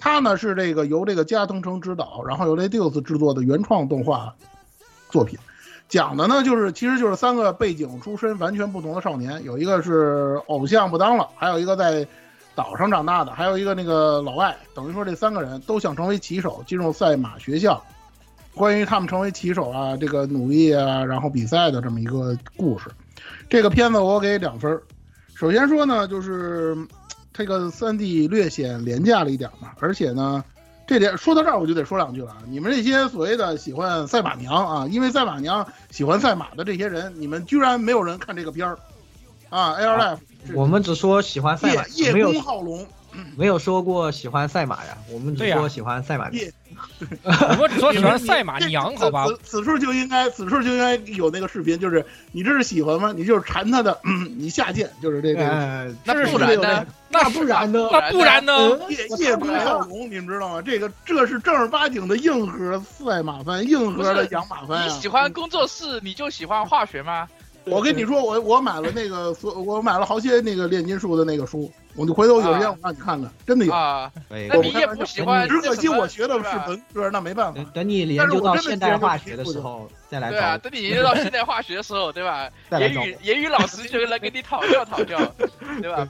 [0.00, 4.34] 它呢是这个由这个加藤诚执导，然后由 Ladios 制作的原创动画
[5.10, 5.38] 作品。
[5.88, 12.06] 讲的呢，就是其实就是三个背景出身完全不同的少年，有一个是偶像不当了，还有一个在
[12.54, 17.82] 岛上长大的，还有一个那个老外，等于说这三个人都想成为骑手，进入赛马学校。
[18.54, 22.90] 关于他们成为骑手啊，这个努力啊，然后比赛的这么一个故事。
[23.48, 24.82] 这个片子我给两分儿。
[25.38, 26.88] 首先说呢，就是嗯
[27.32, 30.42] 这个三 D 略显廉价了一点嘛，而且呢，
[30.84, 32.38] 这点说到这儿我就得说两句了啊！
[32.48, 38.76] 你们这些所谓的喜欢赛马娘啊，因为赛马娘喜欢赛马的这些人，你们居然没有人看这个片儿
[39.48, 40.18] 啊！Air Life
[40.54, 42.84] 我们只说喜欢赛马，叶没有公好龙，
[43.36, 46.28] 没有说过喜欢赛马呀，我们只说喜欢赛马
[47.00, 49.26] 我们只说喜欢赛马这娘，好吧？
[49.26, 53.12] 此此处就应该，此处就应该有那个视频，就是你这是喜欢吗？
[53.16, 55.46] 你就是馋他的，嗯， 你下贱，就是这个。
[55.46, 56.86] 呃，那不然呢？
[57.10, 57.88] 那不然呢？
[57.90, 58.78] 那不然呢？
[58.88, 60.62] 叶叶公好龙，你们知道吗？
[60.62, 64.84] 这个这是正儿八经的硬核赛马番，硬核的养马番啊！
[64.86, 67.26] 你喜欢工作室，你就喜欢化学吗？
[67.64, 73.72] 我跟你说，我我买了那个所，我买了好些那个炼金术的那个书，我就回头有时间我让你看看，真的有。
[73.72, 77.88] 啊，对那你也不喜欢只可惜我学的是文科，那没办法等。
[77.88, 82.48] 你研究到现代化学的时候再来对啊，找等你研究到现代化学的时候，对吧？
[82.70, 85.18] 再来找言语言语老师就来给你讨教讨教，
[85.82, 86.08] 对吧？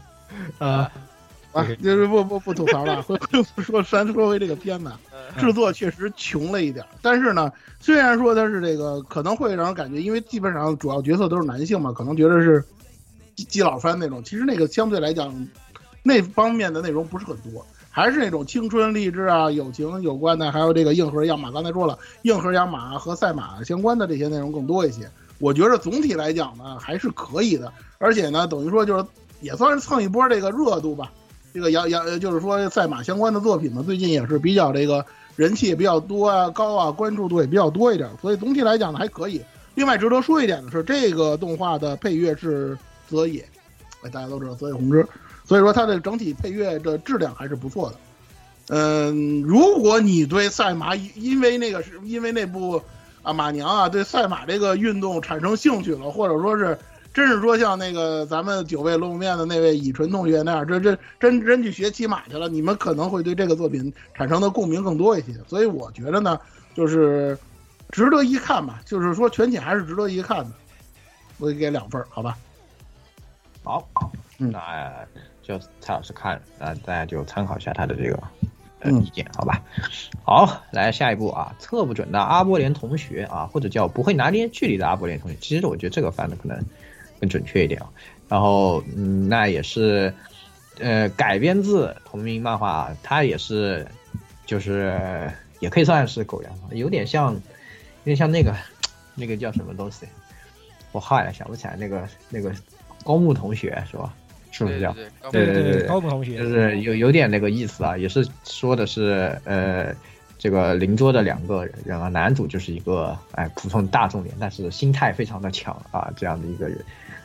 [0.59, 0.91] 呃，
[1.53, 12.63] 啊，就是不不不吐槽了，回回说咱说回这个片子，嗯制作确实穷了一点，但是呢，虽然说它是这个可能会让人感觉，因为基本上主要角色都是男性嘛，可能觉得是
[13.37, 15.33] 基基佬番那种，其实那个相对来讲，
[16.09, 25.09] 那方面的内容不是很多，还是那种青春励志啊、友情有关的，还有这个硬核养马，刚才说了，硬核养马和赛马相关的这些内容更多一些。
[25.39, 29.05] 我觉得总体来讲呢，还是可以的，而且呢，等于说就是
[29.41, 31.13] 也算是蹭一波这个热度吧。
[31.55, 35.05] 这个养养就是说赛马相关的作品呢，最近也是比较这个
[35.37, 39.43] 人气也比较多啊，高啊，关注度也比较多一点，所以总体来讲呢还可以。
[39.75, 43.45] 另外值得说一点的是，这个动画的配乐是泽野，
[44.03, 45.07] 哎，大家都知道泽野弘之，
[45.49, 47.97] 所以说它的整体配乐的质量还是不错的。
[48.69, 52.83] 嗯，如果你对赛马因为那个是因为那部
[53.23, 56.79] 啊马娘啊对赛马这个运动产生兴趣了，或者说是
[57.15, 65.33] 真是说像那个咱们久未露面的那位乙醇同学那样，这这真真去学骑马去了，你们可能会对这个作品产生的共鸣更多一些。
[65.49, 66.39] 所以我觉得呢，
[66.75, 67.39] 就是
[67.91, 70.51] 值得一看吧，就是说全体还是值得一看的。
[71.39, 72.37] 我给两分儿，好吧？
[73.65, 73.89] 好，
[74.39, 75.07] 嗯那
[75.49, 78.23] 就蔡老师看，那大家就参考一下他的这个
[78.81, 79.63] 呃嗯意见，好吧？
[80.23, 86.63] 好，来下一步啊，测不准的阿波连同学啊，或者叫不会拿捏距离的阿波连同学，其实我觉得这个翻的可能
[87.19, 87.89] 更准确一点啊。
[88.29, 90.13] 然后，嗯，那也是
[90.81, 93.89] 呃改编自同名漫画，它也是
[94.45, 97.41] 就是也可以算是狗粮，有点像，有
[98.05, 98.55] 点像那个
[99.15, 100.07] 那个叫什么东西，
[100.93, 102.53] 我后来想不起来，那个那个
[103.03, 104.15] 高木同学是吧？
[104.51, 104.95] 是不是叫？
[105.31, 109.95] 对对对，高木同学就是有有点那个意思啊，也是说的是呃。
[110.41, 116.79] 这个邻桌的两个人啊，男主就是一个哎普通大众脸，但是心态非常的强啊这样的一个人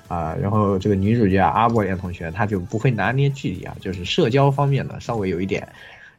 [0.07, 5.61] 啊，然后这个女主角阿波莲同学她就不会拿捏距离啊，就是社交方面呢稍微有一点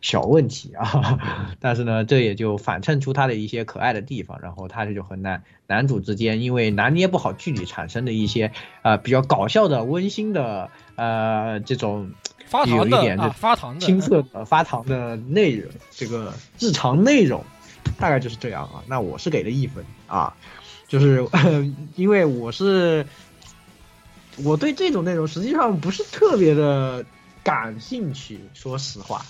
[0.05, 1.19] 小问题啊，
[1.61, 8.53] 但是呢这也就反衬出他的一些可爱的地方，然后他这就和男男主之间因为拿捏不好距离产生的一些
[8.83, 12.13] 呃比较搞笑的温馨的呃这种。
[12.47, 17.43] 发糖的啊，发糖的青涩的发糖的内容，这个日常内容
[17.99, 18.85] 大概就是这样啊。
[18.87, 20.37] 那我是给了一分啊，
[20.87, 21.27] 就是
[21.97, 23.07] 因为我是
[24.45, 27.05] 我对这种内容实际上不是特别的
[27.43, 29.25] 感兴趣，说实话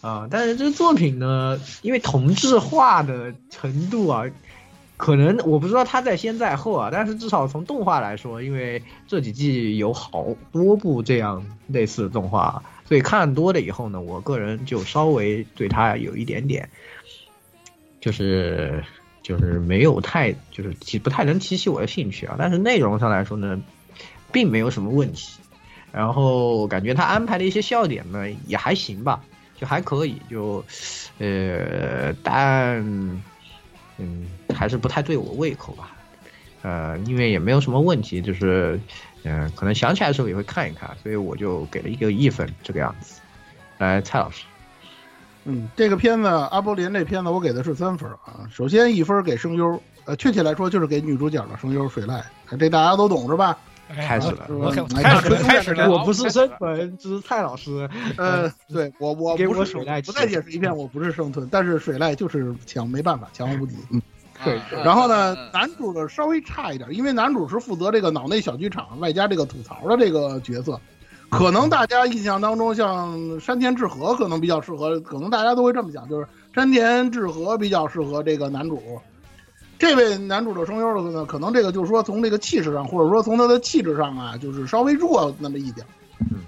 [0.00, 0.28] 啊。
[0.30, 4.24] 但是这个作品呢，因为同质化的程度啊。
[4.96, 16.68] 可能我不知道他在先在后啊，但是至少从动画来说，因为这几季有好多部这样类似的动画，所以看多了以后呢，我个人就稍微对他有一点点，
[18.00, 18.82] 就是
[19.22, 22.34] 就是没有太就是提不太能提起我的兴趣啊。
[22.36, 23.62] 但是内容上来说呢，
[24.32, 25.38] 并没有什么问题，
[25.92, 29.22] 然后感觉他安排的一些笑点呢也还行吧，
[29.58, 30.64] 就还可以，就
[31.18, 33.22] 呃但。
[34.00, 35.90] 嗯，还是不太对我胃口吧，
[36.62, 38.80] 呃，因为也没有什么问题，就是，
[39.24, 43.20] 嗯，可能想起来的时候也会看一看，所以我就给了一个一分这个样子。
[43.78, 44.44] 来，蔡老师，
[45.46, 48.46] 嗯，这个片子阿波林这片子我给的是三分啊。
[48.52, 52.22] 首先一分给声优，呃，确切来说就是给女主角的声优水濑，
[52.56, 53.58] 这大家都懂是吧？
[53.88, 54.46] 开始了，
[55.02, 55.90] 开始了，开始了。
[55.90, 57.88] 我不是生存，只是蔡老师。
[58.16, 63.74] 呃，对我，我给我水濑，不再解释一遍，我不是生存，但是水濑就是强，没办法，强无敌。
[63.90, 64.00] 嗯，
[64.44, 64.60] 对。
[64.84, 70.78] 然后呢，男主的稍微差一点，因为男主是负责这个脑内小剧场外加这个吐槽的这个角色，
[71.30, 79.00] 可能大家印象当中像山田智和可能比较适合，可能大家都会这么想，就是山田智和比较适合这个男主。
[79.78, 85.86] 这位男主的声优的呢，可能这个就是说从这个气势上，或者说从他的气质上啊，就是稍微弱那么一点。
[86.18, 86.40] 嗯，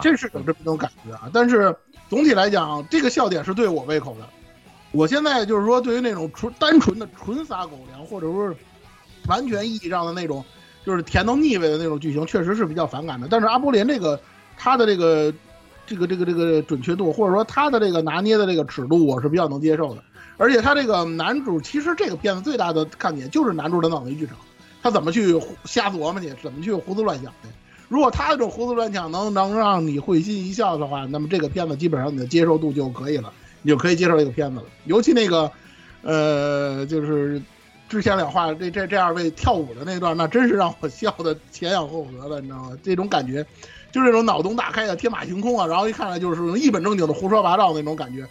[0.00, 1.30] 这是有这么种感觉啊。
[1.32, 1.74] 但是
[2.10, 4.26] 总体来讲，这个笑点是对我胃口的。
[4.90, 8.56] 我现在就是说，对于那种纯单纯的纯撒狗粮，或者说是
[9.28, 10.44] 完全意义上的那种
[10.84, 13.28] 就是甜到腻味的那种剧情，确实是比较反感的。
[13.30, 14.18] 但是阿波连这个
[14.56, 15.32] 他的这个
[15.86, 20.02] 这个这个这个准确度，或者说他的这个拿捏的这个尺度，我是比较能接受的。
[20.38, 24.36] 而且他这个男主，其实这个片子最大的看点就是男主的脑内剧场，
[24.82, 27.48] 他怎么去瞎琢磨去，怎么去胡思乱想去。
[27.88, 33.32] 如果他这种胡思乱想能能让你会心一笑的话，那么这个片子基本上你的接受度就可以了，
[33.62, 34.64] 你就可以接受这个片子了。
[34.84, 35.50] 尤其那个，
[36.02, 37.40] 呃，就是
[37.88, 42.76] 之前两话这这这二位跳舞的那段，那真是让我笑的前仰后合的，你知道吗？
[42.82, 43.46] 这种感觉，
[43.92, 48.26] 就是那种脑洞大开的，天马行空啊，然后一看来就是一本正经的胡说八道那种感觉。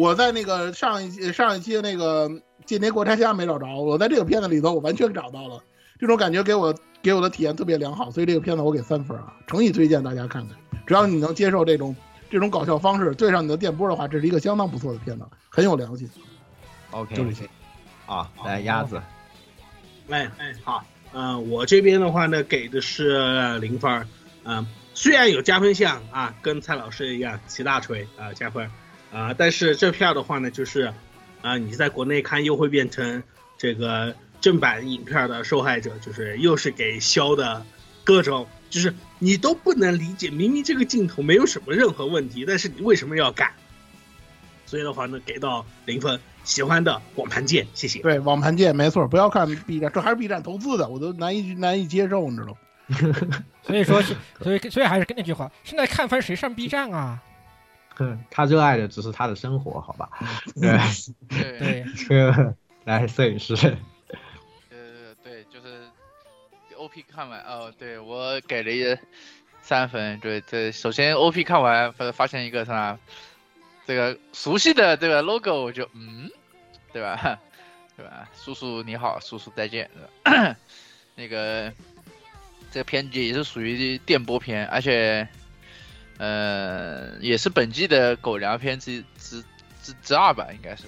[0.00, 2.26] 我在那个上一上一期那个
[2.64, 5.62] 《间谍过拆家》没找着，我在这个片子里头我完全找到了，
[5.98, 10.56] 这种感觉给我给我的体验特别良好，所以这个片子我给三分啊，诚意推荐大家看看。
[10.86, 11.94] 只要你能接受这种
[12.30, 16.08] 这种搞笑方式，对上你的电波的话，这是一个相当不错的片子，很有良心。
[16.92, 17.46] OK，就这些。
[18.06, 19.02] 啊，来鸭子。
[20.08, 20.82] 哎哎好，
[21.12, 24.08] 嗯，我这边的话呢给的是零分，
[24.44, 28.66] 嗯，虽然有加分项啊，跟蔡老师一样齐大锤啊加分。
[29.12, 30.92] 啊，但是这片的话呢，就是，
[31.42, 33.22] 啊，你在国内看又会变成
[33.58, 37.64] 这个正版影片的受害者，就是又是给削的
[38.04, 43.52] 各种，就是你都不能理解，明明这个镜头没有什么任何问题，但是你为什么要改？
[44.66, 46.20] 所以的话呢，给到零分。
[46.42, 48.00] 喜欢的网盘见，谢谢。
[48.00, 52.56] 对，网盘见没错，不要看 B 站，这还是 B 站投资的，我都难以难以接受，你知道
[53.28, 53.44] 吗？
[53.62, 54.02] 所以说，
[54.40, 57.22] 所以所以还是跟那句话，现在看番谁上 B 站啊？
[58.30, 60.10] 他热爱的只是他的生活，好吧？
[60.60, 60.78] 对
[61.28, 63.54] 对对， 来摄影师。
[64.70, 65.84] 呃，对，就是
[66.76, 68.96] O P 看完哦，对我给了一
[69.62, 70.18] 三分。
[70.20, 72.98] 对对，首先 O P 看完，发发现一个什么？
[73.86, 76.30] 这个熟悉的这个 logo，我就嗯，
[76.92, 77.38] 对吧？
[77.96, 78.28] 对吧？
[78.34, 79.90] 叔叔你好，叔叔再见。
[81.16, 81.72] 那个
[82.70, 85.26] 这个片子也是属于电波片，而且。
[86.20, 89.42] 呃，也是本季的狗粮片之之
[89.82, 90.84] 之之二吧，应该是，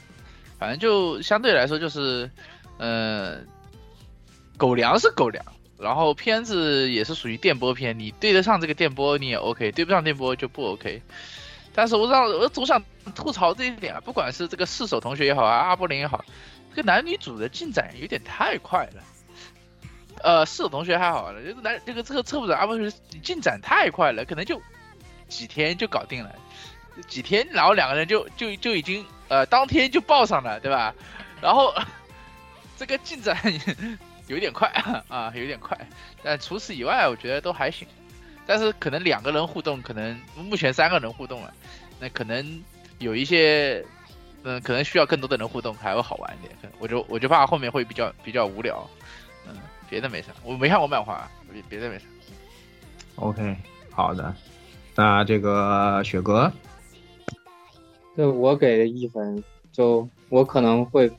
[0.58, 2.30] 反正就相对来说就是，
[2.76, 3.38] 呃，
[4.58, 5.42] 狗粮是狗粮，
[5.78, 11.00] 然后片子也是属于电波片，你对得上这个电波你也 OK，对不上电波就不 OK。
[11.74, 16.22] 但是我让我总想吐槽这一点啊，不管是这个四手同学也好啊，阿波林也好，
[16.74, 19.02] 这个男女主的进展有点太快了。
[20.22, 24.60] 呃，四手同学还好了，这个男这个这个策部长阿波林进展太快了，可能就
[25.32, 26.34] 几天就搞定了，
[27.08, 30.94] 几天，然后两个人就就就已经呃当天就抱上了，对吧？
[31.40, 31.74] 然后
[32.76, 33.36] 这个进展
[34.26, 34.68] 有点快
[35.08, 35.76] 啊，有点快，
[36.22, 37.88] 但除此以外，我觉得都还行。
[38.46, 41.54] 但是可能两个人互动，可能目前三个人互动了，
[41.98, 42.62] 那可能
[42.98, 43.84] 有一些，
[44.42, 46.52] 嗯，可能需要更多的人互动才会好玩一点。
[46.78, 48.86] 我就我就怕后面会比较比较无聊，
[49.48, 49.56] 嗯，
[49.88, 52.04] 别的没啥，我没看过漫画，别别的没啥。
[53.16, 53.56] OK，
[53.92, 54.34] 好的，
[54.94, 56.52] 那这个雪哥，
[58.14, 61.10] 对我给的一分，就我可能会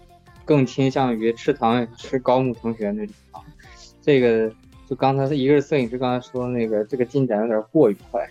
[0.46, 3.42] 更倾向于吃糖吃高木同学那种啊，
[4.02, 4.54] 这个。
[4.86, 8.30] 就刚才一个是摄影师刚才说那个这个进展有点过于快，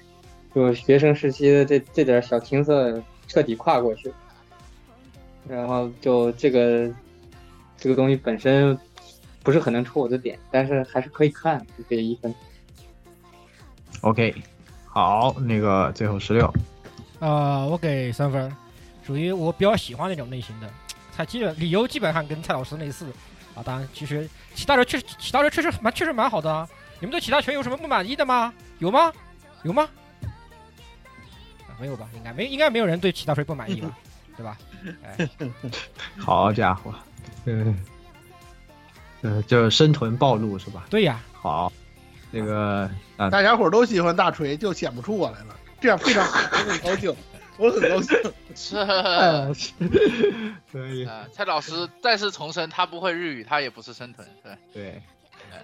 [0.55, 4.13] 就学生时期的这这点小青涩彻底跨过去，
[5.49, 6.89] 然后就这个
[7.79, 8.79] 这个东西本身
[9.43, 12.33] 不是很能戳我的点，但是还是可以看，就给一分。
[14.03, 14.35] OK，
[14.93, 16.53] 好，那个最后十六，
[17.19, 18.55] 呃，我给三分，
[19.07, 20.71] 属于我比较喜欢那种类型的，
[21.17, 23.07] 他基本理由基本上跟蔡老师类似。
[23.55, 26.67] 啊，当然，其实其他人确实，其他人确实蛮确实蛮好的啊。
[27.01, 28.51] 你们对其他拳有什么不满意的吗？
[28.79, 29.13] 有吗？
[29.63, 29.87] 有吗？
[31.69, 32.09] 啊，没有吧？
[32.15, 33.99] 应该没，应该没有人对其他谁不满意吧？
[34.39, 34.57] 对吧？
[35.03, 35.29] 哎，
[36.19, 36.95] 好家伙，
[37.45, 37.79] 嗯，
[39.21, 40.85] 呃，这生存暴露是吧？
[40.89, 41.21] 对呀。
[41.35, 41.71] 好，
[42.33, 47.15] 这个啊，大家伙都喜欢大锤，就显不出我来了，这样非常好，我很高兴。
[47.59, 48.19] 我很高兴，
[48.55, 48.77] 是，
[50.73, 51.05] 可以。
[51.05, 55.03] 啊，蔡老师再次重申，他不会日语，他也不是生豚，对对。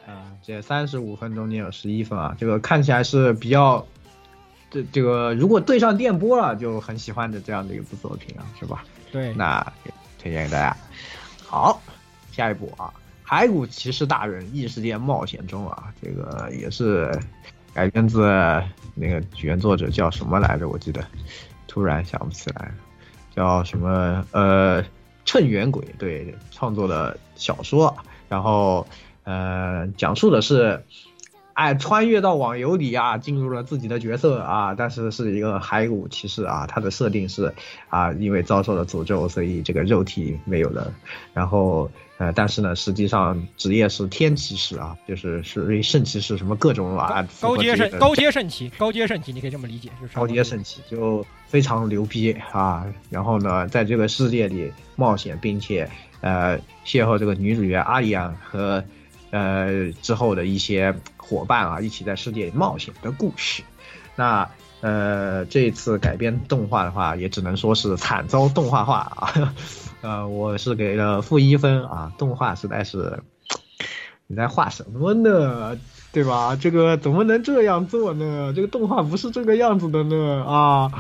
[0.07, 3.85] 啊，这三十五分钟你有十一分啊，这个看起来是比较，
[4.71, 8.85] 这这个如果对上电波了，就很喜欢的这样的一部作品啊，是吧？
[9.11, 9.33] 对。
[9.33, 9.67] 那
[10.19, 10.77] 推荐给大家。
[11.47, 11.81] 好，
[12.31, 12.93] 下一步啊，
[13.29, 17.11] 《骸骨骑士大人异世界冒险中》啊，这个也是
[17.75, 18.23] 改编自
[18.95, 20.69] 那个原作者叫什么来着？
[20.69, 21.05] 我记得。
[21.71, 22.73] 突然想不起来，
[23.37, 24.25] 叫什么？
[24.33, 24.83] 呃，
[25.27, 27.95] 趁元鬼对创作的小说，
[28.27, 28.85] 然后
[29.25, 30.83] 呃，讲述的是，
[31.59, 37.53] 哎，穿越到网游里啊，进入了自己的角色啊，但是是一个骸骨骑士啊，他的设定是
[37.89, 40.95] 啊，因为遭受了诅咒，所以这个肉体没有了，
[41.35, 51.27] 然后呃，但是呢，实际上职业是天骑士啊，就是属于圣骑士什么各种啊，高阶圣高阶圣骑，高阶圣骑，你可以这么理解，就是高阶圣骑就。
[51.49, 52.85] 非常牛逼啊！
[53.09, 55.89] 然后呢，在这个世界里冒险，并且
[56.21, 58.85] 呃邂逅这个女主角阿里安和
[59.31, 63.63] 呃之后的一些伙伴啊，一起在世界里冒险的故事。
[64.17, 64.49] 那
[64.81, 69.55] 呃这次改编动画的话，也只能说是惨遭动画化啊。
[70.01, 73.21] 呃，我是给了负一分啊，动画实在是
[74.29, 75.77] 你在画什么呢？
[76.11, 76.57] 对吧？
[76.57, 78.53] 这个怎么能这样做呢？
[78.55, 80.91] 这个动画不是这个样子的呢啊！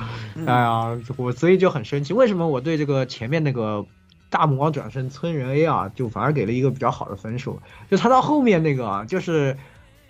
[0.46, 2.12] 哎呀，我所以就很生气。
[2.12, 3.86] 为什么我对这个前面那个
[4.30, 7.60] 大魔王转身村人 A 啊，就反而给了一个比较好的分数？
[7.90, 9.56] 就他到后面那个，就是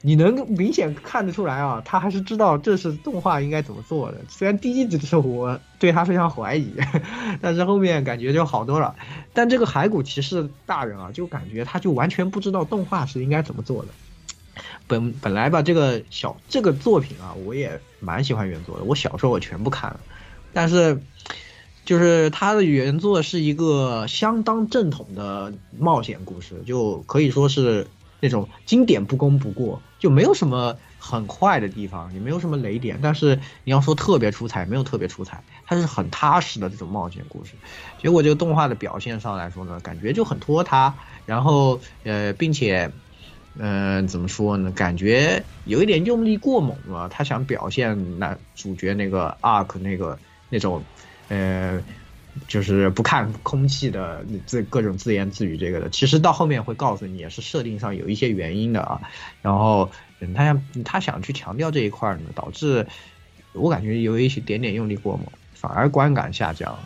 [0.03, 4.19] 你能明显看得出来啊，他还是知道这是动画应该怎么做的。
[4.29, 6.73] 虽然第一集的时候我对他非常怀疑，
[7.41, 8.95] 但是后面感觉就好多了。
[9.33, 13.89] 但这个骸骨骑士大人啊，就感觉他就完全不知道动画是应该怎么做的。
[14.89, 18.85] 本本来吧，这个小这个作品啊，我也蛮喜欢原作的。
[18.85, 20.01] 我小时候我全部看了，
[20.53, 21.01] 但是
[21.89, 27.87] 就是它的原作是一个相当正统的冒险故事，就可以说是
[28.21, 32.99] 那种经典不攻不过，就没有什么很坏的地方，也没有什么雷点。
[33.03, 37.53] 但是你要说特别出彩，没有特别出彩，它是很踏实的这种冒险故事。
[38.03, 40.93] 结果这个动画的表现上来说呢，感觉就很拖沓，
[41.25, 42.93] 然后呃，并且。
[43.61, 44.71] 嗯、怎么说呢？
[44.71, 47.09] 感觉有一点用力过猛了。
[47.09, 50.17] 他想表现男主角那个 arc 那个
[50.49, 50.81] 那种，
[51.29, 51.83] 呃，
[52.47, 55.89] 就是不看空气的这各种自言自语这个的。
[55.91, 59.01] 其实到后面会告诉你，也是设定上有一些原因的啊。
[59.43, 62.87] 然后，嗯，他想他想去强调这一块呢，导致
[63.53, 66.79] 我感觉有一些点点用力过猛，反而观感下降。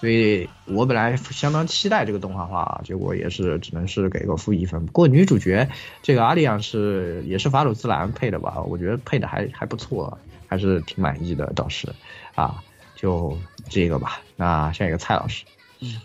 [0.00, 4.86] 所以我本来相当期待这个动画化，结果也是只能是给个负一分。
[4.86, 5.68] 不过女主角
[6.04, 8.62] 这个阿丽亚是也是法鲁兹兰配的吧？
[8.62, 11.92] 我觉得配的还还不错，还是挺满意的，倒是
[12.36, 12.62] 啊，
[13.00, 13.38] 就
[13.70, 14.20] 这个吧。
[14.36, 15.44] 那下一个蔡老师，
[15.80, 15.96] 嗯，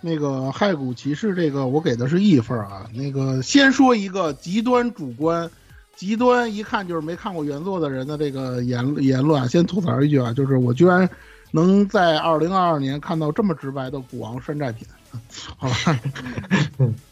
[0.00, 2.86] 那个骸骨骑士这个我给的是一分啊。
[2.92, 5.48] 那个先说一个极端主观。
[5.94, 11.08] 极端一看就是没看过原作的人的这个言言论啊，先吐槽一句啊，就是我居然
[11.52, 14.86] 能在二零二二年看到这么直白的古王山寨品。
[15.56, 15.98] 好吧，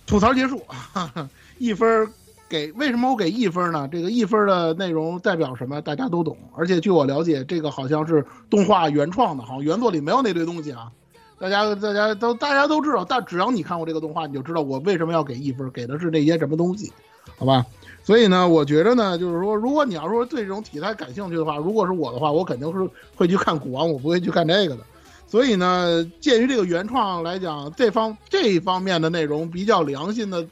[0.06, 0.62] 吐槽结束，
[1.56, 2.06] 一分
[2.48, 3.88] 给为什么我给一分呢？
[3.90, 5.80] 这个一分的内容代表什么？
[5.80, 6.36] 大家都懂。
[6.56, 10.90] 而且据我了解，这个好像是动画原创的，好像原作里没有那堆东西啊。
[11.38, 16.92] 大家大家都大家都知道，但只要你看过这个动画，你就知道我为什么要给一分，给的是这些什么东西，
[17.36, 17.66] 好吧？
[18.04, 24.82] 所以呢，我觉得呢，就是说，如果你要说对这种题材感兴趣的话，如果是我的话，我肯定是会去看古王，我不会去看这个的。
[25.26, 30.46] 所以呢，鉴于这个原创来讲，这方这一方面的内容比较良心的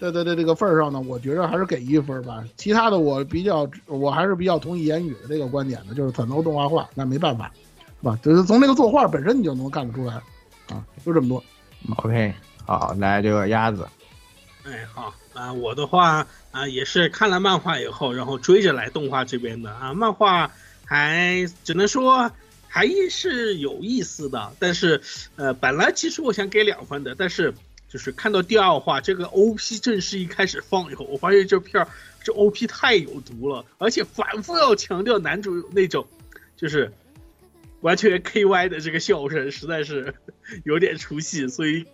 [0.00, 2.44] 的的的这个份儿上呢，我觉得还是给一分吧。
[2.56, 7.50] 其他的我比较，我还是比较同意言语的这个观点的，就是转投动画化，那没办法，
[8.00, 8.18] 是吧？
[8.22, 10.14] 就是从那个作画本身你就能看得出来，
[10.68, 11.42] 啊，就这么多。
[11.96, 12.34] OK，
[12.66, 13.86] 好，来这个鸭子，
[14.64, 20.50] 哎，好啊，我的话啊也是看了漫画以后，然后追着来动画这边的啊，漫画
[20.84, 22.30] 还只能说
[22.68, 25.00] 还是有意思的，但是
[25.36, 27.54] 呃，本来其实我想给两分的，但是
[27.94, 31.88] 就是看到第二话这个 OP 正式一开始放以后，我发现这片儿
[32.24, 36.04] 这 OP 太有毒了，而且反复要强调男主那种
[36.56, 36.92] 就是
[37.82, 40.12] 完全 KY 的这个笑声，实在是
[40.66, 41.86] 有点出戏，所以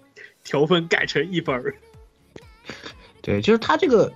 [0.43, 1.75] 调分改成一分儿。
[3.21, 4.11] 对，就是他这个，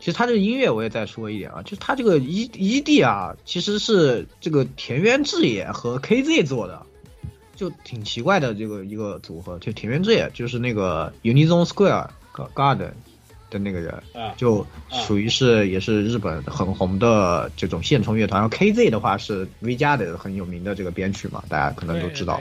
[0.00, 6.86] 其实他这个音乐我也再说一点啊，就是他这个 E E D 啊，其实是这个田园智也和 K Z 做的，
[7.54, 9.58] 就挺奇怪的这个一个组合。
[9.58, 12.08] 就田园醉就是那个 Unison Square
[12.54, 12.92] Garden
[13.50, 18.40] 的那个人，啊就属于是也是日本很红的这种现充乐团。
[18.40, 22.40] 然后 K Z 的话是 V 家的很有名的这个编曲嘛，大家可能都知道。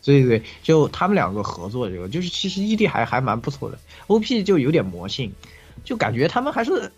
[0.00, 5.30] 所以对，就他们两个合作这个，就是其实 ED 还还蛮不错的，OP 就有点魔性，
[5.84, 6.90] 就感觉他们还是，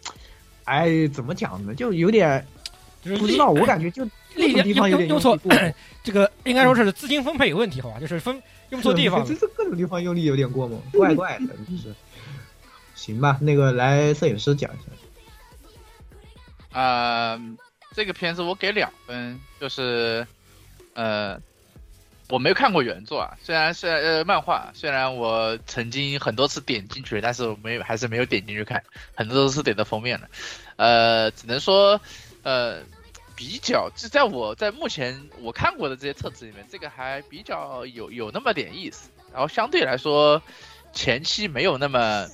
[0.65, 1.75] 哎，怎么讲呢？
[1.75, 2.47] 就有点
[3.03, 5.39] 不知道，我感觉就各力量种地方用用错
[6.03, 8.01] 这个应该说是资金分配有问题，好吧？
[8.01, 9.35] 就是分 用错地方了就。
[9.35, 11.95] 是各种地方用力有点过猛，怪怪的，就是。
[12.95, 14.83] 行吧，那个来摄影师讲一下。
[16.72, 17.41] 呃，
[17.95, 20.26] 这个片子我给两分，就是
[20.95, 21.41] 呃，
[22.28, 28.83] 我没有看过原作啊，虽然虽然呃漫画，虽然我曾经很多次点进去，但是我没有还是没有点进去看，
[29.14, 30.28] 很多都是点的封面的，
[30.76, 32.01] 呃，只能说
[32.43, 32.81] 呃
[33.41, 40.43] 比较，就在我在目前我看过的这些册子里面，这个还比较有有那么点意思，然后相对来说
[40.93, 42.28] 前期没有那么。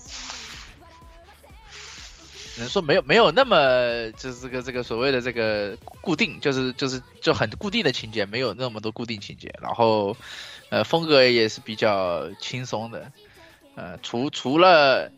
[2.57, 9.55] 只能说没有没有那么就是这个这个所谓的这个固定，就是就是就很固定的情节，没有那么多固定情节。
[9.61, 10.17] 然后，
[10.71, 13.13] 呃，风格也是比较轻松的。
[13.75, 15.13] 呃，除除了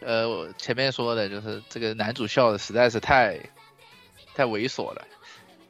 [0.00, 3.38] 呃我前面说的，就是这个男主笑的实在是太
[4.34, 5.06] 太猥琐了，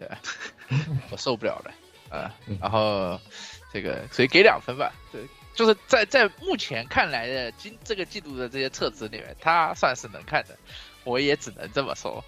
[0.05, 1.71] 对吧，我受不了了。
[2.11, 2.31] 呃，
[2.61, 3.19] 然后
[3.73, 4.93] 这个所以给两分吧。
[5.11, 5.21] 对，
[5.55, 10.57] 就是在在目前看来的今这个季度的这些册子里面，他算是能看的。
[11.05, 12.25] 我也只能这么说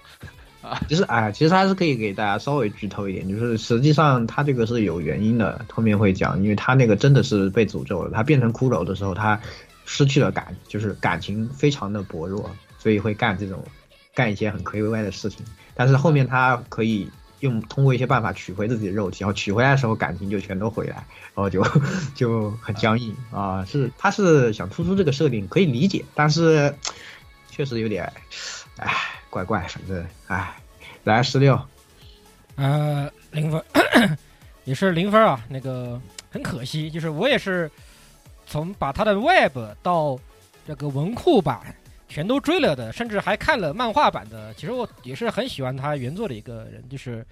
[0.60, 0.80] 啊。
[0.88, 9.40] 其实哎，其实还是可以给大家稍微剧透一点，就是实际上他这个是有原因的，后面会讲，因为他那个真的是被诅咒了，他变成骷髅的时候，他
[9.84, 13.64] 失去了感，就是感情非常的薄弱，所以会干这种
[14.14, 17.08] 干一些很 K Y 的事情，但是后面他可以
[17.40, 20.96] 用通过一些办法取回自己的肉体，然后取回来的时候感情就全都回来，
[21.34, 21.62] 然后就
[22.14, 26.74] 就很僵硬啊，是他是想突出这个设定可以理解，但是
[27.50, 28.12] 确实有点。
[28.78, 28.92] 哎，
[29.30, 30.54] 怪怪，反正哎，
[31.02, 31.58] 来十六，
[32.56, 33.64] 呃，零分，
[34.64, 35.42] 也是零分啊。
[35.48, 35.98] 那个
[36.30, 37.70] 很可惜，就是我也是
[38.46, 40.18] 从把他的 Web 到
[40.66, 41.74] 这个文库版
[42.16, 44.54] 全都追了的，甚至还看了漫画版的。
[44.54, 47.22] 其实我也是很喜欢他原作的一个人，就是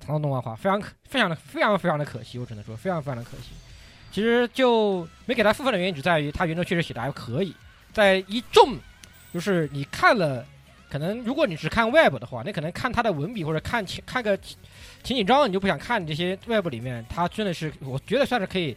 [0.00, 3.50] 长动画化，非常非常的非常非常的可惜，我只能说非常非常的可惜。
[4.10, 7.54] 其实就没给他负分的原因，只在于他原作确实写的还可以，
[7.92, 8.76] 在一众
[9.32, 10.44] 就是你看了。
[10.90, 14.36] 可能如果你只看 Web 的话，你可能看他的文笔或者看看个
[15.04, 18.76] 情景章，你就不想看这些 Web 里面，他真的是我觉得算是可以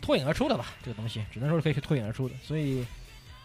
[0.00, 0.72] 脱颖而出的吧。
[0.82, 2.86] 这个东西只能说是可以脱颖而出的，所以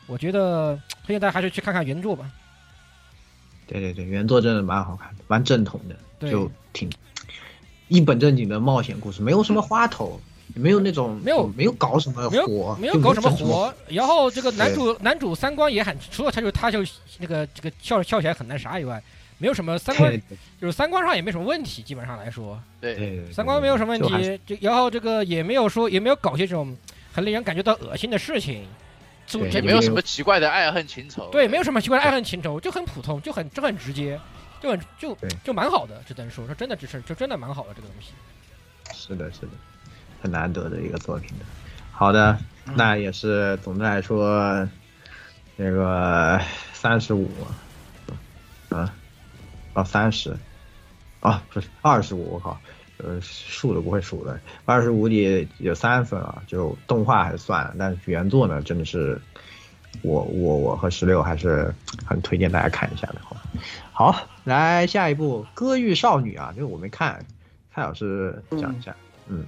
[0.08, 2.32] 我觉得 推荐大家还是去看看原作吧。
[3.68, 6.90] 对对对，原作真的蛮好看的，蛮正统的，就挺
[7.90, 10.20] 一本正经的冒险故事，没有什么花头。
[10.56, 13.72] 没有那种没有没有搞什么活，没有搞什么活。
[13.90, 16.80] 然后这个男主男主三观也很，除了他就他就
[17.20, 19.04] 那个这个笑笑起来很那啥以外，
[19.40, 20.20] 没有什么三观，
[20.60, 21.84] 就是三观上也没什么问题。
[21.84, 24.40] 基本上来说，对，三观没有什么问题。
[24.46, 26.76] 就然后这个也没有说也没有搞些这种
[27.12, 28.66] 很令人感觉到恶心的事情，
[29.52, 31.30] 也没有什么奇怪的爱恨情仇。
[31.32, 34.20] 对，没有什么奇怪的爱恨情仇，就很普通，就很就很直接，
[34.62, 36.02] 就很就就蛮好的。
[36.08, 38.14] 只能说，说真的，只是就真的蛮好的这个东西。
[38.94, 39.50] 是的，是的，
[40.22, 41.46] 很难得的一个作品的。
[41.92, 42.38] 好的，
[42.76, 44.68] 那也是总的来说，
[45.56, 46.40] 那个
[46.72, 47.30] 三十五，
[48.70, 48.94] 啊，
[49.74, 50.38] 哦三十，
[51.20, 52.60] 啊不是二十五，我靠，
[52.98, 59.20] 呃数都不会数的，二十五里有三分啊，就动画还是算了，但是原作呢真的是，
[60.02, 61.74] 我我我和十六还是
[62.06, 63.16] 很推荐大家看一下的。
[63.92, 67.26] 好，来下一部《歌域少女》啊，这个我没看，
[67.74, 68.96] 蔡老师讲一下，
[69.28, 69.46] 嗯。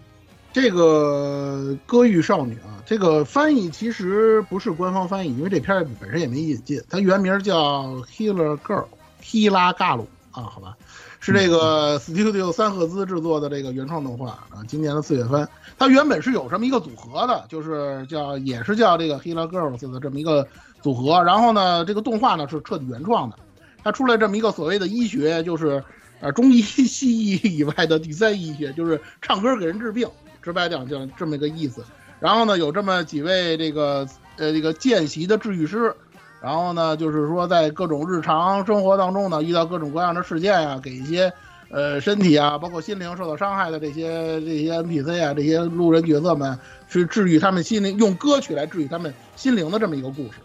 [0.52, 8.86] 这个《歌域少女》啊，这个翻译其实不是官方翻译，因为这片本身也没引进，它原名叫《Healer Girl》
[9.22, 10.76] 希拉嘎鲁啊，好吧，
[11.20, 15.48] 是这个 Studio 三赫兹制作的这个原创动画啊，今年的四月份。
[15.78, 20.48] 它原本是有这么一个组合的，就是叫也是叫这个 Healer Girls 的这么一个
[20.82, 23.38] 组合，然后呢，这个动画呢是彻底原创的，
[23.84, 25.84] 它出来这么一个所谓的医学，就是
[26.22, 30.08] 呃中医、西医以外的第三医学，就是唱歌给人治病。
[30.42, 31.84] 直白讲就这么个意思，
[32.22, 35.94] 然后呢，有这么几位这个呃这个见习的治愈师，
[36.42, 41.32] 然后呢，就是说在各种日常生活当中呢，遇到各种各样的事件呀，给一些
[41.70, 46.58] 呃身体啊，包括心灵受到伤害的这些这些 NPC 啊，这些路人角色们，
[46.90, 50.40] 去治愈他们心灵，用歌曲来治愈他们心灵的这么一个故事。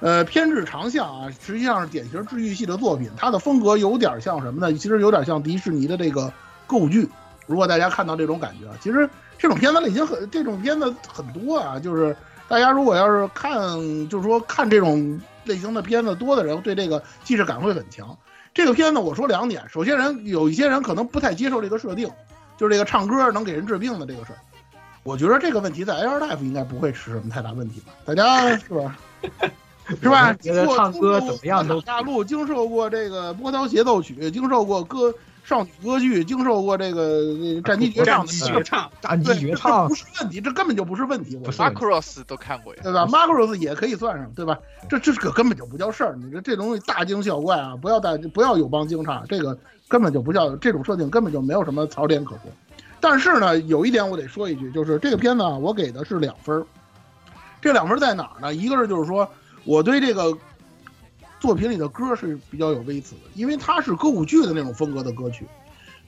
[0.00, 4.76] 呃，偏执长项啊，实际上是典型治愈系的作品，它的风格有点像什么呢？
[4.76, 6.30] 其实有点像迪士尼的这个
[6.66, 7.08] 歌舞剧。
[7.46, 11.78] 如果大家看到这种感觉，其实这种片子类型很，这种片子很多啊。
[11.78, 12.14] 就是
[12.48, 18.16] 大家如果要是看，就是说看这种类型的片子多的人，对这个既视感会很强。
[18.52, 22.08] 这个片子我说两点，首先人有一些人可能不太接受这个设定，
[22.56, 24.38] 就是这个唱歌能给人治病的这个事儿。
[25.02, 27.92] 我觉得这个问题在 Air Life 应该不会是什么太大问题吧？
[28.04, 28.96] 大 家是吧？
[30.00, 30.34] 是吧？
[30.76, 35.12] 唱歌怎么样都大陆经受过这个波涛协奏曲，经受过歌。
[35.44, 41.36] 少女歌剧经受过这个战机绝唱，绝唱，战机绝唱不是问题，这根本就不是问题。
[41.36, 43.06] 我马克罗斯都看过呀，对吧？
[43.06, 44.58] 马克罗斯也可以算上，对吧？
[44.88, 46.16] 这这个根本就不叫事儿。
[46.16, 47.76] 你这这东西大惊小怪啊！
[47.76, 49.56] 不要大不要有帮惊诧，这个
[49.86, 52.50] 根本就不叫这种设定，根本就没有什么槽点可说。
[52.98, 56.64] 但是呢，有一点我得说一句，就是这个片子啊，我给的是两分。
[57.60, 58.54] 这两分在哪儿呢？
[58.54, 59.28] 一个是就是说
[59.64, 60.34] 我对这个。
[61.44, 65.46] 作品里的歌是比较有微词的，因为它是歌舞剧的那种风格的歌曲，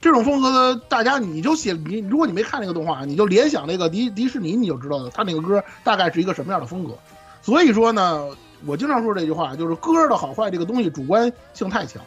[0.01, 6.97] 这种风格的大家你就写你，如果你没看那个动画，你就联想那个迪迪士尼，你就知道了，他那个歌大概是一个什么样的风格。
[7.43, 8.25] 所以说呢，
[8.65, 12.01] 我经常说这句话，就是歌的好坏这个东西主观性太强，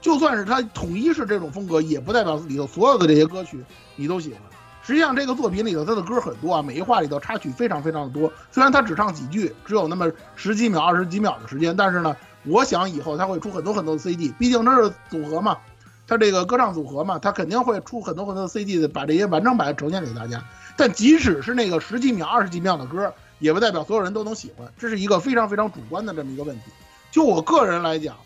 [0.00, 3.62] 就算是它统一是这种风格，也不代表里头所有的这些歌曲
[3.94, 4.40] 你都喜欢。
[4.82, 12.16] 实际上这个作品里头它的歌很多啊，每一话里头插曲非常非常的多，虽然他只唱几句，只有那么十几秒、二十几秒的时间，但是呢。
[12.46, 15.58] 我想以后他会出很多很多的 CD，毕竟这是组合嘛，
[16.06, 20.44] 他这个歌唱组合嘛，他肯定会出很多很多的 CD 的，把这些完整版呈现给大家。
[20.76, 26.64] 但即使是那个十几秒、二十几秒的歌，也不代表所有人都能喜欢，这是一个非常非常主观的这么一个问题。
[27.10, 28.16] 就我个人来讲，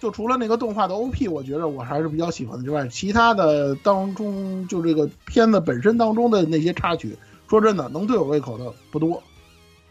[0.00, 7.16] 就除了那个动画的 OP，我觉得我还是比较喜欢的之外，其他的当中就这个片子本身当中的那些插曲，
[7.50, 9.22] 说真的，能对我胃口的不多。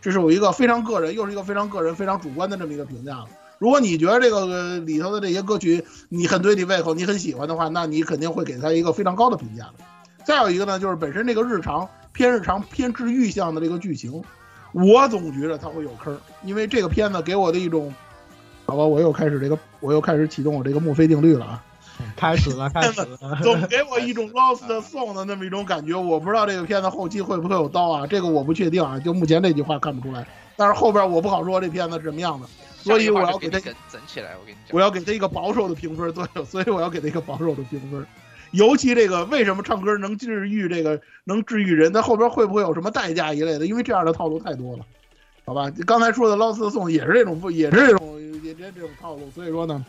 [0.02, 3.26] 这是我一个非常个人，又是一个非常个人、非常主观的这么一个评价了。
[3.64, 9.86] 如果你觉得这个里头的这些歌曲你很对你胃口，你很喜欢的话，那你肯定会给他一个非常高的评价的。
[10.26, 14.22] 再有一个呢，就是本身这个日常偏日常偏治愈向的这个剧情，
[14.74, 17.94] 我总觉得它会有坑，因为这个片子给我的一种，
[18.66, 21.64] 好吧，我又开始这个， 我又开始启动我这个墨菲定律了啊，
[22.18, 30.28] 开始了，开始了，总给我一种 lost song 的那么一种感觉，我不知道这个片子后期会不会有刀啊，这个我不确定啊，就目前这句话看不出来，
[30.58, 32.48] 但是后边我不好说这片子是什么样的。
[32.84, 33.74] 所以我要给他整
[34.06, 38.06] 起来，我跟你讲，我要给他一个保守的评分，对，所以我要给他一个保守的评分。
[38.52, 43.66] 尤其这个为什么唱歌能治愈这个能治愈人，他后边会不会有什么代价一类的？
[43.66, 44.86] 因为这样的套路太多了，
[45.46, 45.72] 好吧？
[45.88, 49.32] 刚才说的捞斯送也是这种，也是这种，也这这种套路。
[49.34, 49.84] 所以说呢，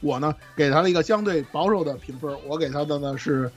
[0.00, 3.50] 我呢给他了一个相对保守的评分，我给他的呢是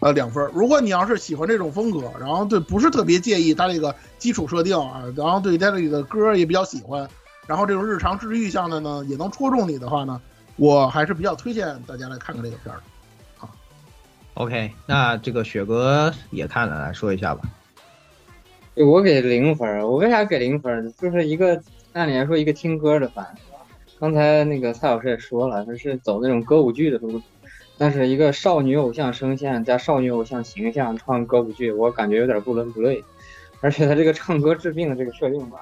[0.00, 0.50] 呃两分。
[0.52, 7.08] 如果你要是喜欢这种风格，然后对不是特别介意他这个基础设定啊，然后对他这个歌也比较喜欢。
[7.46, 10.20] 然后这种日常治愈向的呢，也能戳中你的话呢，
[10.56, 12.82] 我还是比较推荐大家来看看这个片儿的。
[13.38, 13.48] 好
[14.34, 17.42] ，OK，那这个雪哥也看了，来说一下吧。
[18.74, 20.92] 我给零分，我为啥给零分？
[20.98, 21.62] 就是一个
[21.92, 23.26] 按理来说一个听歌的番，
[23.98, 27.22] 刚才那个蔡老师也说了，他是走那种歌舞剧的路，
[27.78, 33.02] 但是一个少女偶像声线加少女偶像形象唱歌舞剧，我感觉有点不伦不类。
[33.62, 35.60] 而且他这个唱歌治病的这个设定吧。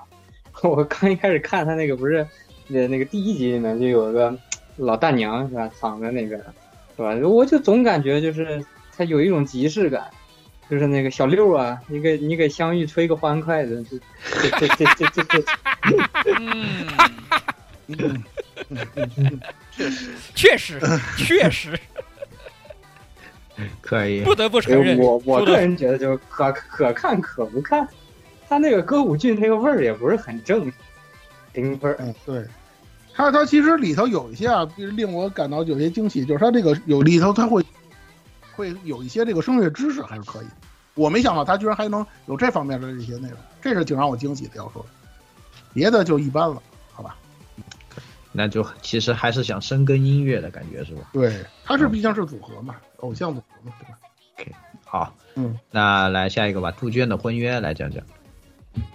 [0.69, 2.27] 我刚一开始看他那个不是，
[2.69, 4.35] 那那个第一集里面就有个
[4.77, 6.41] 老大娘是吧，躺在那边，
[6.97, 7.15] 是吧？
[7.29, 8.65] 我就总感觉就是
[8.97, 10.11] 他有一种即视感，
[10.71, 13.99] 就是那个小六啊，你给你给香玉吹个欢快的，这
[14.59, 15.45] 这这这这这，
[17.89, 18.23] 嗯，
[19.77, 20.81] 确实，确实
[21.19, 21.79] 确实
[23.83, 27.87] 可以，不得不承认，我我个人觉得就是可可看可不看，
[28.55, 30.71] 他那个歌舞剧那个味儿也不是很正，
[31.55, 31.97] 零分儿。
[31.99, 32.47] 嗯，对，
[33.13, 37.65] 他他其实里头有一些啊，令我感到有些惊喜，就是他这个有里头他会
[38.55, 40.47] 会有一些这个声乐知识还是可以，
[40.95, 44.53] 我没想到他居然还能有这方面的这些内容，这是挺让我惊喜的。
[44.55, 44.87] 要说
[45.73, 46.63] 别的就一般了，
[46.93, 47.17] 好吧？
[48.31, 51.11] 那就其实还是想深耕音乐的感觉是吧？
[51.13, 53.99] 对，他是毕竟是组合嘛，偶像组合嘛，对吧
[54.37, 54.53] ？OK，？
[54.85, 58.01] 好，嗯，那来下一个吧，杜鹃的婚约来讲讲。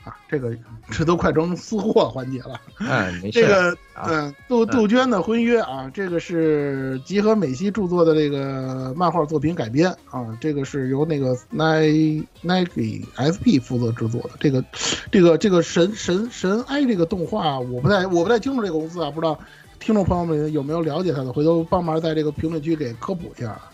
[0.03, 0.55] 啊，这个
[0.91, 2.59] 这都快成私货环节了。
[2.79, 3.41] 哎，没事。
[3.41, 14.29] 这个，啊嗯，杜杜鹃的婚约啊，这个是集合美希著作的这个漫画作品改编啊，这个是由那个 Nike SP 负责制作的。
[14.39, 14.63] 这个，
[15.11, 19.39] 这个这个神神神哀这个动画，我不太我不太清楚这个公司啊，不知道
[19.79, 23.71] 听众朋友们有没有了解他的，回头帮忙在这个评论区给科普一下啊。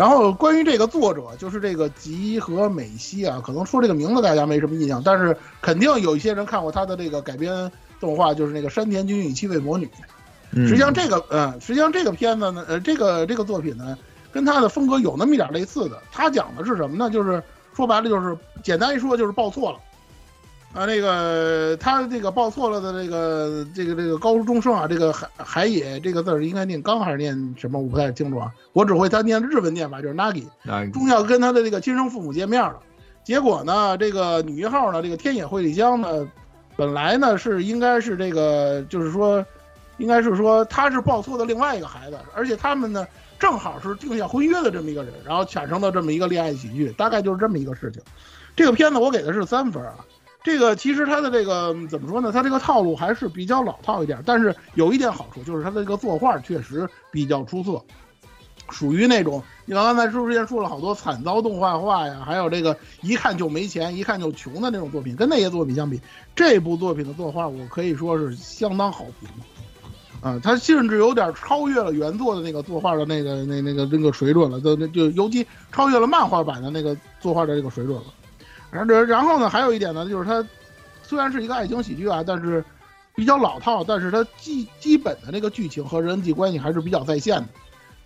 [0.00, 7.70] 然后关于这个作者，就是这个吉和美希啊，可能说这个名字大家没什么印象，但是肯定有一些人看过他的这个改编
[8.00, 9.86] 动画，就是那个山田君与七位魔女。
[10.52, 13.94] 嗯实际上这个，呃，实际上这个片子呢，呃，这个这个作品呢，
[14.32, 16.00] 跟他的风格有那么一点类似的。
[16.10, 17.10] 他讲的是什么呢？
[17.10, 17.42] 就是
[17.76, 19.78] 说白了，就是简单一说，就是报错了。
[20.72, 27.80] 啊，那个他这个报错了的这个这个这个高中生啊，这个海海野这个字儿应该念刚还是念什么？
[27.80, 28.52] 我不太清楚啊。
[28.72, 30.44] 我只会他念日文念法，就是 nagi。
[30.92, 32.78] 终于要跟他的这个亲生父母见面了。
[33.24, 36.28] 结果呢，这个女一号呢，这个天野惠里香呢，
[36.76, 39.44] 本来呢是应该是这个，就是说，
[39.98, 43.04] 应该是说他是报错的另外一个孩子，而且他们呢
[43.40, 48.00] 正好是定下婚约的这么一个人，然后产生的这么一个恋爱喜剧，大概就是这么一个事情。
[48.54, 49.96] 这个片子我给的是三分啊。
[50.42, 52.32] 这个其实它的这个怎么说呢？
[52.32, 57.82] 它这个套路还是比较老套一点，但是有一点好处就是它的这个作画确实比较出色，
[58.70, 66.00] 属于那种你刚才之前说了好多惨遭动画化呀，还有这个一看就没钱、一看就穷的那种作品，跟那些作品相比，
[66.34, 69.28] 这部作品的作画我可以说是相当好评。
[70.22, 78.04] 啊，它甚至有点超越了原作的那个作画的那个那那个那个水准了，就就尤其超越了漫画版的那个作画的这个水准了。
[78.70, 80.46] 然后然后呢，还有一点呢，就是它
[81.02, 82.64] 虽然是一个爱情喜剧啊，但是
[83.14, 87.48] 比较老套，但是它基基本的那个剧情和人际关系还是比较在线的，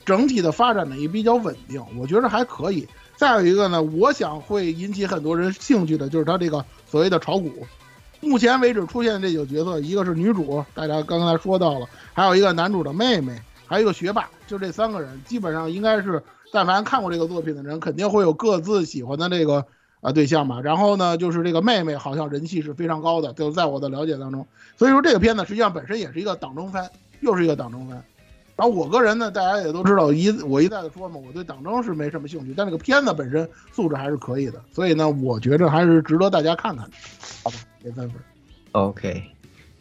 [0.05, 2.89] 整体的发展呢也比较稳定，我觉得还可以。
[3.17, 7.67] 再有一个呢，我想会引起很多人兴趣的就是它这个所谓的炒股。
[8.21, 19.67] 目前为止出现的这几个角色，一个是女主，大家刚才说到了，还有一个男主的妹妹，还有一个学霸，就这三个人，基本上应该是但凡看过这个作品的人，肯定会有各自喜欢的这个
[20.05, 20.61] 啊对象嘛。
[20.61, 24.47] 然后呢，就是这个妹妹好像人气是非常高的，就在我的了解当中。
[24.77, 26.89] 所以说这个片子实际上本身也是一个党争番，
[27.21, 28.05] 又是一个党争番。
[28.57, 36.93] 然后我个人呢，大家也都知道，一我一再的说嘛，我对党争是没什么兴趣，但这个片子本身素质还是可以的，所以呢，我觉着还是值得大家看看的。
[37.43, 38.21] 好吧，给三分。
[38.71, 39.21] OK，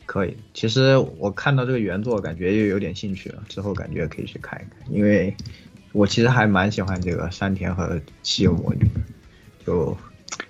[0.08, 0.36] 可以。
[0.56, 5.36] 其实我看到这个原作，感觉又有点兴趣了，之后感觉可以去看一看，因为
[5.91, 9.02] 我其实还蛮喜欢这个山田和七有魔女的，
[9.68, 9.95] 就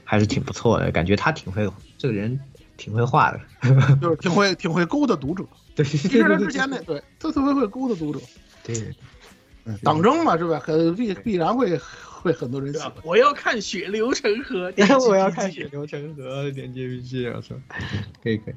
[0.04, 2.40] 还是挺不错的，感觉他挺会，这个人
[2.78, 3.40] 挺会画的，
[4.02, 5.44] 就是挺会挺会勾搭读者。
[5.76, 8.20] 对，其实他之前那对，他特别会勾搭读者。
[8.64, 8.76] 对，
[9.66, 10.60] 嗯，党争嘛是吧？
[10.60, 11.80] 很必必然会
[12.22, 12.92] 会很多人喜欢。
[13.04, 14.72] 我要看血流成河，
[15.10, 17.58] 我要看血流成河，点击 P G，我说，
[18.24, 18.54] 可以可以，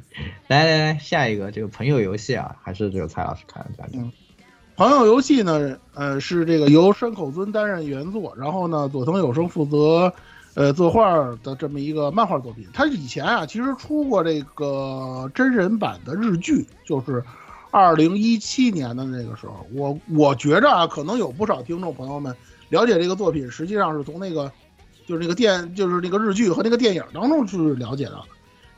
[0.48, 4.12] 来来来，下一个这个朋友游戏啊，还是这个蔡老师看的讲讲。
[4.76, 10.12] 朋友游戏呢，呃，是这个由山口尊担任原作，然后呢，佐藤有生负责，
[10.56, 12.66] 呃，作画的这么一个漫画作品。
[12.72, 17.22] 他以前啊，其实出过这个真人版的日剧，就是
[17.70, 19.66] 二零一七年的那个时候。
[19.74, 22.34] 我我觉着啊，可能有不少听众朋友们
[22.70, 24.50] 了解这个作品，实际上是从那个
[25.06, 28.18] 就是那个电，就是那个日剧和那个电影当中去了解的。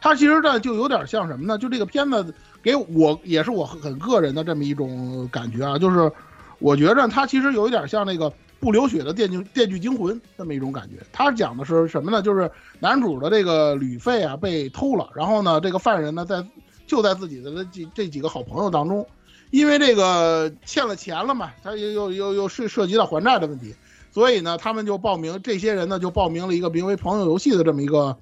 [0.01, 1.57] 它其实呢，就有点像什么呢？
[1.57, 6.11] 就这个片子给我也是我很个人的这么一种感觉啊，就是
[6.59, 10.97] 我觉着它其实有一点像那个不流血的电锯电锯惊魂这么一种感觉。
[11.13, 12.21] 它讲的是什么呢？
[12.23, 16.45] 就是男主的这个旅费啊被偷了，然后呢，这个犯人呢在
[16.87, 19.07] 就在自己的这这几个好朋友当中，
[19.51, 23.75] 因为这个欠了钱了嘛，他又又又又涉涉及到还债的问题，
[24.11, 28.17] 所以呢，他们就报名，这些人呢就报名了一个名为朋友游戏的这么一个。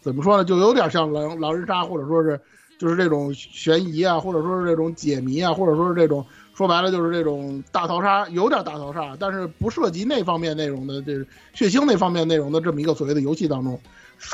[0.00, 0.44] 怎么说呢？
[0.44, 2.40] 就有点像狼狼人杀，或者说是
[2.78, 6.24] 就是这种悬疑啊，或者说是这种解谜啊，或者说是这种
[6.58, 11.24] 说白了就是这种大逃杀，有点大逃杀，但是不涉及那方面内容的，这
[11.54, 13.80] 血腥那方面内容的这么一个所谓的游戏当中，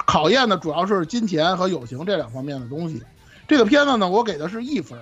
[0.06, 3.02] 考验的主要是金钱和友情这两方面的东西。
[3.46, 4.98] 这个片子呢，我给的是一分。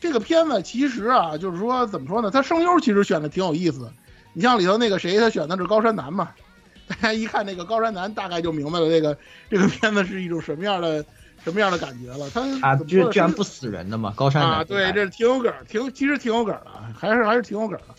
[0.00, 3.92] 这个片子其实啊，就是说怎么说呢，它声优其实选的挺有意思的。
[4.32, 6.30] 你像里头那个谁，他选的是高山南嘛，
[6.90, 9.16] 大家一看那个高山南，大概就明白了这个
[9.48, 11.04] 这个片子是一种什么样的
[11.44, 12.30] 什么样的感觉了。
[12.30, 17.94] 他啊，居居然不死人的嘛，高山啊，对，这挺有梗儿，挺其实挺有梗儿的，还是还是挺有梗儿的。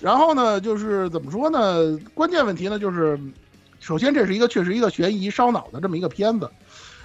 [0.00, 1.96] 然后呢，就是怎么说呢？
[2.14, 3.18] 关键问题呢，就是
[3.78, 6.50] 首先这是一个确实一个悬疑烧脑的这么一个片子，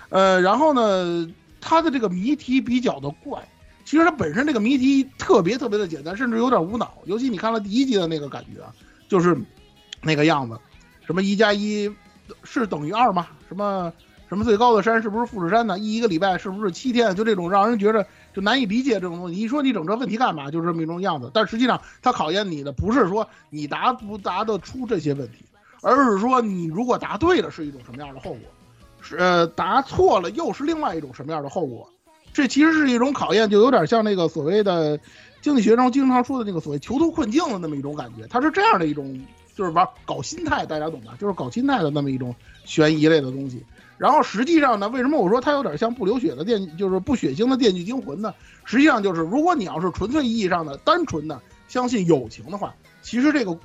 [0.09, 1.31] 呃，然后呢，
[1.61, 3.47] 它的这个谜题比较的怪。
[3.85, 6.97] 其实它本身这个谜题特别特别的简单，甚至有点无脑。
[7.05, 8.73] 尤其你看了第一集的那个感觉啊，
[9.07, 9.37] 就是
[10.01, 10.59] 那个样子，
[11.05, 11.89] 什么一加一
[12.43, 13.27] 是等于二吗？
[13.47, 13.93] 什么
[14.29, 15.79] 什么最高的山是不是富士山呢？
[15.79, 17.15] 一一个礼拜是不是七天？
[17.15, 19.35] 就这种让人觉得就难以理解这种东西。
[19.35, 20.51] 你说你整这问题干嘛？
[20.51, 21.31] 就是这么一种样子。
[21.33, 25.45] 但实际上它考验你的不是说你答不答得出这些问题，
[25.81, 28.41] 而是说你如果答对了是一种什么样的后果，
[29.01, 31.89] 是呃答错了又是另外一种什么样的后果。
[32.33, 34.99] 这其实是一种考验，就有点像那个所谓的
[35.41, 38.27] 经济学中经常说的那个所谓囚徒困境的那么一种感觉。
[38.29, 39.19] 它是这样的一种，
[39.55, 41.17] 就是玩搞心态，大家懂吧？
[41.19, 43.63] 就是搞心态的那么一种悬疑类的东西。
[43.97, 48.33] 然后实际上呢，为什么我说它有点像不流血的电，就是不血腥的《电锯惊魂》呢？
[48.63, 53.57] 实际上就是，如果你要是纯粹意义上的单纯的相信友情的话，其实这个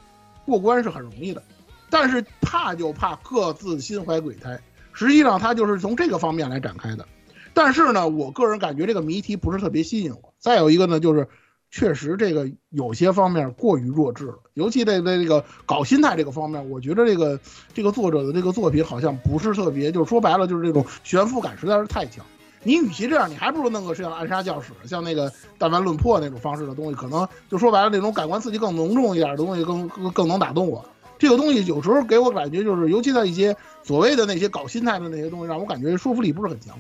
[0.47, 1.43] 过关是很容易的。
[1.91, 4.59] 但是怕就怕各自心怀鬼胎，
[4.95, 7.07] 实际上它就是从这个方面来展开的。
[7.53, 10.33] 但是呢，我个人感觉这个谜题不是特别吸引我。
[10.39, 11.29] 再有一个呢，就是
[11.73, 17.41] 确实这个有些方面过于弱智了，尤其在在这个搞心态这个方面，我觉得这个
[17.73, 22.23] 这个作者的这个作品好像不是特别，就是说白了就是这种悬浮感实在是太强。
[22.63, 30.85] 你与其这样，你还不如弄个像暗杀教室、像那个弹丸论破那种方式的东西，可能就说白了那种感官刺激更浓重一点的东西，更更更能打动我。
[31.19, 36.79] 这个东西有时候给我感觉就是，尤其在一些所谓的那些搞心态的那些东西，让我感觉说服力不是很强。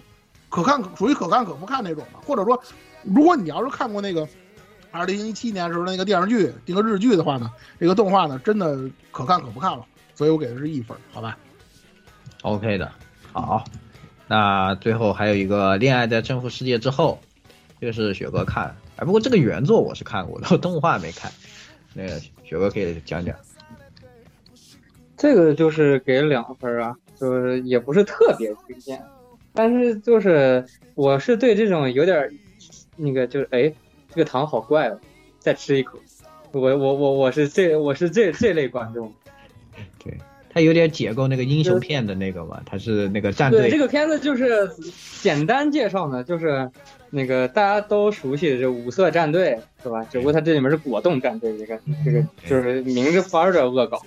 [0.51, 2.63] 可看属于可看可不看那种的，或者说，
[3.03, 4.29] 如果你要是看过那个
[4.93, 7.51] 二零一七年时候那个电视剧、那个日剧的话呢，
[7.81, 8.79] 这个动画呢真的
[9.11, 11.37] 可看可不看了，所以我给的是一分，好吧
[12.43, 12.93] ？OK 的，
[13.33, 13.65] 好。
[14.29, 17.19] 那最后还有一个《恋爱在征服世界之后》，
[17.81, 21.31] 这个是雪哥看，哎，不过这个原作我是看过的，动画没看。
[21.95, 23.35] 那个雪哥可以讲讲。
[25.17, 29.03] 这个就是给两分啊，就是也不是特别推荐。
[29.53, 30.65] 但是就是
[30.95, 32.31] 我是对这种有点
[32.97, 33.73] 那个就是哎
[34.15, 35.01] 这个糖好怪哦，
[35.39, 35.99] 再吃一口，
[36.53, 39.13] 我我我我是这我是这这类观众，
[40.05, 40.17] 对
[40.53, 43.63] 他有点解构那个英雄片的那个嘛，他是那个战队。
[43.63, 44.71] 对这个片子就是
[45.23, 46.71] 简单介绍呢，就是
[47.09, 50.05] 那个大家都熟悉的这五色战队是吧？
[50.11, 54.03] 只不过它这里面是果冻战队，这个这个就是明着法儿的恶搞。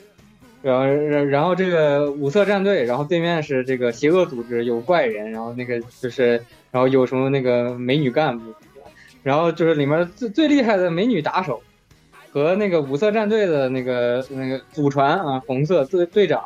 [0.61, 8.51] 然后，然然后这个五色战队，然后对面是这个邪恶组织，有怪人，然后那个就是，然后有什么那个美女干部，
[9.25, 11.59] 然后就是里面最最厉害的美女打手，
[12.29, 16.43] 和那个五色战队的那个那个祖传啊，红色队队长，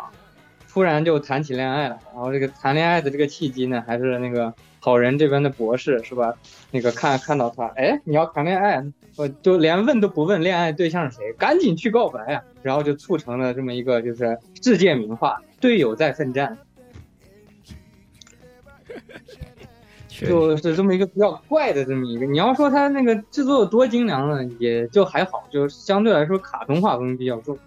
[0.72, 1.99] 突然就谈起恋爱了。
[2.14, 6.34] 然后这个谈恋爱的这个契机呢，还是那个好人这边的博士是吧？
[6.72, 8.81] 那个看看到他，哎，你要谈恋爱，
[9.18, 12.41] 我就连问都不问恋爱对象是谁，赶紧去告白呀！
[12.64, 16.57] 然后就促成了这么一个就是世界名画，队友在奋战，
[20.28, 22.26] 就是这么一个比较怪的这么一个。
[22.26, 27.58] 你要说它那个制作有多精良呢，也就还好，就相对来说卡通画风比较重。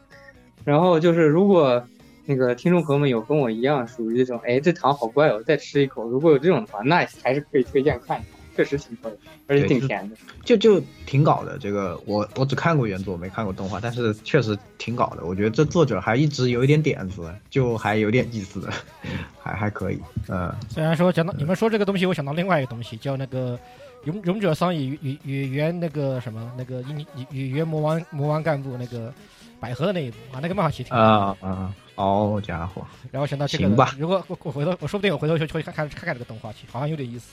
[0.65, 1.83] 然后就是如果
[2.25, 6.09] 那个听众朋友们有跟我一样属于这种，哎，这糖好怪哦，再吃一口。
[6.09, 8.42] 如果有这种的话，那还是可以推荐看一看。
[8.55, 9.11] 确实挺贵，
[9.47, 11.59] 而且挺甜的，就就挺搞的。
[11.59, 15.25] 这个我我只看过原作，没看过动画，但是确实挺搞的。
[15.25, 18.69] 我觉得这作者还一直有一点点子，就还有点意思，
[19.43, 19.99] 还还可以。
[20.29, 23.59] 嗯，虽然说讲到你们说这个东西，我想到另外一个东西，叫那个
[24.05, 29.13] 勇勇者桑与与与原那个什么那个与与原魔王魔王干部那个
[29.61, 32.85] 百合的那一部啊，那个漫画其实挺啊啊，好家伙！
[33.11, 33.95] 然后想到这个，行吧。
[33.99, 37.31] 如果我我回头我说不定我回头去去看看看看这个动画去，好像有点意思。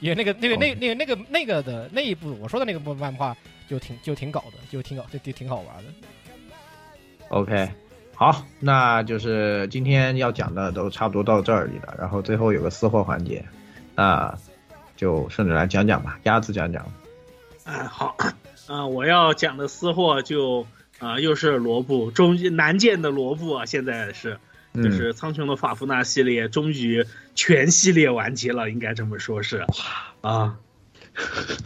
[0.00, 3.36] 也那个那个那那个那个那个的那一部我说的那个部漫画
[3.68, 5.84] 就挺就挺搞的，就挺搞就挺挺好玩的。
[7.28, 7.70] OK，
[8.14, 13.44] 好，那就是今天要讲的都差不多到这里了，然后最后有个私货环节，
[13.94, 14.36] 那
[14.96, 16.84] 就顺着来讲讲吧，鸭子讲讲。
[17.64, 18.16] 嗯，好，
[18.66, 20.66] 啊，我要讲的私货就
[20.98, 24.38] 啊又是罗布，终于难见的罗布啊，现在是。
[24.74, 29.64] 就是苍穹的法夫纳系列终于全系列完结了，应该这么说是
[30.20, 30.58] 啊。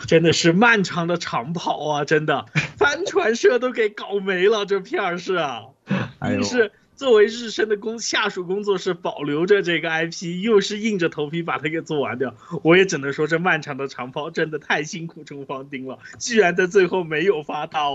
[0.09, 2.05] 真的是漫长的长跑啊！
[2.05, 5.65] 真的，帆船社都给搞没了，这片儿是啊。
[6.19, 17.93] 哎呦一是作为日升的工下属工作室保留着这个 IP，又是硬着头皮把它给做完掉，我也只能说这漫长的长跑真的太辛苦中方丁了，居然在最后没有发刀，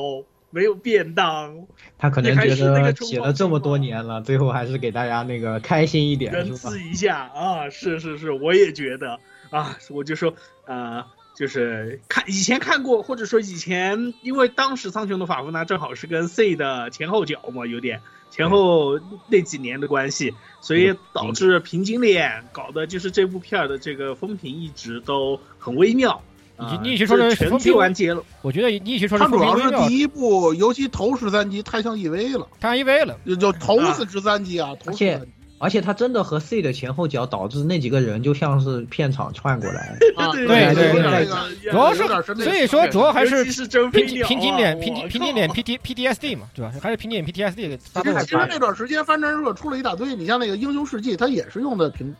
[0.49, 1.67] 没有便当，
[1.97, 6.53] 他可能觉得写了这么多年了，最后还是给大家那个开心一点，仁？
[6.55, 7.69] 慈一下啊！
[7.69, 9.19] 是是是，我也觉得
[9.49, 10.33] 啊，我就说
[10.65, 11.05] 呃。
[11.35, 18.99] 就是看以前看过，或者说以前，因为当时苍穹的法夫纳正好是跟 C 的前后脚嘛，有点前后
[19.29, 26.21] 那几年的关系，所以导致平井脸搞的就是这部片儿的这个风评一直都很微妙。
[26.59, 35.31] 啊你你与其说是全剧完结了，我觉得你与其说是它主要是第一部，尤其头十三集太像 EV 了，太像 EV 了，就就头四十三集啊，头而且十三集
[35.61, 39.93] 而且他真的和 C 的前后脚，导致那几个人就像是片场串过来。
[40.15, 41.25] 啊，对对对
[41.69, 42.03] 主要是
[42.41, 46.71] 所以说主要还是尤其是周平飞鸟啊平均脸我平均平靠均脸 P T P D S D 嘛，对吧？
[46.81, 52.15] 还是平均脸 P T S D 其实那段时间翻战热出了一大堆，你像那个英雄事迹，它也是用的平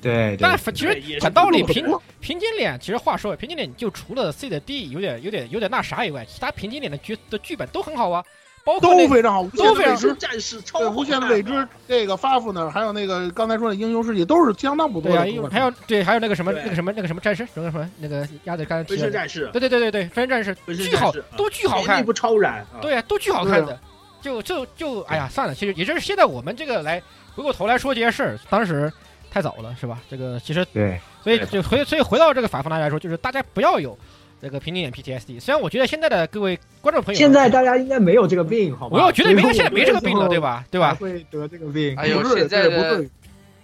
[0.00, 1.86] 对对但，反其实讲道理，平
[2.20, 8.24] 平均脸其实话说，平均脸就除了 C 的 D 有点有点有点那啥以外，其他平均脸的剧的剧本都很好啊，
[8.64, 15.36] 包括都非常好，无限都非常的未知，战士对超无限的未知，这个发福呢，还有那个刚才说的英雄世纪，都是相当不错对啊，的作品。
[15.36, 22.80] 因为还有对还有那个什么那个什么那个什么战士，什么什么那个鸭子刚才提的飞车，战士，对对对对对，飞人战士巨好，都巨好看那部，超燃啊！
[22.80, 23.78] 对啊，都巨好看的。
[24.22, 26.98] 就就就哎呀，算了，其实也就是现在我们这个来
[27.34, 28.90] 回过头来说这些事儿，当时
[29.34, 30.00] 太早了，是吧？
[30.08, 33.98] 这个其实对，所以就回所以回到这个法夫纳来说，就是大家不要有
[34.40, 35.40] 这个平均脸 PTSD。
[35.40, 39.04] 虽然我觉得现在的各位观众朋友，现在大家应该没有这个病，好吗？
[39.04, 40.64] 我觉得应该现在没这个病了，对吧？
[40.70, 40.94] 对吧？
[40.94, 43.10] 会得这个病，哎呦，现在不对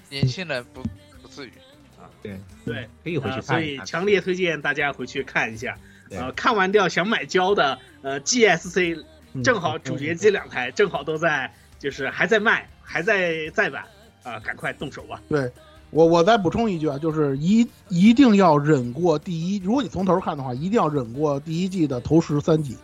[0.09, 0.83] 年轻人不
[1.23, 1.53] 不至于
[1.97, 2.11] 啊。
[2.21, 3.85] 对对，可以回去看一看。
[3.85, 5.77] 以强烈推荐大家回去看一下。
[6.09, 13.85] 对呃，看完掉想买胶的，呃，GSC 嗯正好主角机两台正好都在，就是还在卖，还在再版
[14.23, 15.21] 啊，赶快动手吧。
[15.29, 15.51] 对
[15.91, 22.77] 我我再补充一句啊，就是一一定要忍过第一，如果你从头看的话，一定要忍过第一季的头十三集。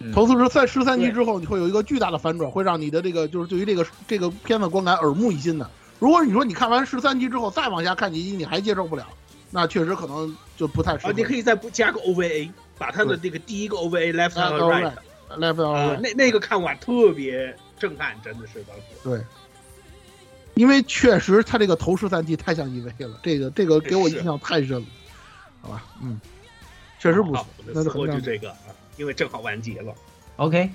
[0.00, 5.70] 嗯头四十在十三集之后，你会有一个巨大的反转，会让你的这个就是对于这个这个片子观感耳目一新的。
[6.00, 9.06] 如果你说你看完十三集之后再往下看几集你还接受不了，
[9.50, 11.10] 那确实可能就不太适合。
[11.10, 18.82] 啊，你可以再不加个 OVA，把他的这个第一个 OVA left 啊 and，all right，right，left and 啊 right，，那那个看完特别震撼，真的是当时。
[19.04, 19.24] 对。
[20.54, 24.86] 因为确实他这个头十三集太像 EV 了，这个这个给我印象太深了，
[25.60, 26.20] 好吧，嗯，
[26.98, 29.94] 确实不错，，那就很亮就这个啊，因为正好完结了。
[30.36, 30.70] OK，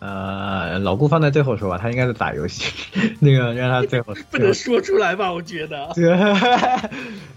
[0.00, 2.72] 呃，老顾放在最后说吧，他应该是打游戏，
[3.20, 5.32] 那个让他最后 不能说出来吧？
[5.32, 5.90] 我觉得。
[5.96, 6.90] 这个，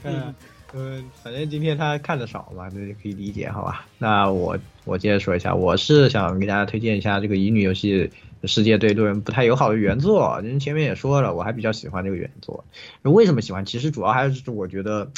[0.04, 0.36] 嗯
[0.76, 3.86] 嗯，反正今天他看的少嘛，那就可以理解，好吧？
[4.00, 8.06] 那我我接着说一下，我是想给大家推荐一下这个乙女游戏
[8.46, 12.66] 《世界对路人不太友好》的原作，人前面也说了，我还比较喜欢这个原作。
[13.04, 13.66] 为什么喜欢？
[13.66, 15.10] 其实主要还是我觉得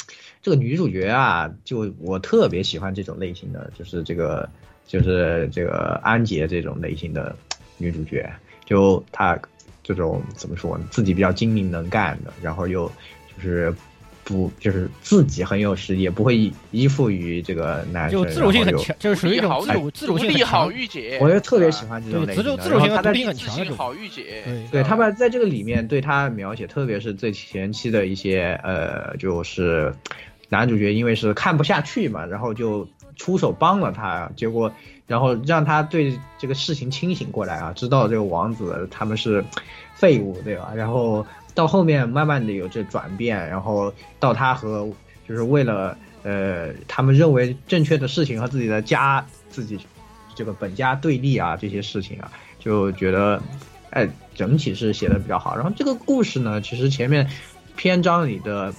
[0.42, 4.48] 这个女主角啊，就我特别喜欢这种类型的，就是这个
[4.86, 7.34] 就是这个安杰这种类型的
[7.78, 8.30] 女主角，
[8.64, 9.38] 就她
[9.82, 12.86] 这种怎么说呢，自己比较精明能干的，然后又
[13.34, 13.74] 就是
[14.26, 20.68] 不就是自己很有实力，也不会依依附于这个男生，就自主性很强，就是属于一种好自主自主性好。
[20.72, 22.56] 御姐，我就特别喜欢这种对，类型的。
[22.56, 23.64] 自主自主性独然后他在立很强的这种。
[23.64, 29.94] 自信好御姐，对对他们在这个里面对他描写，特别是最前期的一些呃，就是
[30.48, 34.72] 男主角因为是看不下去嘛，然后就出手帮了他，结果
[35.06, 39.44] 然后让他对这个事情清醒过来啊，知道这个王子他们是
[39.94, 40.72] 废物，对吧？
[40.74, 41.24] 然后
[41.56, 44.88] 到后面慢慢的有这转变，然后到他和
[45.28, 49.76] 就是为了呃他们认为正确的事情和自己的家自己
[50.36, 52.30] 这个本家对立啊这些事情啊，
[52.60, 53.42] 就觉得
[53.90, 55.56] 哎整体是写的比较好。
[55.56, 57.28] 然后这个故事呢，其实前面
[57.74, 58.72] 篇章里的。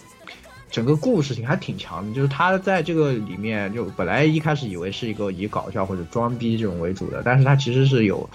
[0.69, 8.29] 整个故事性还挺强的，就是他在这个里面，就本来一开始以为是一个以搞笑或者装逼这种为主的，但是他其实是有，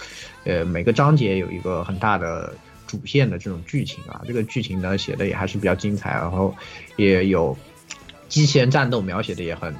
[0.44, 2.51] 呃，每个章节有一个很大的
[2.93, 4.20] 主线的这种剧情啊。
[4.27, 6.55] 这个剧情呢写的也还是比较精彩，然后
[6.97, 7.56] 也有
[8.28, 9.74] 机器人战斗描写的也很，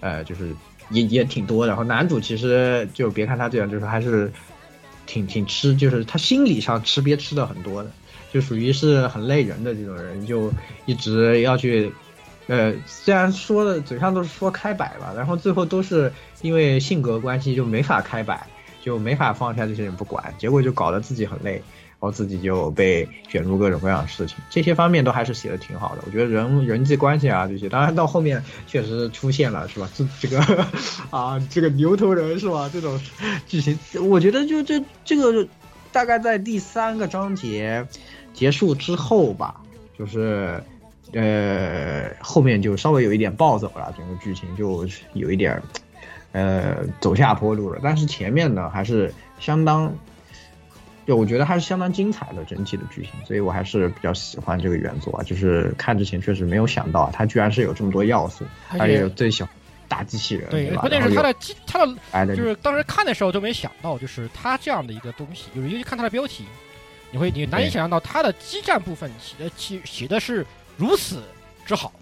[0.00, 0.54] 呃，就是
[0.90, 1.70] 也也挺多的。
[1.70, 4.30] 然后男主其实就别看他这样，就是还是
[5.06, 7.90] 挺挺吃，就是他心理上吃瘪吃的很多的。
[8.30, 10.52] 就属于是很累人的这种人，就
[10.86, 11.90] 一直要去，
[12.48, 18.46] 呃，虽然说的嘴上都是说开摆吧，然后最后都是因为性格关系就没法开摆，
[18.82, 21.62] 就没法放下这些人不管，结果就搞得自己很累。
[22.02, 26.02] 然后自己就被卷入各种各样的事情，这些方面都还是写的挺好的。
[26.04, 29.88] 我觉得人人际关系啊这些，当然到后面确实出现了是吧？
[29.94, 30.66] 这这个
[31.10, 32.68] 啊这个牛头人是吧？
[32.72, 33.00] 这种
[33.46, 33.78] 剧情，
[34.10, 35.46] 我觉得就这这个
[35.92, 37.86] 大概在第三个章节
[38.34, 39.60] 结束之后吧，
[39.96, 40.60] 就是
[41.12, 45.62] 呃后面就稍微有一点暴走了，整个剧情就有一点
[46.32, 47.78] 呃走下坡路了。
[47.80, 49.94] 但是前面呢还是相当。
[51.06, 55.22] 就我觉得还是相当精彩的整体的剧情，所以我还是比较喜欢这个原作啊。
[55.24, 58.44] 就是看之前确实没有想到啊，它居然是有这么多要素，
[58.78, 59.52] 而且最喜欢
[59.88, 60.48] 打机器人。
[60.50, 61.84] 对，吧关键是它的机，它
[62.24, 66.44] 的就是当时看的时候就没想到，就是它这样的一个东西，就是尤其看它的标题，
[67.10, 70.46] 你会你难以想象到它的激战部分写的写写的是
[70.76, 71.22] 如此
[71.66, 71.92] 之好，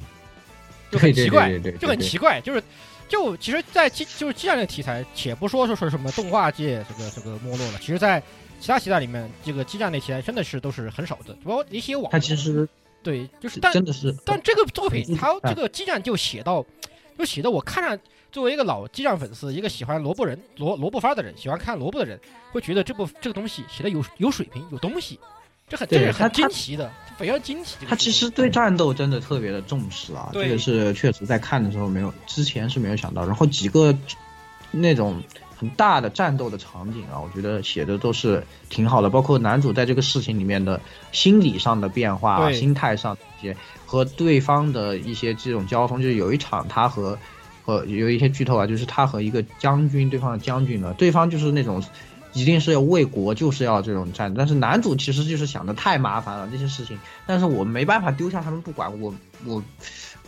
[0.91, 2.63] 就很奇怪就很奇怪，就是。
[3.11, 8.23] 就其实，在激就是激战这个题材，且不说说说什么动画界这个这个没落了，其实，在
[8.61, 12.69] 其他题材里面，这个激战类题材真的是都是很少的，包括一些网它其实
[13.03, 16.65] 对，就是但真的是但这个作品嗯它哎这个激战就写到，
[17.19, 17.99] 就写的我看上
[18.31, 22.21] 作为一个老激战粉丝，一个喜欢萝卜人萝萝卜番的人，喜欢看萝卜的人，
[22.53, 25.19] 会觉得这部这个东西写的有有水平，有东西，
[25.67, 27.77] 这很这是很惊奇的，非常惊奇。
[27.89, 33.25] 他其实对战斗真的特别的重视啊，这个是确实在看的时候没有，之前是没有想到。
[33.25, 33.97] 然后几个
[34.71, 35.21] 那种
[35.61, 40.81] 很大的战斗的场景啊，我觉得写的都是挺好的，包括男主在这个事情里面的
[41.13, 43.55] 心理上的变化啊、心态上的一些
[43.85, 47.19] 和对方的一些这种交锋，就是有一场他和
[47.63, 51.83] 和有一些剧透啊，就是他和一个将军，对方的将军呢，对方就是那种。
[52.33, 56.97] 一定是要为国，就是要这种战，但是男主其实就是想的太麻烦了这些事情，
[57.27, 59.13] 但是我没办法丢下他们不管，我
[59.45, 59.61] 我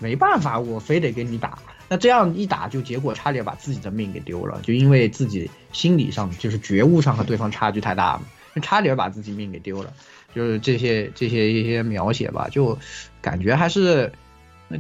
[0.01, 1.57] 没办法，我非得跟你打。
[1.89, 8.23] 那这样一打，就结果差点把自己的命给丢了，就因为自己心理上就是觉悟上和对方差距太大嘛，
[8.55, 9.93] 就差点把自己命给丢了。
[10.35, 12.79] 就是这些这些一些描写吧，就
[13.21, 14.11] 感觉还是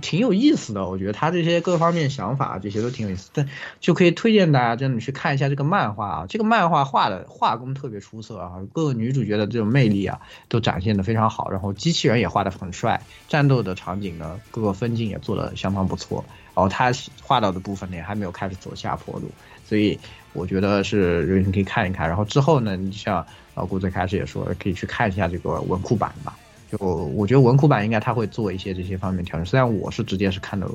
[0.00, 0.88] 挺有意思的。
[0.88, 3.46] 我觉得他这些各方面想法这些都挺有意思，但
[3.78, 16.24] 就可以推荐大家真的去看一下这个漫画啊，这个漫画画的画工特别出色啊，各个女主角的这种魅力啊都展现的非常好，然后机器人也画的很帅，战斗的场景呢各个分镜也做的相当不错，
[16.54, 16.92] 然后他
[17.22, 19.30] 画到的部分呢也还没有开始走下坡路，
[19.64, 19.98] 所以
[20.32, 23.24] 我觉得是你可以看一看，然后之后呢，你像
[23.54, 26.36] 老顾最开始也说可以去看一下这个文库版吧。
[26.70, 30.66] 就我觉得文库版应该他会做一些这些方面调整，虽然我是直接是看的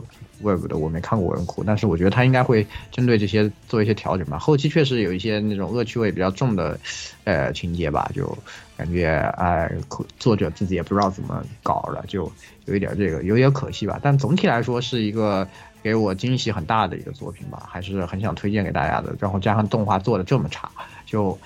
[0.43, 4.37] Web 的，我没看过文库，但是我觉得他应该会针对这些做一些调整吧。
[4.37, 6.79] 后期确实有一些那种恶趣味比较重的，
[7.23, 8.37] 呃情节吧，就
[8.77, 9.07] 感觉
[9.39, 9.71] 哎、
[10.19, 12.31] 作者自己也不知道怎么搞了，就
[12.65, 13.99] 有一点这个有点可惜吧。
[13.99, 15.47] 但总体来说是一个
[15.83, 19.15] 给我惊喜很大的一个作品吧，还是很想推荐给大家的。
[19.19, 20.69] 然后加上动画做的这么差，
[21.05, 21.37] 就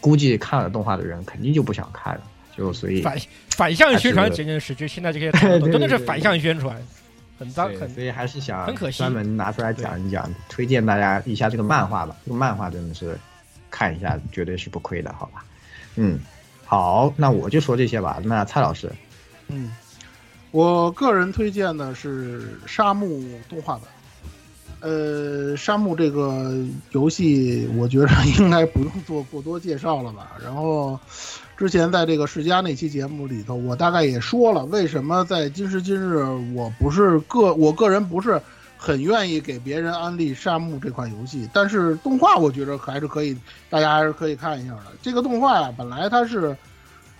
[0.00, 2.22] 估计看了动画的人肯定就不想看了。
[2.56, 3.18] 就所以反
[3.50, 6.76] 反向宣传还是简直是，就现在这些对对 真的是反向宣传，
[7.36, 12.14] 很脏，很所以还是想很可惜专门拿出来讲一讲，推荐大家一下这个漫画吧。
[12.24, 13.18] 这个漫画真的是
[13.72, 15.44] 看一下绝对是不亏的，好吧？
[15.96, 16.20] 嗯，
[16.64, 18.20] 好，那我就说这些吧。
[18.24, 18.88] 那蔡老师，
[19.48, 19.72] 嗯，
[20.54, 23.08] 我个人推荐的是《沙漠》
[23.48, 23.82] 动画版。
[24.78, 26.54] 呃，沙漠这个
[26.92, 28.08] 游戏，我觉得
[28.38, 30.30] 应该不用做过多介绍了吧。
[30.40, 30.96] 然后，
[31.56, 36.22] 之前在这个世嘉那期节目里头，我大概也说了，为什么在今时今日，
[36.54, 38.40] 我不是个我个人不是
[38.76, 41.48] 很愿意给别人安利沙漠这款游戏。
[41.52, 43.36] 但是动画，我觉得还是可以，
[43.68, 44.92] 大家还是可以看一下的。
[45.02, 46.56] 这个动画呀、本来它是，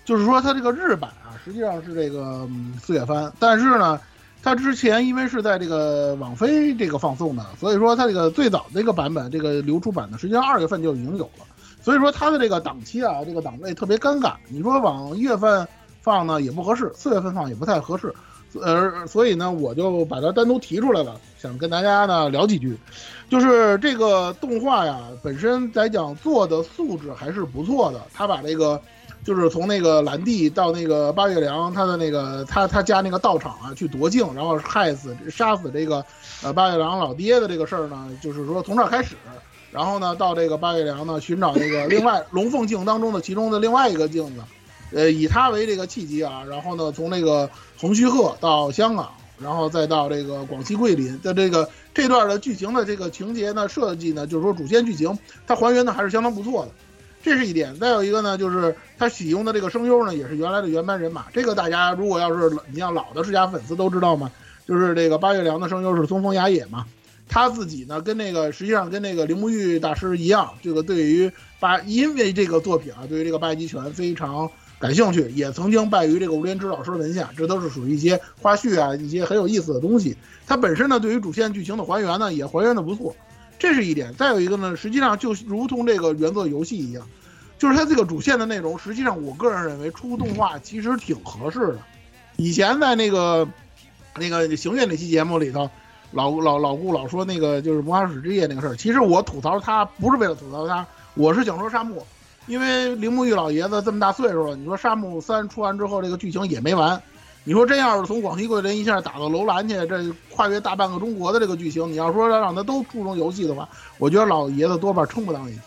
[0.04, 2.48] 就是说它这个日版啊，实际上是这个、
[2.80, 4.00] 四月番，但是呢。
[4.46, 11.46] 它之前因为是在这个网飞这个放送的，所以说它这个最早这个版本，这个流出版的，实际上二月份就已经有了。
[11.80, 14.34] 所以说它的这个档期啊，这个档位特别尴尬。
[14.48, 15.66] 你说往一月份
[16.02, 18.14] 放呢也不合适，四月份放也不太合适。
[18.60, 22.76] 呃，所以呢，我就把它单独提出来了，想跟大家呢聊几句。
[23.30, 28.02] 就是这个动画呀，本身来讲做的素质还是不错的。
[28.12, 28.78] 它把这个。
[29.24, 36.04] 就是从那个蓝帝到那个八月良，他的那个他他家那个道场啊，去夺镜，然后害死杀死这个
[36.42, 39.16] 呃八月良老爹的这个事儿呢，就是说从这儿开始，
[39.72, 44.42] 然后呢到这个八月良呢寻找那个另外 龙凤镜当中的其中的另外一个镜子，
[44.92, 47.48] 呃以他为这个契机啊，然后呢从那个
[47.80, 56.72] 横须贺到香港，然后再到这个广西桂林的这个这段的剧情的这个情节呢设计呢，就是说主线剧情它还原的还是相当不错的。
[57.24, 61.24] 这是一点，再有一个呢，就是他启用的这个声优呢，也是原来的原班人马。
[61.32, 64.30] 这个大家如果要是你像老的世家粉丝都知道嘛，
[64.68, 66.84] 就是这个八月良的声优是松风雅也嘛，
[67.26, 80.14] 他自己呢跟那个实际上跟那个铃木玉大师一样，这个对于八因为这个作品啊，对于这个八极拳非常感兴趣，也曾经拜于这个吴连枝老师门下，这都是属于一些花絮啊，一些很有意思的东西。
[80.46, 83.16] 他本身呢，对于主线剧情的还原呢，也还原的不错，
[83.58, 84.14] 这是一点。
[84.14, 87.06] 再有一个呢，实际上就如同这个原作游戏一样，
[87.58, 91.78] 就是它这个主线的内容，实际上我个人认为出动画 其实挺合适的。
[92.36, 93.48] 以前在那个
[94.18, 95.70] 那个行月那期节目里头，
[96.10, 102.04] 老老老顾老说那个就是魔法使之夜那个事儿，其实我吐槽他不是为了吐槽他，我是想说沙漠，
[102.46, 107.00] 因为铃木玉老爷子这么大岁数了，你说沙漠三出完之后这个剧情也没完，
[107.46, 113.68] 你说真要是从广西桂林一下打到楼兰去，这跨越大半个中国的这个剧情，你要说要让他都注重游戏的话，
[113.98, 115.62] 我觉得老爷子多半撑不到一天。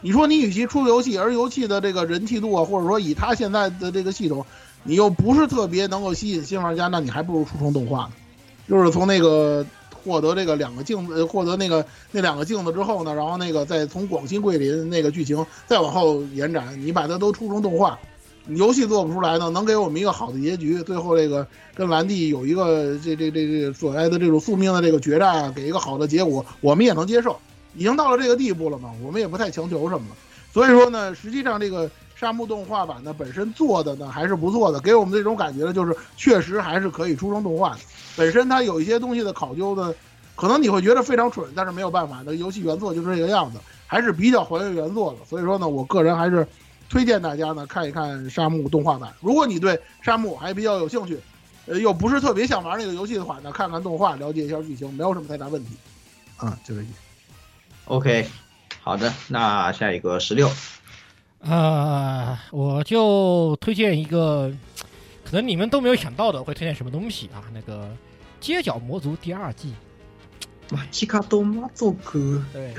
[0.00, 4.46] 你说你与其出游戏，而游戏的这个人气度啊，或者说以他现在的这个系统，
[4.82, 8.12] 你又不是特别能够吸引新玩家，那你还不如出成动画呢。
[8.66, 9.62] 就是从那个
[10.02, 17.98] 获得这个两个镜子，获得那个那两个镜子之后呢，然后那个再从广西桂林那个剧情再往后延展，你把它都出成动画，
[18.48, 27.38] 游戏做不出来呢，能给我们一个好的结局，最后这个跟兰蒂有一个这这这这所谓的这种宿命的这个决战啊，给一个好的结果，我们也能接受。
[27.76, 30.16] 已经到了这个地步了嘛，我们也不太强求什么了。
[30.52, 37.78] 所以说呢，实际上这个沙漠动画版呢本身做的呢还是不错的，给我们这种感觉呢，就是确实还是可以出成动画的。
[38.16, 39.94] 本身它有一些东西的考究呢，
[40.34, 45.18] 可能你会觉得非常蠢，但是没有办法，那游戏原作就是这个样子，还是比较还原原作的。
[45.24, 46.44] 所以说呢，我个人还是
[46.90, 49.14] 推荐大家呢看一看沙漠动画版。
[49.20, 51.18] 如果你对沙漠还比较有兴趣，
[51.66, 55.70] 呃，又不是特别想玩那个游戏的话，那看看动画，了解一下剧情，没有什么太大问题。
[56.36, 56.92] 啊，就这意思。
[57.84, 58.26] OK，
[58.82, 60.50] 好的，那下一个十六，
[61.40, 64.52] 呃，我就推荐一个，
[65.24, 67.42] 可能你们都没有想到的，会推荐什么东西啊？
[67.52, 67.84] 那个
[68.40, 69.74] 《街角魔族》第二季。
[70.70, 72.72] 马奇卡多马佐克，对，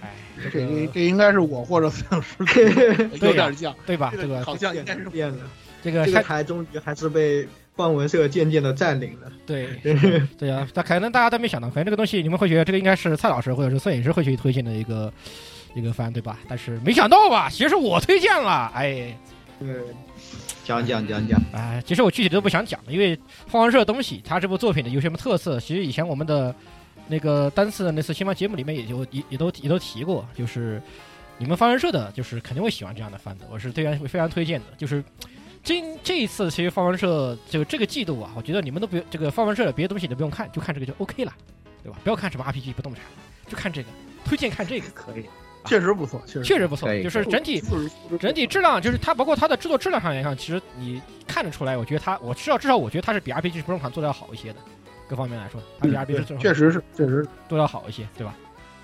[0.00, 4.12] 哎，这这这这应该是我或者摄影师 有点像，对吧？
[4.14, 5.38] 这这个好像应该是变了，
[5.82, 9.32] 这个山这个台终于还是被幻文社渐渐的占领了。
[9.46, 9.68] 对
[10.38, 15.12] 对啊，但可能大家都没想到，可能这个东西你们会觉得这个应该是蔡老师或者是摄影师会去推荐的一个
[15.74, 16.38] 一个番，对吧？
[16.48, 19.16] 但是没想到吧，其实我推荐了，哎。
[19.58, 19.68] 对，
[20.64, 26.54] 讲讲讲讲，哎，其实我具体都不想讲了，因为放文社的东西，它这部作品的有什么特色，其实以前我们的
[27.08, 30.80] 那个单次的那次新番节目里面也就也也都也都提过，就是
[31.38, 34.66] 你们放完社的，就是肯定会喜欢这样的番的，我是非常非常推荐的。
[34.76, 35.02] 就是
[35.62, 41.32] 今这一次其实方文社就这个季度啊，我觉得你们都不用这个放完社的别的东西都不用看，就看这个就 OK 了，
[41.82, 41.98] 对吧？
[42.04, 43.02] 不要看什么 RPG 不动产，
[43.48, 43.88] 就看这个，
[44.24, 45.24] 推荐看这个可以。
[45.64, 47.60] 确实不错，确实确实不错就是整体
[48.20, 54.60] 整体质量，就是它包括它的制作质量上来看，其实你看得出来，我觉得它，我至少至少我觉得它是比 RPG 不动产做的要好一些的，
[55.08, 58.34] 各方面来说，它比 RPG 确实是，确实都要好一些，对吧？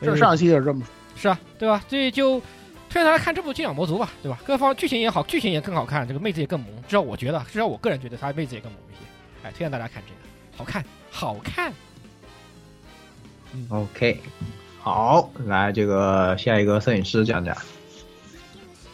[0.01, 0.89] 这上期也是这么说。
[1.15, 1.83] 是啊，对吧？
[1.89, 2.39] 所以就
[2.89, 4.39] 推荐大家看这部《金角魔族》吧，对吧？
[4.45, 9.01] 各方剧情也好，剧情也更好看，这个妹子也更萌，至少我觉得，至少我个人觉得她妹子也更萌一些。
[9.49, 11.73] 哎，推荐大家看这个，好看，好看。
[13.55, 14.19] 嗯 OK，
[14.81, 17.57] 好，来这个下一个摄影师讲讲。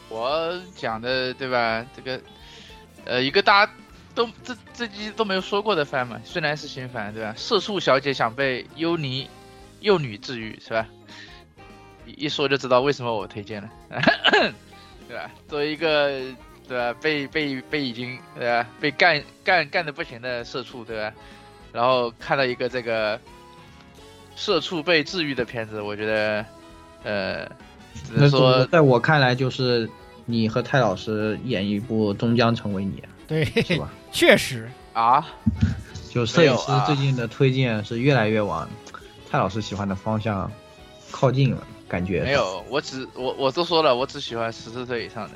[0.08, 1.84] 我讲的对吧？
[1.94, 2.20] 这个
[3.04, 3.72] 呃，一个大家
[4.18, 7.32] 都这这期都没有说过的番嘛，虽然是新番对吧？
[7.36, 9.30] 社畜小姐想被幽尼
[9.78, 10.84] 幼女治愈是吧？
[12.04, 13.70] 一一说就知道为什么我推荐了，
[15.06, 15.30] 对吧？
[15.46, 16.20] 作为一个
[16.66, 21.12] 对吧被被被已经对吧被干干干的不行的社畜对吧？
[21.72, 23.20] 然后看到一个这个
[24.34, 26.44] 社畜被治愈的片子，我觉得
[27.04, 27.46] 呃
[27.94, 29.88] 只能说在我看来，就是
[30.26, 33.88] 你和泰老师演一部《终将成为你》，对，是吧？
[34.10, 35.26] 确实啊，
[36.10, 38.68] 就摄影师最近的推荐是越来越往
[39.30, 40.50] 蔡老师喜欢的方向
[41.10, 45.34] 靠近了，感觉没有，我只我我都说了，我只喜欢十四岁以上的。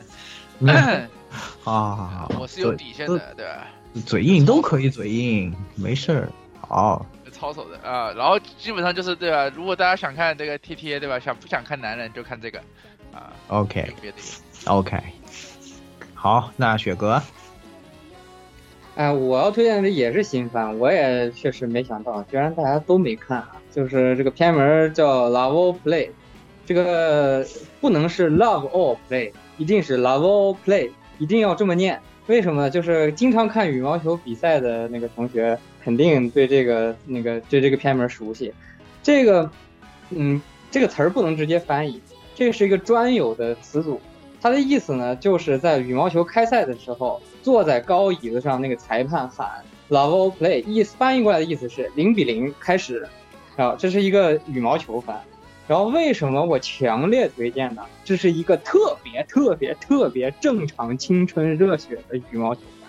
[0.60, 1.08] 嗯
[1.62, 3.66] 好好好好，我是有底线的，对吧？
[4.06, 6.28] 嘴硬都可以嘴硬，没事儿。
[6.60, 9.48] 好，操守的啊，然后基本上就是对吧？
[9.54, 11.18] 如果大家想看这个 T T A 对吧？
[11.18, 12.58] 想不想看男人就看这个
[13.12, 13.32] 啊。
[13.48, 13.92] OK
[14.66, 14.96] OK，
[16.14, 17.20] 好，那雪哥，
[18.94, 23.56] 哎，我要推荐的也是新番，我也确实没想到，居然大家都没看啊！
[23.73, 26.06] 就是这个片名叫《Love All Play》，
[26.66, 27.47] 这个
[27.81, 31.98] 不能是 Love All Play，一定是 Love All Play，一定要这么念。
[32.27, 32.69] 为什么？
[32.69, 38.52] 就是经常看羽毛球比赛的那个同学，肯定对这个那个对这个片名熟悉。
[39.02, 39.51] 这个，
[40.10, 40.40] 嗯，
[40.70, 42.01] 这个词儿不能直接翻译，
[42.35, 43.98] 这是一个专有的词组。
[44.40, 53.06] 它的意思呢，就是在羽毛球开赛的时候，坐在高椅子上那个裁判喊 “Love Play”，意思翻译过来的意思是零比零开始。
[53.56, 55.20] 啊，这是一个羽毛球番。
[55.69, 57.82] 然后为什么我强烈推荐呢？
[58.05, 62.89] 这是一个特别特别特别正常、青春热血的羽毛球员，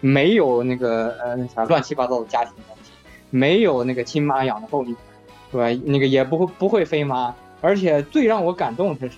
[0.00, 2.90] 没有那个呃那啥乱七八糟的家庭关系，
[3.30, 4.94] 没有那个亲妈养的后裔，
[5.52, 5.82] 对吧？
[5.86, 9.16] 那个也不会不会飞妈，而且最让我感动的是？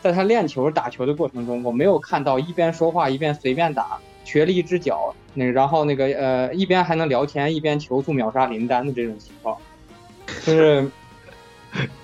[0.00, 9.56] 在他练球打球的过程中，我没有看到一边说话一边随便打，瘸了一只脚，那然后那个呃一边还能聊天一边球速秒杀林丹的这种情况，
[10.44, 10.90] 就是。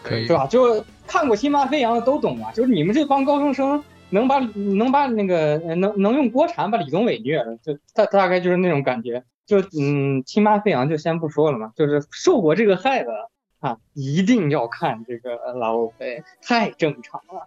[0.03, 0.47] 可以是吧？
[0.47, 9.25] 就看过《新妈飞扬》的都懂啊，就是你们这帮高中生能把能把那个呃能能用锅铲把李宗伟虐了，就大大概就是那种感觉。
[9.47, 13.11] 就嗯，《亲妈飞扬》就先不说了嘛，就是受过这个害的
[13.59, 17.47] 啊，一定要看这个拉欧杯，太正常了。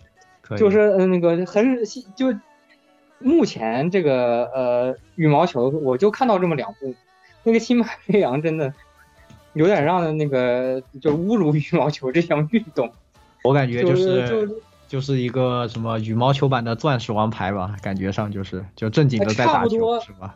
[0.56, 1.84] 就是嗯那个很
[2.16, 2.34] 就
[3.20, 6.94] 目前这个呃羽毛球，我就看到这么两部，
[7.44, 8.72] 那个《新马飞扬》真的
[9.54, 12.92] 有点让那个就侮辱羽毛球这项运动。
[13.44, 14.56] 我感觉就是是就
[14.88, 20.36] 就是一个什么羽毛球版的钻石王牌吧，感觉上就是就正经的在打球差不多是吧？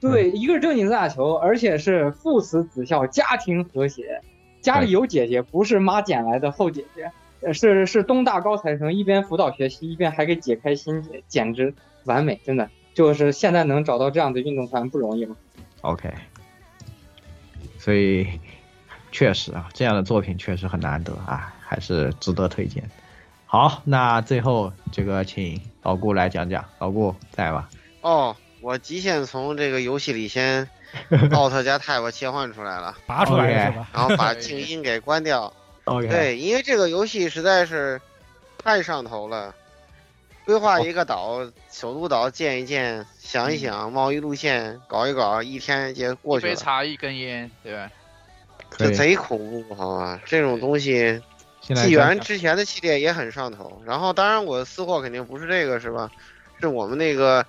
[0.00, 4.22] 对，一个是正经打球，而且是父慈子孝，家庭和谐，
[4.60, 11.74] 家里有姐姐，不是妈捡来的后姐姐，呃是是东大高材生，一边辅导学习，一边还给解开心结，简直
[12.04, 15.36] 完美，真的就是现在能找到这样的运动团不容易了。
[15.82, 16.12] OK，
[17.78, 18.26] 所以
[19.12, 22.82] 确实啊，这样的作品确实很难得啊，还是值得推荐。
[23.46, 27.68] 好，那最后这个请老顾来讲讲，老顾在吧？
[28.00, 30.68] 哦，我极限从这个游戏里先
[31.10, 33.88] Alt 加 Tab 切换出来了，拔出来是吧？
[33.94, 35.52] 然后把静 音给关掉。
[35.88, 38.00] OK，对，因为这个游戏实在是
[38.62, 39.54] 太上头了。
[40.44, 47.90] 规划一个岛，首都岛建一建，想一想贸易路线，搞一搞，一天就过去了，杯茶一根烟，对吧？
[48.70, 48.88] 可以。
[48.88, 50.18] 就贼恐怖，好吧？
[50.24, 51.20] 这种东西，
[51.60, 53.82] 纪元之前的系列也很上头。
[53.84, 56.10] 然后，当然我私货肯定不是这个，是吧？
[56.62, 57.44] 是我们那个，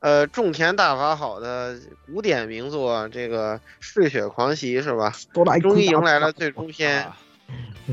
[0.00, 5.12] 呃，种田大法好的古典名作，这个《嗜血狂袭》，是吧？
[5.60, 7.02] 终于迎来了最终篇。
[7.02, 7.14] 啊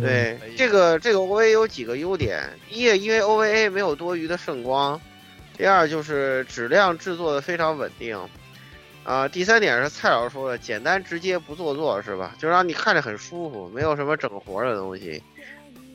[0.01, 4.99] 对，这个这个 OVA 有几个优点，第一，因为 OVA 没有多余的圣光；
[5.57, 8.19] 第二，就是质量制作的非常稳定。
[9.05, 12.35] 啊、第三点是蔡老师说的，简单直接不做作，是吧？
[12.39, 15.21] 就让你看着很舒服，没有什么整活的东西。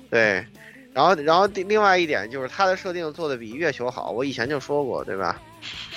[0.09, 0.47] 对，
[0.95, 5.43] 然后然后第另外一点就是它的设定做的比月球好，我以前就说过，对吧？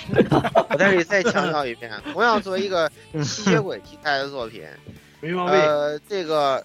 [0.68, 2.90] 我在这里再强调一遍，同样作为一个
[3.22, 4.62] 吸血鬼题材的作品。
[5.22, 6.62] 呃，这个，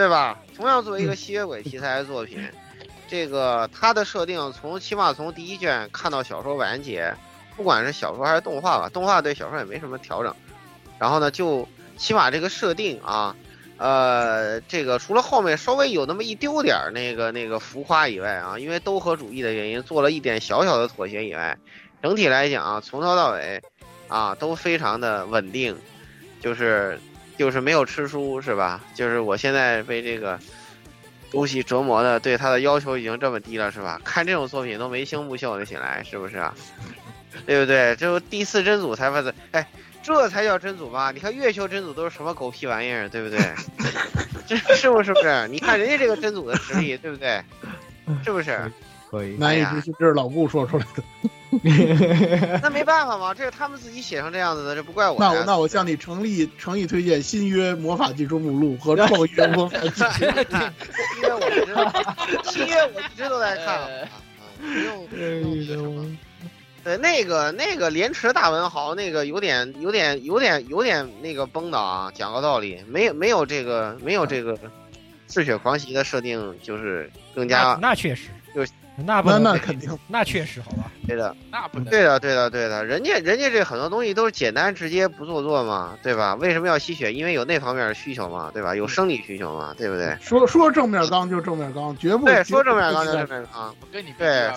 [0.00, 0.38] 对吧？
[0.56, 2.42] 同样作为一个吸血鬼题材的作品，
[3.06, 7.14] 这个它的设定从起码从第一卷看到小说完结，
[7.54, 10.34] 不管是小说还是动画吧，动画对小说也没什么调整。
[10.98, 11.68] 然后呢，就
[11.98, 13.36] 起码这个设定啊，
[13.76, 21.58] 呃，这个除了后面稍微有那么一丢点儿那个那个浮夸以外啊，因为都合主义的原因做了一点小小的妥协以外，
[22.02, 23.62] 整体来讲啊，从头到尾
[24.08, 25.76] 啊都非常的稳定，
[26.40, 26.98] 就是
[27.40, 28.82] 就是没有吃书是吧？
[28.94, 30.38] 就是我现在被这个
[31.30, 33.98] 东西折磨的，对他的要求已经这么低了是吧？
[34.04, 36.54] 看这种作品都眉清目秀的起来，是不是啊？
[37.46, 37.96] 对不对？
[37.96, 39.66] 就第四真祖才发的，哎，
[40.02, 41.12] 这才叫真祖吧？
[41.12, 43.38] 你看月球真祖都是什么狗屁玩意儿，对不对？
[44.46, 45.48] 这是不是不是？
[45.48, 47.42] 你看人家这个真祖的实力，对不对？
[48.22, 48.70] 是不是？
[49.10, 49.36] 可以。
[49.36, 51.02] 难以置信，这是老顾说出来的。
[52.62, 55.16] 那没办法嘛，这是他们自己写成这样子的，这不怪我。
[55.18, 60.04] 那我那我向你诚意诚意推荐新约魔法技术目录和创约魔法技术。
[61.20, 63.88] 因为我一直，新约我一直都在看啊，
[64.60, 66.16] 不用。
[66.82, 74.56] 对，那个那个莲池大文豪，那个有点有点有点有点那个崩的啊，讲个道理，没有没有这个没有这个
[75.28, 78.64] 嗜血狂袭的设定，就是更那加那确实就，
[79.06, 80.90] 那那不能那肯定，那确实好吧？
[81.06, 81.34] 对的。
[81.50, 81.84] 那不能。
[81.90, 86.34] 对的，对的，对的，人家人家这很多东西都是简单直接不做作嘛，对吧？
[86.36, 87.12] 为什么要吸血？
[87.12, 88.74] 因为有那方面的需求嘛，对吧？
[88.74, 90.16] 有生理需求嘛，对不对？
[90.20, 94.50] 说说正面刚就正面刚，绝不对，说正面刚刚就正面刚，我跟你对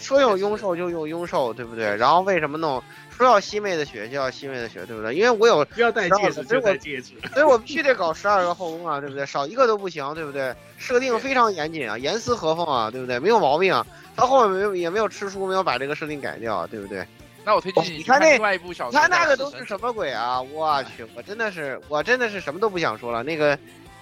[0.00, 1.96] 说用庸兽就用庸兽，对不对？
[1.96, 2.82] 然后为什么弄
[3.16, 5.14] 说要西妹的血就要西妹的血，对不对？
[5.14, 7.14] 因为我有，不要戴戒指就戴戒指。
[7.32, 9.24] 所以我必须得搞十二个后宫啊，对不对？
[9.24, 10.54] 少一个都不行，对不对？
[10.78, 13.18] 设定非常严谨啊，严丝合缝啊，对不对？
[13.18, 13.86] 没有毛病啊。
[14.16, 17.06] 他后面没有也没有吃书，没有把这个设定改掉，对不对？
[17.44, 20.40] 那我推荐你你看那另外一部小说，你看那个都是什么鬼啊！
[20.40, 23.22] 我去，我真的是，我真的是什么都不想说了。
[23.22, 23.56] 那个，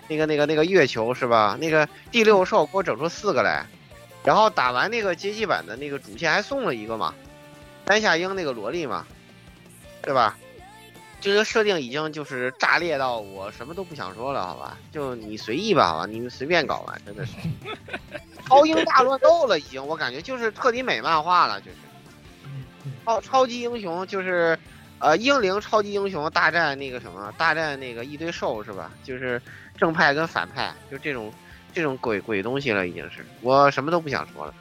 [0.09, 1.59] 那个，那个，那个月球是吧？
[1.61, 3.66] 那个第六兽给我整出四个来，
[4.24, 7.12] 然后打完那个街机版的那个主线还送了一个嘛，
[7.85, 9.06] 丹下英那个萝莉嘛，
[10.02, 10.36] 对吧？
[11.20, 14.77] 这个设定已经就是炸裂到我什么都不想说了，好吧？
[14.93, 16.06] 就你随意吧，好吧？
[16.06, 17.32] 你们随便搞吧，真的是
[18.47, 21.77] 超英大乱斗了，已经我感觉就是彻底美漫画了，就是
[23.05, 24.59] 超超级英雄就是。
[25.01, 28.90] 呃，英灵超级英雄大战那个什么，大战那个一堆兽是吧？
[29.02, 29.43] 就是
[29.77, 31.31] 正派跟反派，就这种
[31.74, 34.55] 这种鬼鬼东西了，已经是我什么都不想说了。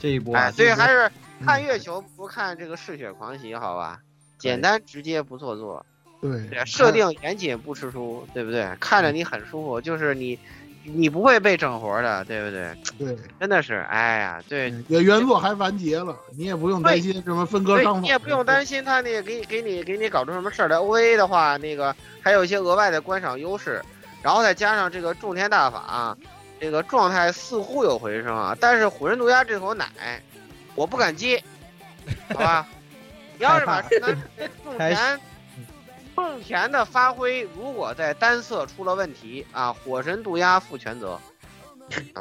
[0.00, 1.08] 这一波、啊，哎，所以还是
[1.44, 4.00] 看月球不看这个嗜血狂喜，好吧？
[4.38, 5.84] 简单直接不做作，
[6.20, 8.68] 对，设定严谨不吃书，对不对？
[8.80, 10.38] 看着你很舒服，就是你。
[10.84, 12.74] 你不会被整活的，对不对？
[12.98, 20.78] 对，真的是，哎呀，对，原原作还完结了，你也不用担心什么分割伤你也不用担心他那个给给你给你搞出什么事儿来。
[20.78, 23.82] O A 的话，那个还有一些额外的观赏优势，
[24.22, 26.16] 然后再加上这个种田大法，
[26.58, 28.56] 这个状态似乎有回升啊。
[28.58, 29.86] 但是虎人独家这口奶，
[30.78, 31.42] 我不敢接，
[32.32, 32.66] 好吧？
[33.36, 33.90] 你要是把种
[34.78, 35.20] 田。
[36.14, 41.18] 种田的发挥，如果在单色出了问题啊，火神渡鸦负全责。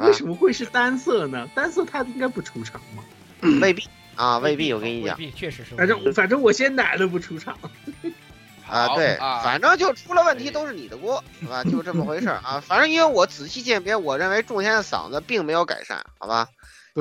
[0.01, 1.47] 为什么会是单色呢？
[1.53, 3.03] 单色他应该不出场吗？
[3.61, 4.73] 未必啊，未必。
[4.73, 5.75] 我跟你讲，确实是。
[5.75, 7.57] 反正反正我先奶了不出场。
[8.67, 11.63] 啊，对，反正就出了问题都是你的锅，是吧？
[11.63, 12.61] 就这么回事啊。
[12.65, 16.47] 反正因为我仔细鉴别，我认为仲天的嗓子并没有改善，好吧？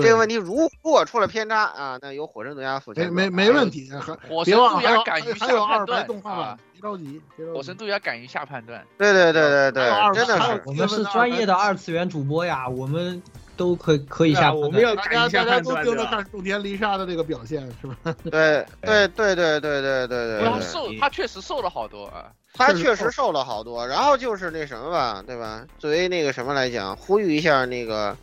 [0.03, 3.11] 这个问题如果出了偏差啊，那由火神毒鸦负全责。
[3.13, 3.91] 没没问题，
[4.29, 6.59] 火神毒鸦敢于还有二排动画版。
[6.73, 7.21] 别着急，
[7.55, 8.85] 火神毒鸦敢于下判断。
[8.99, 13.23] 对对对对对，真的是我们是专业的二次元主播呀，我们
[13.57, 14.61] 都可可以下判断。
[14.63, 15.77] 我们要敢于下判断。
[15.77, 18.15] 大家都盯着看种田丽莎的这个表现，是吧？
[18.31, 20.45] 对对对对对对对对。
[20.45, 22.27] 他瘦，他确实瘦了好多啊。
[22.53, 23.87] 他确实瘦了好多。
[23.87, 25.65] 然后就是那什么吧，对吧？
[25.79, 28.15] 作为那个什么来讲，呼吁一下那个。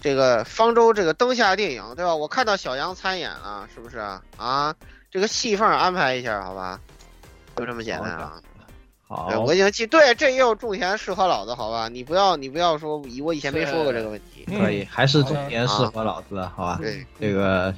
[0.00, 2.14] 这个方舟这个灯下电影，对吧？
[2.14, 4.22] 我看到小杨参演了，是不是啊？
[4.36, 4.74] 啊，
[5.10, 6.80] 这个戏份安排一下，好吧？
[7.56, 8.40] 就这么简单啊。
[9.06, 11.88] 好，我已经记对，这也有种田适合老子，好吧？
[11.88, 14.46] 你不要你不要说，以我以前没说过这个问题。
[14.46, 16.78] 可以，还是种田适合老子，好吧？
[16.80, 17.74] 对，这个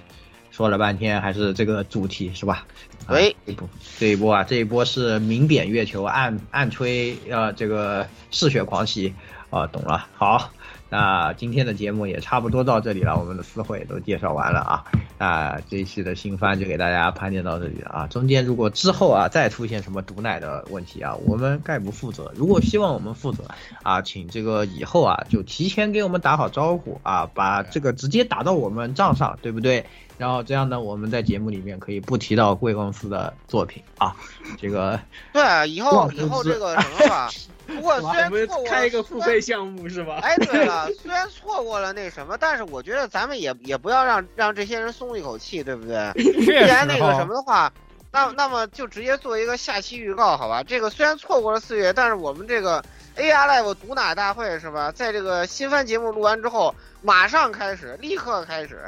[0.51, 2.66] 说了半天还是这个主题是吧？
[3.09, 3.69] 喂，这一波
[3.99, 9.12] 这一波啊，这一波是明贬月球，暗暗吹呃这个嗜血狂喜
[9.51, 10.07] 啊，懂了。
[10.15, 10.51] 好。
[10.93, 14.85] 那今天的节目也差不多到这里了，我们的私会都介绍完了啊。
[15.19, 18.06] 那这一期的新番就给大家盘点到这里了啊。
[18.09, 22.31] 中间如果之后啊再出现什么毒奶的问题啊，我们概不负责。
[22.36, 23.44] 如果希望我们负责
[23.82, 29.86] 啊，请这个以后啊就提前给我们打好招呼啊，把这个直接打到我们账上，对不对？
[30.19, 34.14] 然后这样呢，我们在节目里面可以不提到贵公司的作品啊。
[34.60, 35.01] 这个
[35.32, 37.31] 对，以后以后这个什么吧。
[37.76, 40.18] 不过虽然错过开一个付费项目是吧？
[40.22, 46.12] 哎，对了， 虽然错过了那什么，但是我觉得咱们也也不要让让这些人松一口气，对不对？
[46.44, 47.72] 既然那个什么的话，
[48.10, 50.62] 那那么就直接做一个下期预告，好吧？
[50.62, 52.82] 这个虽然错过了四月，但是我们这个
[53.16, 54.93] AR Live 毒奶大会是吧？
[54.93, 58.82] 在这个新番节目录完之后，马上开始，立刻开始，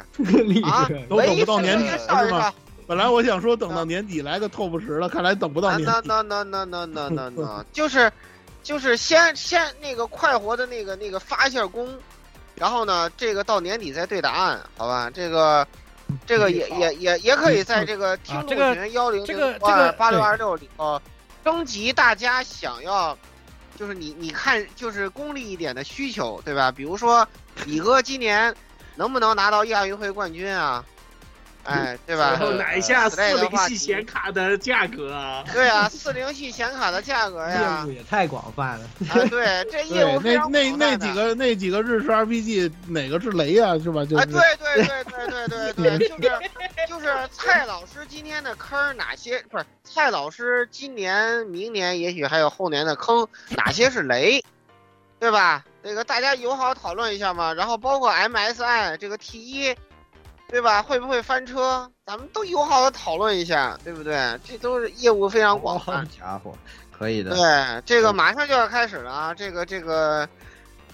[0.65, 2.53] 啊、都等不到年底上一上。
[2.87, 6.03] 本来我想说等到年底来个 TOP 十了，看来等不到年底。
[6.05, 8.13] 那那那那那那那，就是。
[8.65, 11.97] 就是先先那个快活的那个那个发一下功，
[12.57, 15.11] 然后呢，这个到年底再对答案，好吧？
[15.11, 15.65] 这个
[16.27, 21.01] 这个也也也也可以在这个听众群幺零零二八六二六里头
[21.45, 23.17] 征集大家想要，
[23.77, 26.73] 就是你你看就是功利一点的需求，对吧？
[26.73, 27.29] 比如说
[27.67, 28.55] 李哥今年
[28.97, 30.83] 能不能拿到亚运会冠军啊？
[31.65, 32.31] 哎，对吧？
[32.33, 35.45] 然后哪一下四零系显卡的价格啊？
[35.53, 38.85] 对啊，四零系显卡的价格呀，业务也太广泛了。
[39.09, 43.79] 啊对，这业务那那那几个那几个日式 RPG 哪个是雷呀？
[43.83, 44.05] 是吧？
[44.05, 46.31] 就啊，对对对对对对对，就是
[46.89, 49.65] 就是蔡老师今天的坑哪些不是？
[49.85, 53.27] 蔡老师今年、明年也许还有后年的坑
[53.57, 54.45] 哪些是雷？
[55.19, 55.65] 对吧？
[55.83, 57.55] 那个大家友好讨论一下嘛。
[57.55, 59.75] 然后包括 MSI 这个 T 一。
[60.49, 60.83] 对吧？
[60.83, 61.91] 会不会翻车？
[62.07, 64.39] 咱们都友好的讨论一下，对不对？
[64.45, 66.07] 这都是业务非常广泛。
[66.09, 66.57] 家伙，
[66.97, 67.35] 可以的。
[67.35, 69.35] 对，这个马上就要开始了啊！
[69.35, 70.29] 这个这个，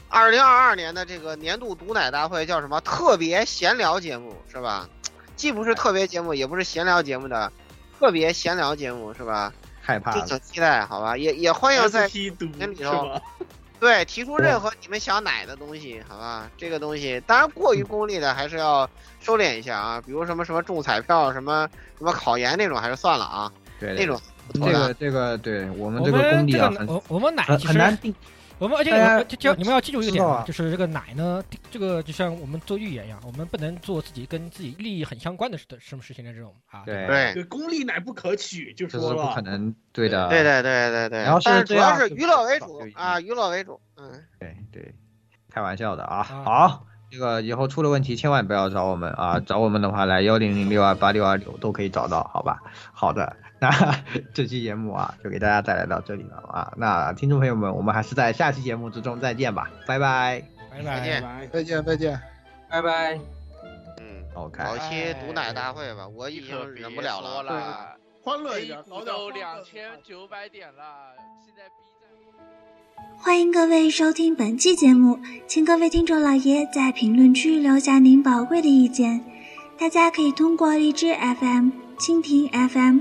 [0.09, 2.81] 二零二二年的这个年度毒奶大会叫什么？
[2.81, 4.89] 特别闲聊节目是吧？
[5.37, 7.53] 既不是特别节目，也不是闲聊节目的
[7.99, 9.53] 特别闲聊节目是吧？
[9.83, 10.13] 害怕。
[10.13, 11.17] 敬请期待，好吧？
[11.17, 13.21] 也也欢迎在年里头。
[13.81, 16.49] 对，提出任何你们想奶的东西，好吧？
[16.59, 18.89] 这个东西当然过于功利的还是要
[19.21, 20.03] 收敛一下啊。
[20.05, 21.67] 比如什么什么中彩票、什么
[21.99, 23.51] 什么考研那种，还是算了啊。
[23.81, 24.21] 对，那种
[24.53, 28.15] 这个这个，对我们这个功利啊，我我们奶很难定。
[28.61, 28.91] 我们而且
[29.25, 36.83] 就就你们要记住一个点啊，就是这个奶呢，这个就像我们做预言一样，我们不能做自己跟自己利益很相关的事的什么事情的这种啊。
[36.85, 39.41] 对对对，功利奶不可取，就这说不可。
[39.41, 40.29] 能对的。
[40.29, 44.95] 对对对对对，然后是主要是娱乐为主啊，娱乐为主，嗯，对对，
[45.51, 46.19] 开玩笑的啊。
[46.19, 52.61] 啊好，这个以后出了问题千万不要找我们啊，找我们的话来幺零零六二八六二六都可以找到，好吧？
[52.93, 53.71] 好的，那
[54.35, 56.73] 这期节目啊就给大家带来到这里了啊。
[56.77, 60.43] 那听众朋友们，我们还是在下期节目之中再见吧，拜拜。
[60.71, 61.01] 拜拜。
[61.01, 61.47] 再见拜拜。
[61.47, 62.21] 再见再见。
[62.69, 63.15] 拜拜。
[63.99, 67.43] 嗯，OK，搞一期毒奶大会吧，我已经忍不了了。
[67.43, 67.97] 了。
[68.23, 71.15] 欢乐一点，股都两千九百点了，
[71.45, 73.17] 现在 B 站。
[73.19, 79.25] 欢迎各位收听本期节目，请各位听众老爷在评论区留下您宝贵的意见。
[79.79, 83.01] 大家可以通过荔枝 FM、蜻蜓 FM、